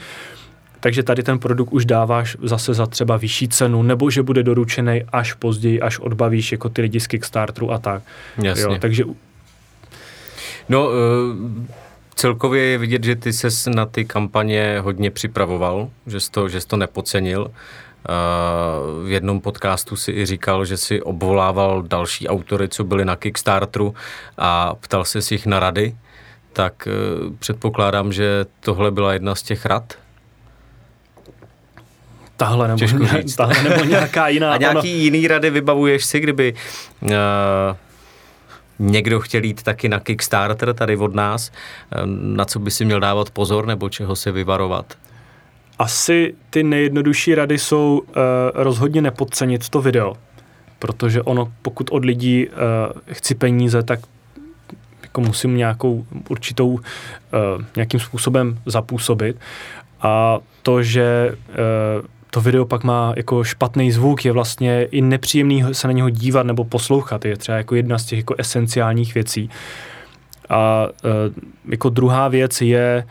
takže 0.79 1.03
tady 1.03 1.23
ten 1.23 1.39
produkt 1.39 1.73
už 1.73 1.86
dáváš 1.86 2.38
zase 2.43 2.73
za 2.73 2.86
třeba 2.86 3.17
vyšší 3.17 3.47
cenu, 3.47 3.84
nebo 3.84 4.10
že 4.10 4.23
bude 4.23 4.43
doručený 4.43 5.03
až 5.12 5.34
později, 5.34 5.81
až 5.81 5.99
odbavíš 5.99 6.51
jako 6.51 6.69
ty 6.69 6.81
lidi 6.81 6.99
z 6.99 7.08
Kickstarteru 7.08 7.71
a 7.71 7.77
tak. 7.77 8.01
Jasně. 8.43 8.63
Jo, 8.63 8.77
takže 8.79 9.03
No, 10.69 10.89
celkově 12.15 12.63
je 12.63 12.77
vidět, 12.77 13.03
že 13.03 13.15
ty 13.15 13.34
ses 13.34 13.65
na 13.65 13.86
ty 13.86 14.05
kampaně 14.05 14.79
hodně 14.79 15.12
připravoval, 15.12 15.89
že 16.08 16.19
jsi 16.19 16.31
to, 16.31 16.49
že 16.49 16.62
jsi 16.62 16.67
to 16.67 16.77
nepocenil. 16.77 17.51
V 19.04 19.08
jednom 19.08 19.41
podcastu 19.41 19.96
si 19.96 20.12
i 20.12 20.26
říkal, 20.26 20.65
že 20.65 20.78
si 20.78 21.02
obvolával 21.02 21.82
další 21.82 22.28
autory, 22.28 22.70
co 22.70 22.84
byli 22.84 23.06
na 23.06 23.15
Kickstarteru 23.15 23.94
a 24.38 24.76
ptal 24.76 25.06
se 25.06 25.22
si 25.22 25.34
jich 25.34 25.46
na 25.46 25.60
rady. 25.60 25.96
Tak 26.54 26.88
předpokládám, 27.39 28.13
že 28.13 28.46
tohle 28.60 28.91
byla 28.91 29.13
jedna 29.13 29.36
z 29.36 29.44
těch 29.44 29.65
rad, 29.65 29.94
tahle 32.38 32.68
nebo, 32.68 32.86
ně, 32.86 33.24
tahle 33.38 33.63
nebo 33.63 33.84
nějaká 33.84 34.28
jiná. 34.28 34.52
A 34.54 34.58
nějaký 34.58 34.94
ono... 34.94 35.04
jiný 35.04 35.28
rady 35.28 35.50
vybavuješ 35.50 36.06
si, 36.06 36.20
kdyby 36.20 36.54
uh, 37.02 37.10
někdo 38.80 39.20
chtěl 39.20 39.44
jít 39.44 39.63
taky 39.63 39.89
na 39.89 40.00
Kickstarter 40.00 40.74
tady 40.74 40.98
od 40.98 41.15
nás, 41.15 41.52
na 42.06 42.46
co 42.46 42.60
by 42.60 42.72
si 42.72 42.86
měl 42.86 43.00
dávat 43.00 43.30
pozor 43.30 43.65
nebo 43.65 43.89
čeho 43.89 44.15
se 44.15 44.32
vyvarovat? 44.32 44.86
Asi 45.80 46.36
ty 46.50 46.63
nejjednodušší 46.63 47.36
rady 47.36 47.58
jsou 47.58 48.02
uh, 48.08 48.13
rozhodně 48.54 49.02
nepodcenit 49.02 49.69
to 49.69 49.82
video, 49.82 50.13
protože 50.80 51.21
ono, 51.21 51.52
pokud 51.62 51.90
od 51.92 52.06
lidí 52.06 52.48
uh, 52.48 52.54
chci 53.12 53.36
peníze, 53.36 53.84
tak 53.84 54.00
jako 55.02 55.21
musím 55.21 55.58
nějakou 55.58 56.06
určitou, 56.30 56.67
uh, 56.67 56.80
nějakým 57.76 58.00
způsobem 58.00 58.60
zapůsobit. 58.65 59.38
A 60.02 60.40
to, 60.62 60.84
že 60.84 61.36
uh, 61.50 62.06
to 62.30 62.42
video 62.42 62.65
pak 62.65 62.84
má 62.84 63.13
jako 63.15 63.44
špatný 63.44 63.92
zvuk, 63.92 64.26
je 64.26 64.32
vlastně 64.32 64.84
i 64.84 65.02
nepříjemný 65.02 65.63
se 65.71 65.88
na 65.88 65.92
něho 65.92 66.10
dívat 66.10 66.46
nebo 66.46 66.63
poslouchat, 66.63 67.26
je 67.26 67.38
třeba 67.38 67.58
jako 67.58 67.76
jedna 67.76 67.98
z 67.98 68.06
těch 68.06 68.19
jako 68.19 68.36
esenciálních 68.38 69.13
věcí. 69.13 69.50
A 70.50 70.88
uh, 71.04 71.12
jako 71.69 71.90
druhá 71.90 72.28
věc 72.28 72.62
je, 72.62 73.04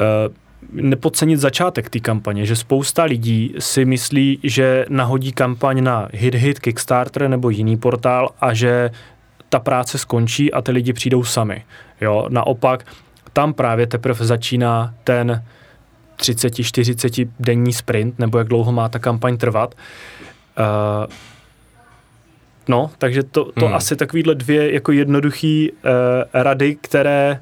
uh, 0.00 0.34
nepodcenit 0.72 1.40
začátek 1.40 1.90
té 1.90 2.00
kampaně, 2.00 2.46
že 2.46 2.56
spousta 2.56 3.04
lidí 3.04 3.54
si 3.58 3.84
myslí, 3.84 4.38
že 4.42 4.86
nahodí 4.88 5.32
kampaň 5.32 5.84
na 5.84 6.08
HitHit, 6.12 6.60
Kickstarter 6.60 7.28
nebo 7.28 7.50
jiný 7.50 7.76
portál 7.76 8.28
a 8.40 8.54
že 8.54 8.90
ta 9.48 9.58
práce 9.58 9.98
skončí 9.98 10.52
a 10.52 10.62
ty 10.62 10.72
lidi 10.72 10.92
přijdou 10.92 11.24
sami. 11.24 11.64
Jo, 12.00 12.26
naopak, 12.28 12.86
tam 13.32 13.54
právě 13.54 13.86
teprve 13.86 14.24
začíná 14.24 14.94
ten 15.04 15.44
30-40 16.16 17.28
denní 17.40 17.72
sprint, 17.72 18.18
nebo 18.18 18.38
jak 18.38 18.48
dlouho 18.48 18.72
má 18.72 18.88
ta 18.88 18.98
kampaň 18.98 19.36
trvat. 19.36 19.74
Uh, 20.58 21.12
no, 22.68 22.90
takže 22.98 23.22
to, 23.22 23.44
to 23.44 23.66
hmm. 23.66 23.74
asi 23.74 23.96
takovýhle 23.96 24.34
dvě 24.34 24.74
jako 24.74 24.92
jednoduchý 24.92 25.72
uh, 25.72 25.78
rady, 26.32 26.76
které 26.80 27.40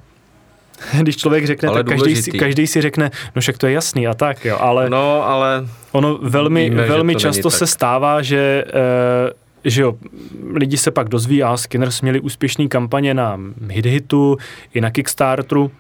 když 1.01 1.17
člověk 1.17 1.47
řekne, 1.47 1.69
ale 1.69 1.79
tak 1.79 1.87
každý 1.87 2.17
si, 2.17 2.31
každý 2.31 2.67
si 2.67 2.81
řekne, 2.81 3.11
no 3.37 3.41
však 3.41 3.59
to 3.59 3.67
je 3.67 3.73
jasný 3.73 4.07
a 4.07 4.15
tak, 4.15 4.45
jo, 4.45 4.57
ale, 4.61 4.91
no, 4.91 5.29
ale 5.29 5.67
ono 5.93 6.19
velmi, 6.23 6.71
víme, 6.71 6.87
velmi 6.87 7.17
často 7.17 7.51
se 7.51 7.67
stává, 7.67 8.23
že 8.23 8.65
uh, 9.27 9.43
že 9.65 9.83
jo, 9.83 9.95
lidi 10.55 10.77
se 10.77 10.91
pak 10.91 11.09
dozví, 11.09 11.43
a 11.43 11.57
Skinners 11.57 12.01
měli 12.01 12.21
úspěšný 12.21 12.69
kampaně 12.69 13.15
na 13.15 13.41
HitHitu 13.69 14.37
i 14.75 14.81
na 14.81 14.91
Kickstarteru, 14.91 15.71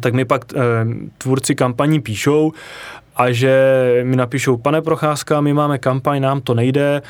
tak 0.00 0.14
mi 0.14 0.24
pak 0.24 0.44
e, 0.54 0.58
tvůrci 1.18 1.54
kampaní 1.54 2.00
píšou 2.00 2.52
a 3.16 3.32
že 3.32 4.00
mi 4.04 4.16
napíšou, 4.16 4.56
pane 4.56 4.82
Procházka, 4.82 5.40
my 5.40 5.52
máme 5.52 5.78
kampaň, 5.78 6.22
nám 6.22 6.40
to 6.40 6.54
nejde, 6.54 7.02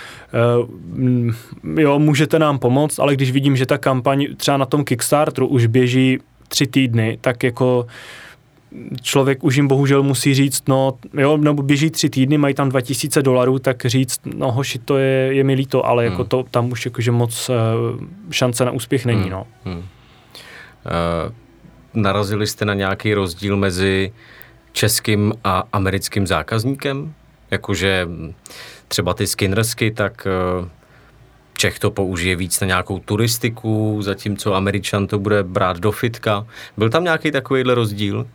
e, 1.76 1.82
jo, 1.82 1.98
můžete 1.98 2.38
nám 2.38 2.58
pomoct, 2.58 2.98
ale 2.98 3.14
když 3.14 3.30
vidím, 3.30 3.56
že 3.56 3.66
ta 3.66 3.78
kampaň 3.78 4.26
třeba 4.36 4.56
na 4.56 4.66
tom 4.66 4.84
Kickstarteru 4.84 5.46
už 5.46 5.66
běží 5.66 6.18
tři 6.48 6.66
týdny, 6.66 7.18
tak 7.20 7.42
jako 7.42 7.86
člověk 9.02 9.44
už 9.44 9.56
jim 9.56 9.68
bohužel 9.68 10.02
musí 10.02 10.34
říct, 10.34 10.68
no 10.68 10.98
jo, 11.18 11.36
nebo 11.36 11.62
běží 11.62 11.90
tři 11.90 12.10
týdny, 12.10 12.38
mají 12.38 12.54
tam 12.54 12.68
2000 12.68 13.22
dolarů, 13.22 13.58
tak 13.58 13.86
říct, 13.86 14.20
no 14.34 14.52
hoši, 14.52 14.78
to 14.78 14.98
je, 14.98 15.34
je 15.34 15.44
mi 15.44 15.54
líto, 15.54 15.86
ale 15.86 16.04
jako 16.04 16.14
hmm. 16.14 16.20
jako 16.20 16.42
to 16.42 16.50
tam 16.50 16.72
už 16.72 16.84
jakože 16.84 17.10
moc 17.12 17.48
uh, 17.48 17.56
šance 18.30 18.64
na 18.64 18.70
úspěch 18.70 19.06
není, 19.06 19.22
hmm. 19.22 19.30
no. 19.30 19.46
Hmm. 19.64 19.76
Uh, 19.76 19.84
narazili 21.94 22.46
jste 22.46 22.64
na 22.64 22.74
nějaký 22.74 23.14
rozdíl 23.14 23.56
mezi 23.56 24.12
českým 24.72 25.34
a 25.44 25.64
americkým 25.72 26.26
zákazníkem? 26.26 27.14
Jakože 27.50 28.08
třeba 28.88 29.14
ty 29.14 29.26
skinnersky, 29.26 29.90
tak 29.90 30.26
uh, 30.60 30.68
Čech 31.56 31.78
to 31.78 31.90
použije 31.90 32.36
víc 32.36 32.60
na 32.60 32.66
nějakou 32.66 32.98
turistiku, 32.98 34.02
zatímco 34.02 34.54
Američan 34.54 35.06
to 35.06 35.18
bude 35.18 35.42
brát 35.42 35.78
do 35.78 35.92
fitka. 35.92 36.46
Byl 36.76 36.90
tam 36.90 37.04
nějaký 37.04 37.30
takovýhle 37.30 37.74
rozdíl? 37.74 38.26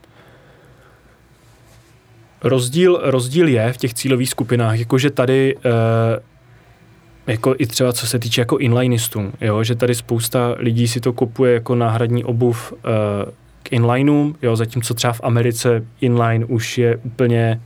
Rozdíl, 2.44 3.00
rozdíl 3.04 3.48
je 3.48 3.74
v 3.74 3.78
těch 3.78 3.94
cílových 3.94 4.30
skupinách, 4.30 4.80
jakože 4.80 5.10
tady 5.10 5.56
e, 5.56 5.72
jako 7.28 7.56
i 7.58 7.68
třeba 7.68 7.94
co 7.94 8.08
se 8.08 8.20
týče 8.20 8.42
jako 8.42 8.58
inlinistům, 8.58 9.34
jo, 9.42 9.64
že 9.64 9.76
tady 9.76 9.96
spousta 9.96 10.56
lidí 10.58 10.88
si 10.88 11.00
to 11.00 11.14
kupuje 11.14 11.54
jako 11.54 11.76
náhradní 11.76 12.24
obuv 12.24 12.74
e, 12.74 12.78
k 13.64 13.74
inlineům, 13.74 14.36
jo, 14.42 14.56
zatímco 14.56 14.94
třeba 14.94 15.14
v 15.14 15.22
Americe 15.24 15.86
inline 16.02 16.46
už 16.46 16.78
je 16.78 16.98
úplně 16.98 17.62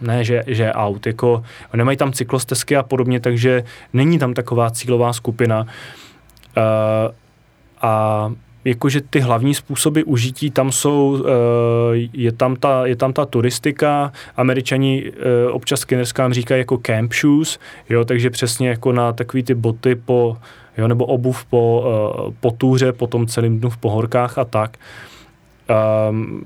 ne, 0.00 0.24
že, 0.24 0.42
že 0.46 0.72
out, 0.72 1.06
jako 1.06 1.42
nemají 1.76 1.96
tam 1.96 2.12
cyklostezky 2.12 2.76
a 2.76 2.82
podobně, 2.82 3.20
takže 3.20 3.64
není 3.92 4.18
tam 4.18 4.34
taková 4.34 4.70
cílová 4.70 5.12
skupina. 5.12 5.66
Uh, 6.56 7.14
a 7.82 8.32
jakože 8.64 9.00
ty 9.00 9.20
hlavní 9.20 9.54
způsoby 9.54 10.00
užití 10.06 10.50
tam 10.50 10.72
jsou, 10.72 11.24
eh, 11.26 11.30
je 12.12 12.32
tam 12.32 12.56
ta, 12.56 12.86
je 12.86 12.96
tam 12.96 13.12
ta 13.12 13.24
turistika, 13.24 14.12
američani 14.36 15.12
eh, 15.12 15.50
občas 15.50 15.80
skinnerskám 15.80 16.32
říkají 16.32 16.58
jako 16.58 16.78
camp 16.78 17.12
shoes, 17.14 17.58
jo, 17.88 18.04
takže 18.04 18.30
přesně 18.30 18.68
jako 18.68 18.92
na 18.92 19.12
takový 19.12 19.42
ty 19.42 19.54
boty 19.54 19.94
po, 19.94 20.36
jo, 20.78 20.88
nebo 20.88 21.06
obuv 21.06 21.44
po, 21.44 21.84
po 22.40 22.50
túře, 22.50 22.92
po 22.92 23.06
tom 23.06 23.26
celém 23.26 23.58
dnu 23.60 23.70
v 23.70 23.76
pohorkách 23.76 24.38
a 24.38 24.44
tak. 24.44 24.76
Um, 26.10 26.44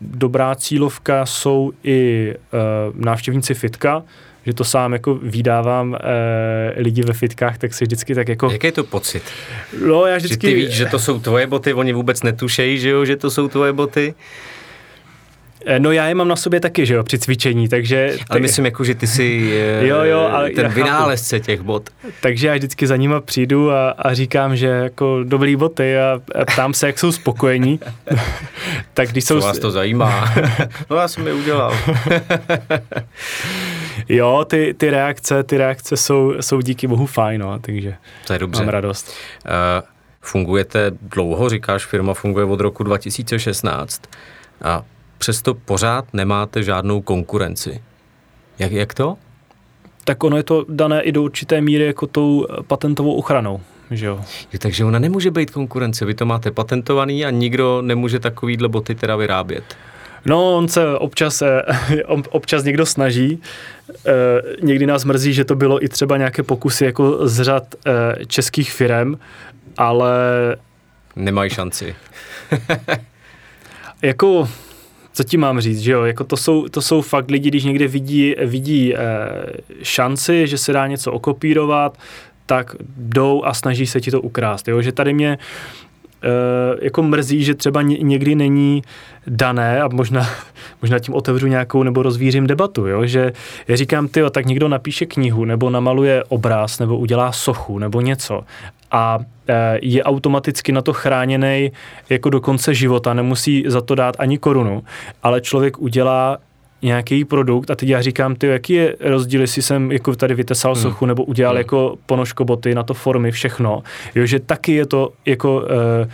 dobrá 0.00 0.54
cílovka 0.54 1.26
jsou 1.26 1.72
i 1.84 2.34
uh, 2.34 3.04
návštěvníci 3.04 3.54
fitka, 3.54 4.04
že 4.48 4.54
to 4.54 4.64
sám 4.64 4.92
jako 4.92 5.14
vydávám 5.14 5.94
e, 5.94 6.82
lidi 6.82 7.02
ve 7.02 7.12
fitkách, 7.12 7.58
tak 7.58 7.74
si 7.74 7.84
vždycky 7.84 8.14
tak 8.14 8.28
jako... 8.28 8.50
Jaký 8.52 8.66
je 8.66 8.72
to 8.72 8.84
pocit? 8.84 9.22
No, 9.86 10.06
já 10.06 10.16
vždycky... 10.16 10.46
Že 10.46 10.54
ty 10.54 10.54
víš, 10.54 10.70
že 10.70 10.86
to 10.86 10.98
jsou 10.98 11.20
tvoje 11.20 11.46
boty, 11.46 11.74
oni 11.74 11.92
vůbec 11.92 12.22
netušejí, 12.22 12.78
že 12.78 12.88
jo, 12.88 13.04
že 13.04 13.16
to 13.16 13.30
jsou 13.30 13.48
tvoje 13.48 13.72
boty? 13.72 14.14
Eh, 15.66 15.78
no 15.78 15.92
já 15.92 16.08
je 16.08 16.14
mám 16.14 16.28
na 16.28 16.36
sobě 16.36 16.60
taky, 16.60 16.86
že 16.86 16.94
jo, 16.94 17.02
při 17.02 17.18
cvičení, 17.18 17.68
takže... 17.68 18.06
Ale 18.08 18.18
tak... 18.28 18.42
myslím 18.42 18.64
jako, 18.64 18.84
že 18.84 18.94
ty 18.94 19.06
jsi 19.06 19.50
eh, 19.54 19.86
jo, 19.86 20.02
jo, 20.02 20.20
ale 20.32 20.50
ten 20.50 20.68
vynálezce 20.68 21.40
těch 21.40 21.60
bot. 21.60 21.90
Takže 22.20 22.48
já 22.48 22.54
vždycky 22.54 22.86
za 22.86 22.96
nima 22.96 23.20
přijdu 23.20 23.70
a, 23.70 23.90
a 23.90 24.14
říkám, 24.14 24.56
že 24.56 24.66
jako 24.66 25.20
dobrý 25.24 25.56
boty 25.56 25.98
a, 25.98 26.20
a 26.40 26.44
ptám 26.44 26.74
se, 26.74 26.86
jak 26.86 26.98
jsou 26.98 27.12
spokojení. 27.12 27.80
tak 28.94 29.08
když 29.08 29.24
jsou... 29.24 29.40
Co 29.40 29.46
vás 29.46 29.58
to 29.58 29.70
zajímá? 29.70 30.34
no 30.90 30.96
já 30.96 31.08
jsem 31.08 31.26
je 31.26 31.32
udělal. 31.32 31.76
jo, 34.08 34.44
ty, 34.44 34.74
ty 34.78 34.90
reakce, 34.90 35.42
ty 35.42 35.58
reakce 35.58 35.96
jsou, 35.96 36.34
jsou 36.40 36.60
díky 36.60 36.86
bohu 36.86 37.06
fajn, 37.06 37.40
no, 37.40 37.58
takže 37.58 37.94
to 38.26 38.32
je 38.32 38.38
dobře. 38.38 38.62
mám 38.62 38.68
radost. 38.68 39.14
Uh, 39.44 39.52
fungujete 40.20 40.90
dlouho, 41.02 41.48
říkáš, 41.48 41.86
firma 41.86 42.14
funguje 42.14 42.44
od 42.44 42.60
roku 42.60 42.82
2016 42.82 44.02
a 44.62 44.82
přesto 45.18 45.54
pořád 45.54 46.04
nemáte 46.14 46.62
žádnou 46.62 47.00
konkurenci. 47.00 47.82
Jak, 48.58 48.72
jak 48.72 48.94
to? 48.94 49.16
Tak 50.04 50.24
ono 50.24 50.36
je 50.36 50.42
to 50.42 50.64
dané 50.68 51.02
i 51.02 51.12
do 51.12 51.22
určité 51.22 51.60
míry 51.60 51.86
jako 51.86 52.06
tou 52.06 52.46
patentovou 52.66 53.14
ochranou. 53.14 53.60
Že 53.90 54.06
jo? 54.06 54.20
Takže 54.58 54.84
ona 54.84 54.98
nemůže 54.98 55.30
být 55.30 55.50
konkurence. 55.50 56.04
Vy 56.04 56.14
to 56.14 56.26
máte 56.26 56.50
patentovaný 56.50 57.24
a 57.24 57.30
nikdo 57.30 57.82
nemůže 57.82 58.18
takovýhle 58.18 58.68
boty 58.68 58.94
teda 58.94 59.16
vyrábět. 59.16 59.64
No, 60.24 60.56
on 60.56 60.68
se 60.68 60.98
občas, 60.98 61.42
eh, 61.42 61.62
občas 62.30 62.64
někdo 62.64 62.86
snaží. 62.86 63.42
Eh, 64.06 64.12
někdy 64.62 64.86
nás 64.86 65.04
mrzí, 65.04 65.32
že 65.32 65.44
to 65.44 65.54
bylo 65.54 65.84
i 65.84 65.88
třeba 65.88 66.16
nějaké 66.16 66.42
pokusy 66.42 66.84
jako 66.84 67.28
z 67.28 67.42
řad 67.42 67.74
eh, 67.86 68.26
českých 68.26 68.72
firm, 68.72 69.14
ale... 69.76 70.16
Nemají 71.16 71.50
šanci. 71.50 71.96
jako 74.02 74.48
co 75.18 75.24
ti 75.24 75.36
mám 75.36 75.60
říct, 75.60 75.80
že 75.80 75.92
jo, 75.92 76.02
jako 76.02 76.24
to 76.24 76.36
jsou, 76.36 76.68
to 76.68 76.82
jsou 76.82 77.02
fakt 77.02 77.30
lidi, 77.30 77.48
když 77.48 77.64
někde 77.64 77.88
vidí, 77.88 78.34
vidí 78.44 78.94
eh, 78.94 78.98
šanci, 79.82 80.46
že 80.46 80.58
se 80.58 80.72
dá 80.72 80.86
něco 80.86 81.12
okopírovat, 81.12 81.98
tak 82.46 82.76
jdou 82.96 83.44
a 83.44 83.54
snaží 83.54 83.86
se 83.86 84.00
ti 84.00 84.10
to 84.10 84.20
ukrást, 84.20 84.68
jo, 84.68 84.82
že 84.82 84.92
tady 84.92 85.14
mě 85.14 85.38
eh, 86.22 86.28
jako 86.82 87.02
mrzí, 87.02 87.44
že 87.44 87.54
třeba 87.54 87.82
někdy 87.82 88.34
není 88.34 88.82
dané 89.26 89.82
a 89.82 89.88
možná, 89.88 90.26
možná 90.82 90.98
tím 90.98 91.14
otevřu 91.14 91.46
nějakou 91.46 91.82
nebo 91.82 92.02
rozvířím 92.02 92.46
debatu, 92.46 92.86
jo? 92.86 93.06
že 93.06 93.32
já 93.68 93.76
říkám, 93.76 94.08
ty, 94.08 94.20
tak 94.30 94.46
někdo 94.46 94.68
napíše 94.68 95.06
knihu 95.06 95.44
nebo 95.44 95.70
namaluje 95.70 96.24
obraz 96.28 96.78
nebo 96.78 96.98
udělá 96.98 97.32
sochu 97.32 97.78
nebo 97.78 98.00
něco 98.00 98.44
a 98.90 99.18
e, 99.48 99.78
je 99.82 100.04
automaticky 100.04 100.72
na 100.72 100.82
to 100.82 100.92
chráněný 100.92 101.72
jako 102.10 102.30
do 102.30 102.40
konce 102.40 102.74
života, 102.74 103.14
nemusí 103.14 103.64
za 103.66 103.80
to 103.80 103.94
dát 103.94 104.16
ani 104.18 104.38
korunu, 104.38 104.84
ale 105.22 105.40
člověk 105.40 105.78
udělá 105.78 106.38
nějaký 106.82 107.24
produkt 107.24 107.70
a 107.70 107.74
teď 107.74 107.88
já 107.88 108.02
říkám, 108.02 108.34
ty, 108.34 108.46
jaký 108.46 108.72
je 108.72 108.96
rozdíl, 109.00 109.40
jestli 109.40 109.62
jsem 109.62 109.92
jako 109.92 110.16
tady 110.16 110.34
vytesal 110.34 110.74
hmm. 110.74 110.82
sochu 110.82 111.06
nebo 111.06 111.24
udělal 111.24 111.54
hmm. 111.54 111.58
jako 111.58 111.96
ponožkoboty 112.06 112.74
na 112.74 112.82
to 112.82 112.94
formy, 112.94 113.30
všechno, 113.30 113.82
jo, 114.14 114.26
že 114.26 114.40
taky 114.40 114.72
je 114.72 114.86
to 114.86 115.12
jako 115.26 115.64
e, 115.64 116.08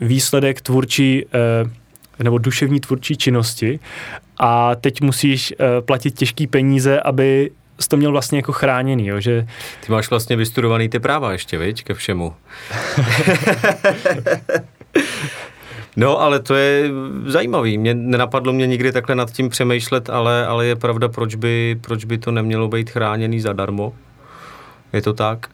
výsledek 0.00 0.60
tvůrčí 0.60 1.24
e, 1.24 2.24
nebo 2.24 2.38
duševní 2.38 2.80
tvůrčí 2.80 3.16
činnosti 3.16 3.80
a 4.38 4.74
teď 4.74 5.00
musíš 5.00 5.52
e, 5.52 5.80
platit 5.80 6.14
těžký 6.14 6.46
peníze, 6.46 7.00
aby 7.00 7.50
jsi 7.80 7.88
to 7.88 7.96
měl 7.96 8.12
vlastně 8.12 8.38
jako 8.38 8.52
chráněný, 8.52 9.06
jo, 9.06 9.20
že... 9.20 9.46
Ty 9.86 9.92
máš 9.92 10.10
vlastně 10.10 10.36
vystudovaný 10.36 10.88
ty 10.88 11.00
práva 11.00 11.32
ještě, 11.32 11.58
viď, 11.58 11.84
ke 11.84 11.94
všemu. 11.94 12.34
no, 15.96 16.20
ale 16.20 16.40
to 16.40 16.54
je 16.54 16.90
zajímavý. 17.26 17.78
Mě 17.78 17.94
nenapadlo 17.94 18.52
mě 18.52 18.66
nikdy 18.66 18.92
takhle 18.92 19.14
nad 19.14 19.30
tím 19.30 19.48
přemýšlet, 19.48 20.10
ale, 20.10 20.46
ale 20.46 20.66
je 20.66 20.76
pravda, 20.76 21.08
proč 21.08 21.34
by, 21.34 21.78
proč 21.80 22.04
by 22.04 22.18
to 22.18 22.30
nemělo 22.30 22.68
být 22.68 22.90
chráněný 22.90 23.40
zadarmo. 23.40 23.92
Je 24.92 25.02
to 25.02 25.12
tak? 25.12 25.46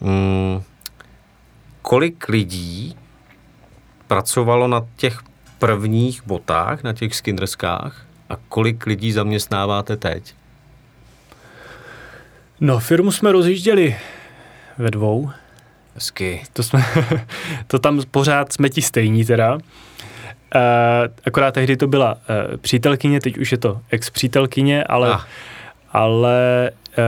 Hmm. 0.00 0.62
Kolik 1.82 2.28
lidí 2.28 2.96
pracovalo 4.06 4.68
na 4.68 4.86
těch 4.96 5.18
prvních 5.58 6.26
botách, 6.26 6.82
na 6.82 6.92
těch 6.92 7.14
skinnerskách 7.14 8.06
a 8.30 8.36
kolik 8.48 8.86
lidí 8.86 9.12
zaměstnáváte 9.12 9.96
teď? 9.96 10.34
No, 12.64 12.78
firmu 12.78 13.12
jsme 13.12 13.32
rozjížděli 13.32 13.96
ve 14.78 14.90
dvou. 14.90 15.30
Hezky. 15.94 16.42
To, 16.52 16.62
jsme, 16.62 16.84
to 17.66 17.78
tam 17.78 18.02
pořád 18.10 18.52
jsme 18.52 18.68
ti 18.68 18.82
stejní 18.82 19.24
teda. 19.24 19.58
akorát 21.26 21.54
tehdy 21.54 21.76
to 21.76 21.86
byla 21.86 22.14
uh, 22.14 22.56
přítelkyně, 22.56 23.20
teď 23.20 23.38
už 23.38 23.52
je 23.52 23.58
to 23.58 23.80
ex-přítelkyně, 23.90 24.84
ale, 24.84 25.14
ah. 25.14 25.20
ale 25.92 26.70
uh, 26.98 27.04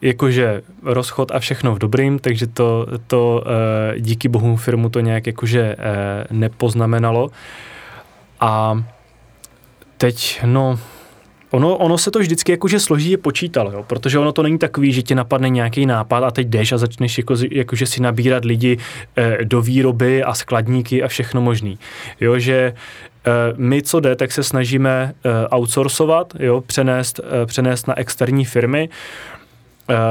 jakože 0.00 0.62
rozchod 0.82 1.30
a 1.30 1.38
všechno 1.38 1.74
v 1.74 1.78
dobrým, 1.78 2.18
takže 2.18 2.46
to, 2.46 2.86
to 3.06 3.44
uh, 3.46 4.00
díky 4.00 4.28
bohu 4.28 4.56
firmu 4.56 4.88
to 4.88 5.00
nějak 5.00 5.26
jakože 5.26 5.76
uh, 5.76 6.36
nepoznamenalo. 6.36 7.30
A 8.40 8.82
teď, 9.96 10.40
no, 10.44 10.78
Ono, 11.52 11.76
ono 11.76 11.98
se 11.98 12.10
to 12.10 12.18
vždycky 12.18 12.52
jakože 12.52 12.80
složí 12.80 13.10
je 13.10 13.18
počítal, 13.18 13.70
jo? 13.72 13.84
protože 13.86 14.18
ono 14.18 14.32
to 14.32 14.42
není 14.42 14.58
takový, 14.58 14.92
že 14.92 15.02
ti 15.02 15.14
napadne 15.14 15.48
nějaký 15.48 15.86
nápad 15.86 16.24
a 16.24 16.30
teď 16.30 16.46
jdeš 16.46 16.72
a 16.72 16.78
začneš 16.78 17.18
jako, 17.18 17.34
jakože 17.50 17.86
si 17.86 18.02
nabírat 18.02 18.44
lidi 18.44 18.78
eh, 19.16 19.38
do 19.44 19.62
výroby 19.62 20.22
a 20.22 20.34
skladníky 20.34 21.02
a 21.02 21.08
všechno 21.08 21.40
možný. 21.40 21.78
Jo, 22.20 22.38
že 22.38 22.54
eh, 23.26 23.30
my, 23.56 23.82
co 23.82 24.00
jde, 24.00 24.16
tak 24.16 24.32
se 24.32 24.42
snažíme 24.42 25.14
eh, 25.24 25.30
outsourcovat, 25.56 26.34
jo? 26.38 26.60
Přenést, 26.60 27.20
přenést 27.46 27.88
na 27.88 27.98
externí 27.98 28.44
firmy, 28.44 28.88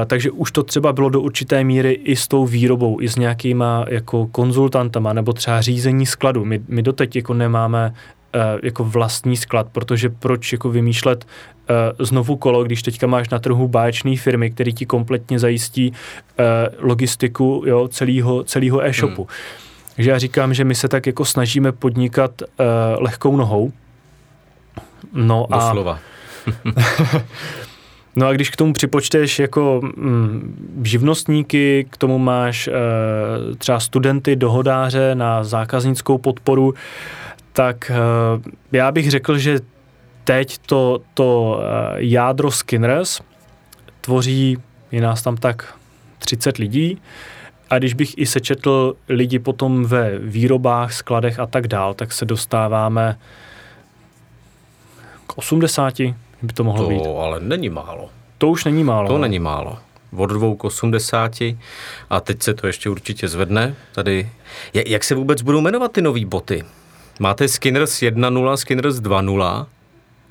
takže 0.07 0.31
už 0.31 0.51
to 0.51 0.63
třeba 0.63 0.93
bylo 0.93 1.09
do 1.09 1.21
určité 1.21 1.63
míry 1.63 1.91
i 1.91 2.15
s 2.15 2.27
tou 2.27 2.45
výrobou, 2.45 3.01
i 3.01 3.09
s 3.09 3.15
nějakýma 3.15 3.85
jako 3.89 4.27
konzultantama, 4.27 5.13
nebo 5.13 5.33
třeba 5.33 5.61
řízení 5.61 6.05
skladu. 6.05 6.45
My, 6.45 6.61
my 6.67 6.81
doteď 6.81 7.15
jako 7.15 7.33
nemáme 7.33 7.93
jako 8.63 8.83
vlastní 8.83 9.37
sklad, 9.37 9.67
protože 9.71 10.09
proč 10.09 10.51
jako 10.51 10.69
vymýšlet 10.69 11.25
uh, 11.25 12.05
znovu 12.05 12.35
kolo, 12.35 12.63
když 12.63 12.83
teďka 12.83 13.07
máš 13.07 13.29
na 13.29 13.39
trhu 13.39 13.67
báječné 13.67 14.17
firmy, 14.17 14.51
které 14.51 14.71
ti 14.71 14.85
kompletně 14.85 15.39
zajistí 15.39 15.91
uh, 15.91 15.95
logistiku 16.87 17.63
jo, 17.65 17.87
celého, 17.87 18.43
celého 18.43 18.85
e-shopu. 18.85 19.23
Hmm. 19.23 19.35
Takže 19.95 20.11
já 20.11 20.17
říkám, 20.17 20.53
že 20.53 20.63
my 20.63 20.75
se 20.75 20.87
tak 20.87 21.07
jako 21.07 21.25
snažíme 21.25 21.71
podnikat 21.71 22.41
uh, 22.41 22.47
lehkou 22.99 23.37
nohou. 23.37 23.71
No 25.13 25.47
Doslova. 25.49 25.93
a... 25.93 25.99
No 28.15 28.27
a 28.27 28.33
když 28.33 28.49
k 28.49 28.55
tomu 28.55 28.73
připočteš 28.73 29.39
jako 29.39 29.81
mm, 29.83 30.81
živnostníky, 30.83 31.87
k 31.89 31.97
tomu 31.97 32.17
máš 32.17 32.67
e, 32.67 32.71
třeba 33.57 33.79
studenty, 33.79 34.35
dohodáře 34.35 35.15
na 35.15 35.43
zákaznickou 35.43 36.17
podporu, 36.17 36.73
tak 37.53 37.91
eh, 37.91 38.77
já 38.77 38.91
bych 38.91 39.11
řekl, 39.11 39.37
že 39.37 39.59
teď 40.23 40.57
to, 40.57 40.99
to 41.13 41.59
eh, 41.61 41.95
jádro 41.97 42.51
Skinners 42.51 43.21
tvoří, 44.01 44.57
je 44.91 45.01
nás 45.01 45.21
tam 45.21 45.37
tak 45.37 45.75
30 46.19 46.57
lidí, 46.57 47.01
a 47.69 47.77
když 47.77 47.93
bych 47.93 48.17
i 48.17 48.25
sečetl 48.25 48.95
lidi 49.09 49.39
potom 49.39 49.85
ve 49.85 50.19
výrobách, 50.19 50.93
skladech 50.93 51.39
a 51.39 51.45
tak 51.45 51.67
dál, 51.67 51.93
tak 51.93 52.13
se 52.13 52.25
dostáváme 52.25 53.17
k 55.27 55.37
80, 55.37 55.99
by 56.41 56.53
to 56.53 56.63
mohlo 56.63 56.83
to 56.83 56.89
být. 56.89 57.01
ale 57.19 57.39
není 57.39 57.69
málo. 57.69 58.09
To 58.37 58.49
už 58.49 58.65
není 58.65 58.83
málo. 58.83 59.07
To 59.07 59.13
no. 59.13 59.19
není 59.19 59.39
málo. 59.39 59.77
Od 60.17 60.25
dvou 60.25 60.55
k 60.55 60.63
80 60.63 61.31
a 62.09 62.19
teď 62.19 62.43
se 62.43 62.53
to 62.53 62.67
ještě 62.67 62.89
určitě 62.89 63.27
zvedne. 63.27 63.75
Tady. 63.91 64.29
Jak 64.73 65.03
se 65.03 65.15
vůbec 65.15 65.41
budou 65.41 65.61
jmenovat 65.61 65.91
ty 65.91 66.01
nové 66.01 66.25
boty? 66.25 66.63
Máte 67.21 67.47
Skinners 67.47 68.01
1.0, 68.01 68.55
Skinners 68.55 68.95
2.0. 68.95 69.65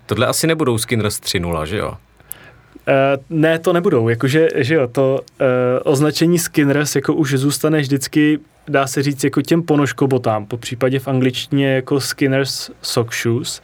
Tohle 0.06 0.26
asi 0.26 0.46
nebudou 0.46 0.78
Skinners 0.78 1.20
3.0, 1.20 1.62
že 1.62 1.76
jo? 1.76 1.88
Uh, 1.88 1.96
ne, 3.30 3.58
to 3.58 3.72
nebudou, 3.72 4.08
jakože, 4.08 4.48
že 4.56 4.74
jo, 4.74 4.88
to 4.88 5.20
uh, 5.40 5.46
označení 5.84 6.38
Skinners 6.38 6.96
jako 6.96 7.14
už 7.14 7.34
zůstane 7.34 7.80
vždycky, 7.80 8.38
dá 8.68 8.86
se 8.86 9.02
říct, 9.02 9.24
jako 9.24 9.42
těm 9.42 9.62
ponožkobotám, 9.62 10.46
po 10.46 10.56
případě 10.56 10.98
v 10.98 11.08
angličtině 11.08 11.74
jako 11.74 12.00
Skinners 12.00 12.70
Sock 12.82 13.14
Shoes. 13.14 13.62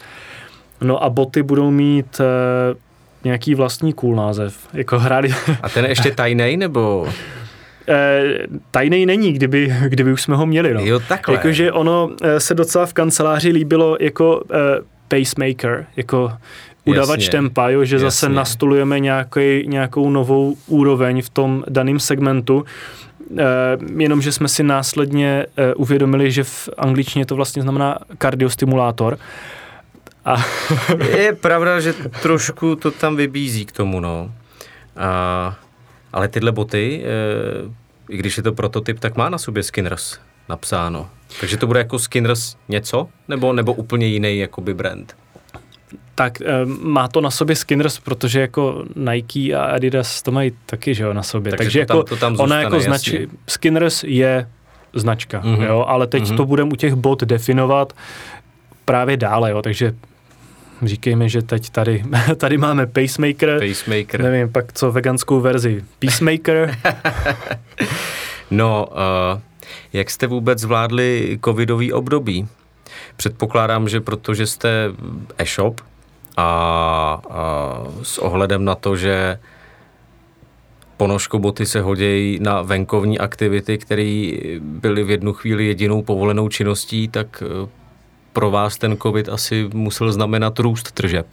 No 0.80 1.04
a 1.04 1.10
boty 1.10 1.42
budou 1.42 1.70
mít 1.70 2.20
uh, 2.20 2.76
nějaký 3.24 3.54
vlastní 3.54 3.92
cool 3.92 4.16
název, 4.16 4.68
jako 4.72 4.98
hráli. 4.98 5.34
A 5.62 5.68
ten 5.68 5.84
je 5.84 5.90
ještě 5.90 6.10
tajný, 6.10 6.56
nebo? 6.56 7.08
Eh, 7.88 8.46
tajný 8.70 9.06
není, 9.06 9.32
kdyby, 9.32 9.74
kdyby 9.88 10.12
už 10.12 10.22
jsme 10.22 10.36
ho 10.36 10.46
měli. 10.46 10.74
No. 10.74 10.80
Jo, 10.80 11.00
takhle. 11.08 11.34
Jakože 11.34 11.72
ono 11.72 12.10
eh, 12.22 12.40
se 12.40 12.54
docela 12.54 12.86
v 12.86 12.92
kanceláři 12.92 13.50
líbilo 13.50 13.96
jako 14.00 14.40
uh, 14.40 14.56
pacemaker, 15.08 15.86
jako 15.96 16.32
udavač 16.84 17.20
jasně, 17.20 17.30
tempa, 17.30 17.68
jo, 17.68 17.84
že 17.84 17.96
jasně. 17.96 18.06
zase 18.06 18.28
nastolujeme 18.28 19.00
nějaký, 19.00 19.66
nějakou 19.66 20.10
novou 20.10 20.56
úroveň 20.66 21.22
v 21.22 21.30
tom 21.30 21.64
daném 21.68 22.00
segmentu. 22.00 22.64
Uh, 23.30 23.38
jenomže 23.96 24.32
jsme 24.32 24.48
si 24.48 24.62
následně 24.62 25.46
uh, 25.58 25.82
uvědomili, 25.82 26.30
že 26.30 26.44
v 26.44 26.68
angličtině 26.78 27.26
to 27.26 27.36
vlastně 27.36 27.62
znamená 27.62 27.98
kardiostimulátor. 28.18 29.18
A 30.24 30.44
je 31.16 31.32
pravda, 31.40 31.80
že 31.80 31.94
trošku 32.22 32.76
to 32.76 32.90
tam 32.90 33.16
vybízí 33.16 33.66
k 33.66 33.72
tomu, 33.72 34.00
no. 34.00 34.30
A 34.96 35.56
ale 36.16 36.28
tyhle 36.28 36.52
boty, 36.52 37.02
eh, 37.04 37.70
i 38.08 38.16
když 38.16 38.36
je 38.36 38.42
to 38.42 38.52
prototyp, 38.52 39.00
tak 39.00 39.16
má 39.16 39.28
na 39.28 39.38
sobě 39.38 39.62
Skinners 39.62 40.18
napsáno. 40.48 41.08
Takže 41.40 41.56
to 41.56 41.66
bude 41.66 41.80
jako 41.80 41.98
Skinners 41.98 42.56
něco? 42.68 43.08
Nebo, 43.28 43.52
nebo 43.52 43.72
úplně 43.72 44.06
jiný 44.06 44.38
jakoby 44.38 44.74
brand? 44.74 45.16
Tak 46.14 46.40
eh, 46.40 46.46
má 46.66 47.08
to 47.08 47.20
na 47.20 47.30
sobě 47.30 47.56
Skinners, 47.56 47.98
protože 47.98 48.40
jako 48.40 48.84
Nike 48.96 49.54
a 49.54 49.62
Adidas 49.64 50.22
to 50.22 50.32
mají 50.32 50.52
taky, 50.66 50.94
že 50.94 51.04
jo, 51.04 51.12
na 51.12 51.22
sobě. 51.22 51.52
Takže, 51.52 51.64
Takže 51.64 51.86
to 51.86 51.96
jako 51.96 52.02
tam, 52.02 52.08
to 52.08 52.16
tam 52.16 52.32
zůstane, 52.32 52.54
ona 52.54 52.62
jako 52.62 52.80
znač, 52.80 53.14
Skinners 53.48 54.04
je 54.04 54.48
značka, 54.94 55.42
mm-hmm. 55.42 55.62
jo, 55.62 55.84
ale 55.88 56.06
teď 56.06 56.22
mm-hmm. 56.22 56.36
to 56.36 56.46
budeme 56.46 56.70
u 56.72 56.76
těch 56.76 56.94
bot 56.94 57.22
definovat 57.22 57.92
právě 58.84 59.16
dále, 59.16 59.50
jo, 59.50 59.62
takže 59.62 59.94
Říkejme, 60.82 61.28
že 61.28 61.42
teď 61.42 61.70
tady, 61.70 62.04
tady 62.36 62.58
máme 62.58 62.86
pacemaker. 62.86 63.60
Pacemaker. 63.68 64.22
Nevím, 64.22 64.52
pak 64.52 64.72
co 64.72 64.92
veganskou 64.92 65.40
verzi. 65.40 65.84
Peacemaker. 65.98 66.78
no, 68.50 68.88
uh, 68.90 69.40
jak 69.92 70.10
jste 70.10 70.26
vůbec 70.26 70.58
zvládli 70.58 71.38
covidový 71.44 71.92
období? 71.92 72.48
Předpokládám, 73.16 73.88
že 73.88 74.00
protože 74.00 74.46
jste 74.46 74.92
e-shop 75.38 75.80
a, 76.36 76.44
a 77.30 77.82
s 78.02 78.18
ohledem 78.18 78.64
na 78.64 78.74
to, 78.74 78.96
že 78.96 79.38
ponožkoboty 80.96 81.66
se 81.66 81.80
hodějí 81.80 82.38
na 82.42 82.62
venkovní 82.62 83.18
aktivity, 83.18 83.78
které 83.78 84.32
byly 84.60 85.04
v 85.04 85.10
jednu 85.10 85.32
chvíli 85.32 85.66
jedinou 85.66 86.02
povolenou 86.02 86.48
činností, 86.48 87.08
tak 87.08 87.42
eh, 87.46 87.68
pro 88.36 88.50
vás 88.50 88.78
ten 88.78 88.96
covid 88.96 89.28
asi 89.28 89.68
musel 89.74 90.12
znamenat 90.12 90.58
růst 90.58 90.92
tržeb. 90.92 91.26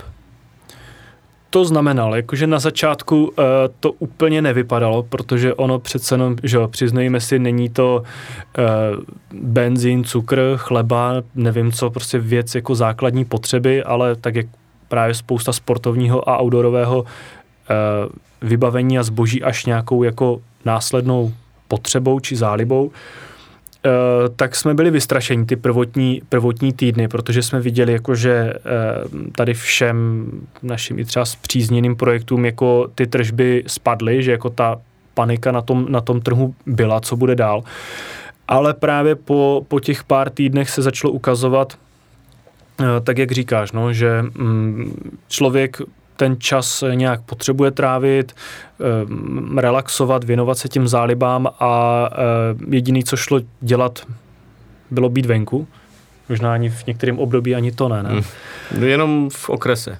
To 1.50 1.66
znamenalo, 1.66 2.16
jakože 2.16 2.48
na 2.48 2.60
začátku 2.60 3.26
uh, 3.26 3.34
to 3.80 3.92
úplně 3.92 4.42
nevypadalo, 4.42 5.04
protože 5.04 5.54
ono 5.54 5.80
přece 5.80 6.16
jenom, 6.16 6.36
že 6.44 6.58
jo, 6.58 6.68
přiznejme 6.68 7.20
si, 7.20 7.40
není 7.40 7.70
to 7.70 8.04
uh, 8.04 9.04
benzín, 9.34 10.04
cukr, 10.04 10.40
chleba, 10.56 11.14
nevím 11.36 11.72
co, 11.72 11.90
prostě 11.90 12.20
věc 12.20 12.56
jako 12.56 12.76
základní 12.76 13.26
potřeby, 13.26 13.84
ale 13.84 14.16
tak 14.16 14.36
jak 14.36 14.46
právě 14.88 15.14
spousta 15.16 15.54
sportovního 15.54 16.30
a 16.30 16.42
outdoorového 16.42 17.00
uh, 17.02 17.08
vybavení 18.42 19.00
a 19.00 19.04
zboží 19.04 19.44
až 19.44 19.66
nějakou 19.66 20.04
jako 20.04 20.42
následnou 20.66 21.34
potřebou 21.68 22.20
či 22.20 22.36
zálibou, 22.36 22.92
Eh, 22.92 23.33
tak 24.36 24.56
jsme 24.56 24.74
byli 24.74 24.92
vystrašeni 24.92 25.46
ty 25.46 25.56
prvotní, 25.56 26.22
prvotní 26.30 26.74
týdny, 26.74 27.08
protože 27.08 27.44
jsme 27.44 27.60
viděli, 27.60 27.94
jako, 27.94 28.16
že 28.16 28.32
eh, 28.32 28.60
tady 29.36 29.54
všem 29.54 30.28
našim 30.64 31.00
i 31.00 31.06
třeba 31.06 31.26
zpřízněným 31.26 31.96
projektům 31.96 32.46
jako 32.46 32.88
ty 32.96 33.08
tržby 33.08 33.64
spadly, 33.68 34.24
že 34.24 34.32
jako 34.32 34.50
ta 34.50 34.82
panika 35.14 35.52
na 35.52 35.62
tom, 35.62 35.86
na 35.90 36.02
tom 36.02 36.22
trhu 36.22 36.56
byla, 36.66 37.02
co 37.02 37.16
bude 37.16 37.36
dál. 37.36 37.64
Ale 38.48 38.74
právě 38.74 39.16
po, 39.16 39.66
po 39.68 39.80
těch 39.80 40.04
pár 40.04 40.30
týdnech 40.30 40.70
se 40.70 40.82
začalo 40.82 41.14
ukazovat, 41.14 41.74
eh, 42.80 42.86
tak 43.04 43.18
jak 43.18 43.32
říkáš, 43.32 43.72
no, 43.72 43.94
že 43.94 44.22
mm, 44.22 45.14
člověk 45.28 45.82
ten 46.16 46.36
čas 46.40 46.84
nějak 46.94 47.22
potřebuje 47.22 47.72
trávit, 47.72 48.36
eh, 48.36 49.62
relaxovat, 49.62 50.24
věnovat 50.24 50.58
se 50.58 50.68
těm 50.68 50.88
zálibám 50.88 51.48
a 51.60 52.10
eh, 52.12 52.16
jediný, 52.70 53.04
co 53.04 53.18
šlo 53.18 53.40
dělat, 53.62 54.08
bylo 54.92 55.10
být 55.10 55.26
venku. 55.26 55.68
Možná 56.30 56.54
ani 56.54 56.70
v 56.70 56.88
některém 56.88 57.20
období 57.20 57.56
ani 57.56 57.72
to 57.72 57.90
ne, 57.90 58.04
ne? 58.04 58.10
Hmm. 58.10 58.84
Jenom 58.84 59.30
v 59.30 59.50
okrese. 59.50 59.98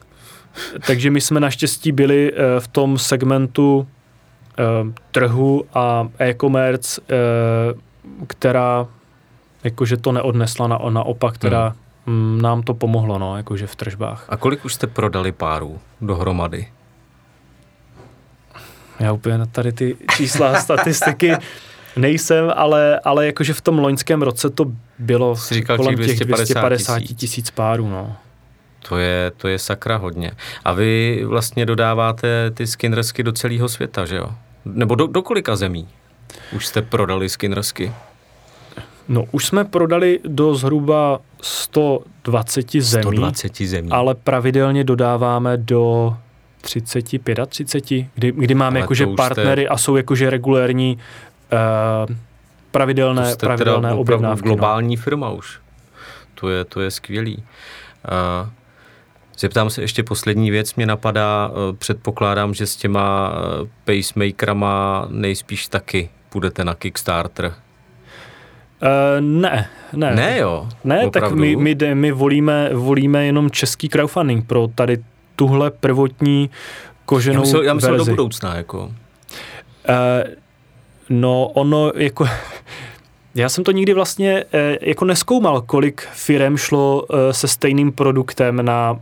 Takže 0.88 1.12
my 1.12 1.22
jsme 1.22 1.40
naštěstí 1.40 1.92
byli 1.92 2.32
eh, 2.34 2.60
v 2.60 2.68
tom 2.68 2.98
segmentu 2.98 3.88
trhu 5.12 5.66
a 5.74 6.08
e-commerce, 6.20 7.02
která 8.28 8.88
jakože 9.64 9.98
to 9.98 10.12
neodnesla 10.12 10.68
na, 10.68 10.80
naopak, 10.90 11.36
která 11.36 11.68
hmm 11.68 11.78
Mm, 11.78 11.83
nám 12.42 12.64
to 12.64 12.74
pomohlo, 12.74 13.20
no, 13.20 13.38
jakože 13.38 13.68
v 13.68 13.76
tržbách. 13.76 14.26
A 14.30 14.38
kolik 14.38 14.66
už 14.66 14.74
jste 14.74 14.88
prodali 14.88 15.32
párů 15.32 15.80
dohromady? 16.02 16.68
Já 19.00 19.14
úplně 19.14 19.38
na 19.38 19.46
tady 19.46 19.72
ty 19.72 19.98
čísla 20.18 20.52
a 20.52 20.60
statistiky 20.60 21.36
Nejsem, 21.96 22.52
ale, 22.56 23.00
ale 23.00 23.26
jakože 23.26 23.54
v 23.54 23.62
tom 23.62 23.80
loňském 23.80 24.22
roce 24.22 24.50
to 24.50 24.66
bylo 25.00 25.36
Jsi 25.36 25.54
říkal 25.54 25.78
kolem 25.78 25.96
těch 25.98 26.06
těch 26.06 26.28
250 26.28 26.54
250 26.54 27.00
tisíc. 27.00 27.18
tisíc 27.18 27.52
párů. 27.52 27.90
No. 27.90 28.16
To 28.90 28.98
je, 28.98 29.32
to 29.38 29.48
je 29.48 29.60
sakra 29.60 29.98
hodně. 29.98 30.32
A 30.66 30.74
vy 30.74 31.22
vlastně 31.26 31.66
dodáváte 31.66 32.52
ty 32.52 32.68
skinnersky 32.68 33.24
do 33.24 33.32
celého 33.32 33.70
světa, 33.70 34.06
že 34.06 34.16
jo? 34.16 34.32
Nebo 34.66 34.96
do, 34.96 35.08
do 35.08 35.22
kolika 35.22 35.56
zemí 35.56 35.88
už 36.56 36.66
jste 36.66 36.82
prodali 36.82 37.30
skinnersky? 37.30 37.94
No, 39.08 39.26
už 39.32 39.46
jsme 39.46 39.66
prodali 39.66 40.20
do 40.28 40.56
zhruba 40.56 41.20
120 41.42 42.72
zemí, 42.72 43.04
120 43.04 43.58
zemí. 43.58 43.90
ale 43.92 44.16
pravidelně 44.16 44.84
dodáváme 44.84 45.58
do 45.58 46.16
35, 46.62 47.40
30, 47.48 47.84
kdy, 48.16 48.32
kdy 48.32 48.56
máme 48.56 48.80
Ale 48.80 48.84
jakože 48.84 49.06
už 49.06 49.14
jste- 49.14 49.18
partnery 49.18 49.68
a 49.68 49.78
jsou 49.78 49.96
jakože 49.96 50.30
regulérní 50.30 50.98
uh, 52.08 52.16
pravidelné, 52.72 53.22
to 53.22 53.28
jste 53.28 53.38
teda 53.38 53.50
pravidelné 53.50 53.94
opravdu 53.94 54.02
objednávky. 54.02 54.48
no. 54.50 54.56
globální 54.56 54.98
firma 54.98 55.30
už. 55.30 55.60
To 56.36 56.50
je, 56.50 56.66
to 56.66 56.82
je 56.82 56.92
skvělý. 56.92 57.38
Uh, 57.38 58.50
zeptám 59.40 59.70
se 59.70 59.82
ještě 59.82 60.04
poslední 60.04 60.52
věc, 60.52 60.76
mě 60.76 60.86
napadá, 60.86 61.48
uh, 61.48 61.76
předpokládám, 61.76 62.54
že 62.54 62.68
s 62.68 62.76
těma 62.76 63.30
uh, 63.30 63.68
pacemakerama 63.86 65.06
nejspíš 65.10 65.68
taky 65.68 66.10
půjdete 66.30 66.66
na 66.66 66.74
Kickstarter. 66.76 67.54
Uh, 68.84 69.22
ne, 69.22 69.68
ne. 69.94 70.16
Ne 70.16 70.38
jo? 70.38 70.68
Ne, 70.84 71.00
tak 71.10 71.24
Opravdu? 71.24 71.42
my, 71.42 71.56
my, 71.56 71.76
jde- 71.76 71.96
my 71.96 72.12
volíme, 72.12 72.70
volíme 72.74 73.26
jenom 73.26 73.50
český 73.52 73.90
crowdfunding 73.90 74.48
pro 74.48 74.68
tady 74.76 74.98
tuhle 75.36 75.72
prvotní 75.72 76.50
koženou 77.06 77.36
já 77.36 77.42
myslel, 77.42 77.64
já 77.64 77.74
myslel 77.74 77.92
do 77.94 77.98
verzi. 77.98 78.12
budoucna, 78.12 78.56
jako. 78.56 78.92
Eh, 79.90 80.24
no, 81.10 81.48
ono 81.48 81.92
jako... 81.96 82.26
Já 83.36 83.50
jsem 83.50 83.64
to 83.64 83.72
nikdy 83.72 83.94
vlastně 83.94 84.44
eh, 84.54 84.78
jako 84.82 85.06
neskoumal, 85.06 85.62
kolik 85.62 86.02
firem 86.14 86.58
šlo 86.58 87.06
eh, 87.30 87.34
se 87.34 87.48
stejným 87.48 87.92
produktem 87.92 88.66
na 88.66 89.00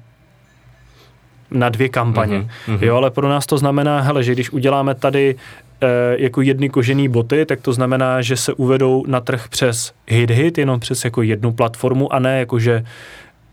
na 1.51 1.69
dvě 1.69 1.89
kampaně. 1.89 2.37
Mhm, 2.37 2.47
Mm-hmm, 2.47 2.73
mhm. 2.75 2.83
Jo, 2.83 2.95
ale 2.95 3.11
pro 3.11 3.29
nás 3.29 3.45
to 3.45 3.57
znamená, 3.57 3.99
hele, 4.01 4.23
že 4.23 4.31
když 4.33 4.49
uděláme 4.51 4.95
tady 4.95 5.35
eh, 5.35 5.70
jako 6.17 6.41
jedny 6.41 6.69
kožený 6.69 7.07
boty, 7.07 7.45
tak 7.45 7.61
to 7.61 7.73
znamená, 7.73 8.21
že 8.21 8.37
se 8.37 8.53
uvedou 8.53 9.03
na 9.07 9.19
trh 9.21 9.47
přes 9.49 9.93
HitHit, 10.07 10.57
jenom 10.57 10.79
přes 10.79 11.05
jako 11.05 11.21
jednu 11.21 11.51
platformu 11.53 12.13
a 12.13 12.19
ne 12.19 12.39
jakože 12.39 12.83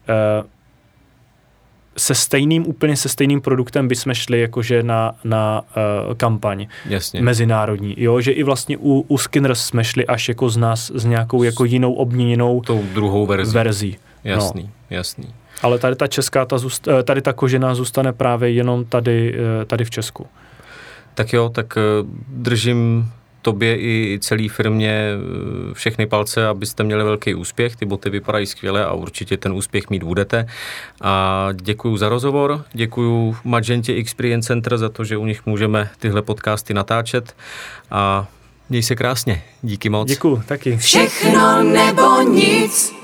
eh, 0.08 0.42
se 1.96 2.14
stejným, 2.14 2.66
úplně 2.66 2.96
se 2.96 3.08
stejným 3.08 3.40
produktem 3.40 3.88
bychom 3.88 4.14
šli 4.14 4.40
jakože 4.40 4.82
na, 4.82 5.14
na 5.24 5.60
uh, 6.08 6.14
kampaň 6.14 6.66
Jasně. 6.88 7.22
mezinárodní, 7.22 7.94
jo, 7.98 8.20
že 8.20 8.32
i 8.32 8.42
vlastně 8.42 8.76
u, 8.76 9.04
u 9.08 9.18
Skinners 9.18 9.64
jsme 9.64 9.84
šli 9.84 10.06
až 10.06 10.28
jako 10.28 10.50
z 10.50 10.56
nás 10.56 10.90
s 10.94 11.04
nějakou 11.04 11.42
jako 11.42 11.64
jinou 11.64 11.92
obměněnou 11.92 12.60
Tou 12.60 12.82
druhou 12.94 13.26
verzí. 13.26 13.54
verzí. 13.54 13.96
Jasný, 14.24 14.62
No. 14.62 14.70
jasný. 14.90 15.34
Ale 15.62 15.78
tady 15.78 15.96
ta 15.96 16.06
česká, 16.06 16.44
ta 16.44 16.58
zůst, 16.58 16.88
eh, 16.88 17.02
tady 17.02 17.22
ta 17.22 17.32
kožená 17.32 17.74
zůstane 17.74 18.12
právě 18.12 18.50
jenom 18.50 18.84
tady, 18.84 19.34
eh, 19.62 19.64
tady 19.64 19.84
v 19.84 19.90
Česku. 19.90 20.26
Tak 21.18 21.32
jo, 21.32 21.48
tak 21.48 21.76
eh, 21.76 21.80
držím 22.28 23.10
tobě 23.42 23.76
i 23.76 24.18
celé 24.22 24.48
firmě 24.48 25.10
eh, 25.70 25.74
všechny 25.74 26.06
palce, 26.06 26.46
abyste 26.46 26.84
měli 26.84 27.04
velký 27.04 27.34
úspěch. 27.34 27.76
Ty 27.76 27.86
boty 27.86 28.10
vypadají 28.10 28.46
skvěle 28.46 28.84
a 28.84 28.92
určitě 28.92 29.36
ten 29.36 29.52
úspěch 29.52 29.90
mít 29.90 30.02
budete. 30.02 30.46
A 31.00 31.48
děkuji 31.52 31.96
za 31.96 32.08
rozhovor, 32.08 32.64
děkuji 32.72 33.36
Magentě 33.44 33.94
Experience 33.94 34.46
Center 34.46 34.78
za 34.78 34.88
to, 34.88 35.04
že 35.04 35.16
u 35.16 35.26
nich 35.26 35.46
můžeme 35.46 35.90
tyhle 35.98 36.22
podcasty 36.22 36.74
natáčet 36.74 37.36
a 37.90 38.26
měj 38.70 38.82
se 38.82 38.96
krásně. 38.96 39.42
Díky 39.62 39.88
moc. 39.88 40.08
Děkuju, 40.08 40.42
taky. 40.46 40.76
Všechno 40.76 41.62
nebo 41.62 42.22
nic. 42.22 42.94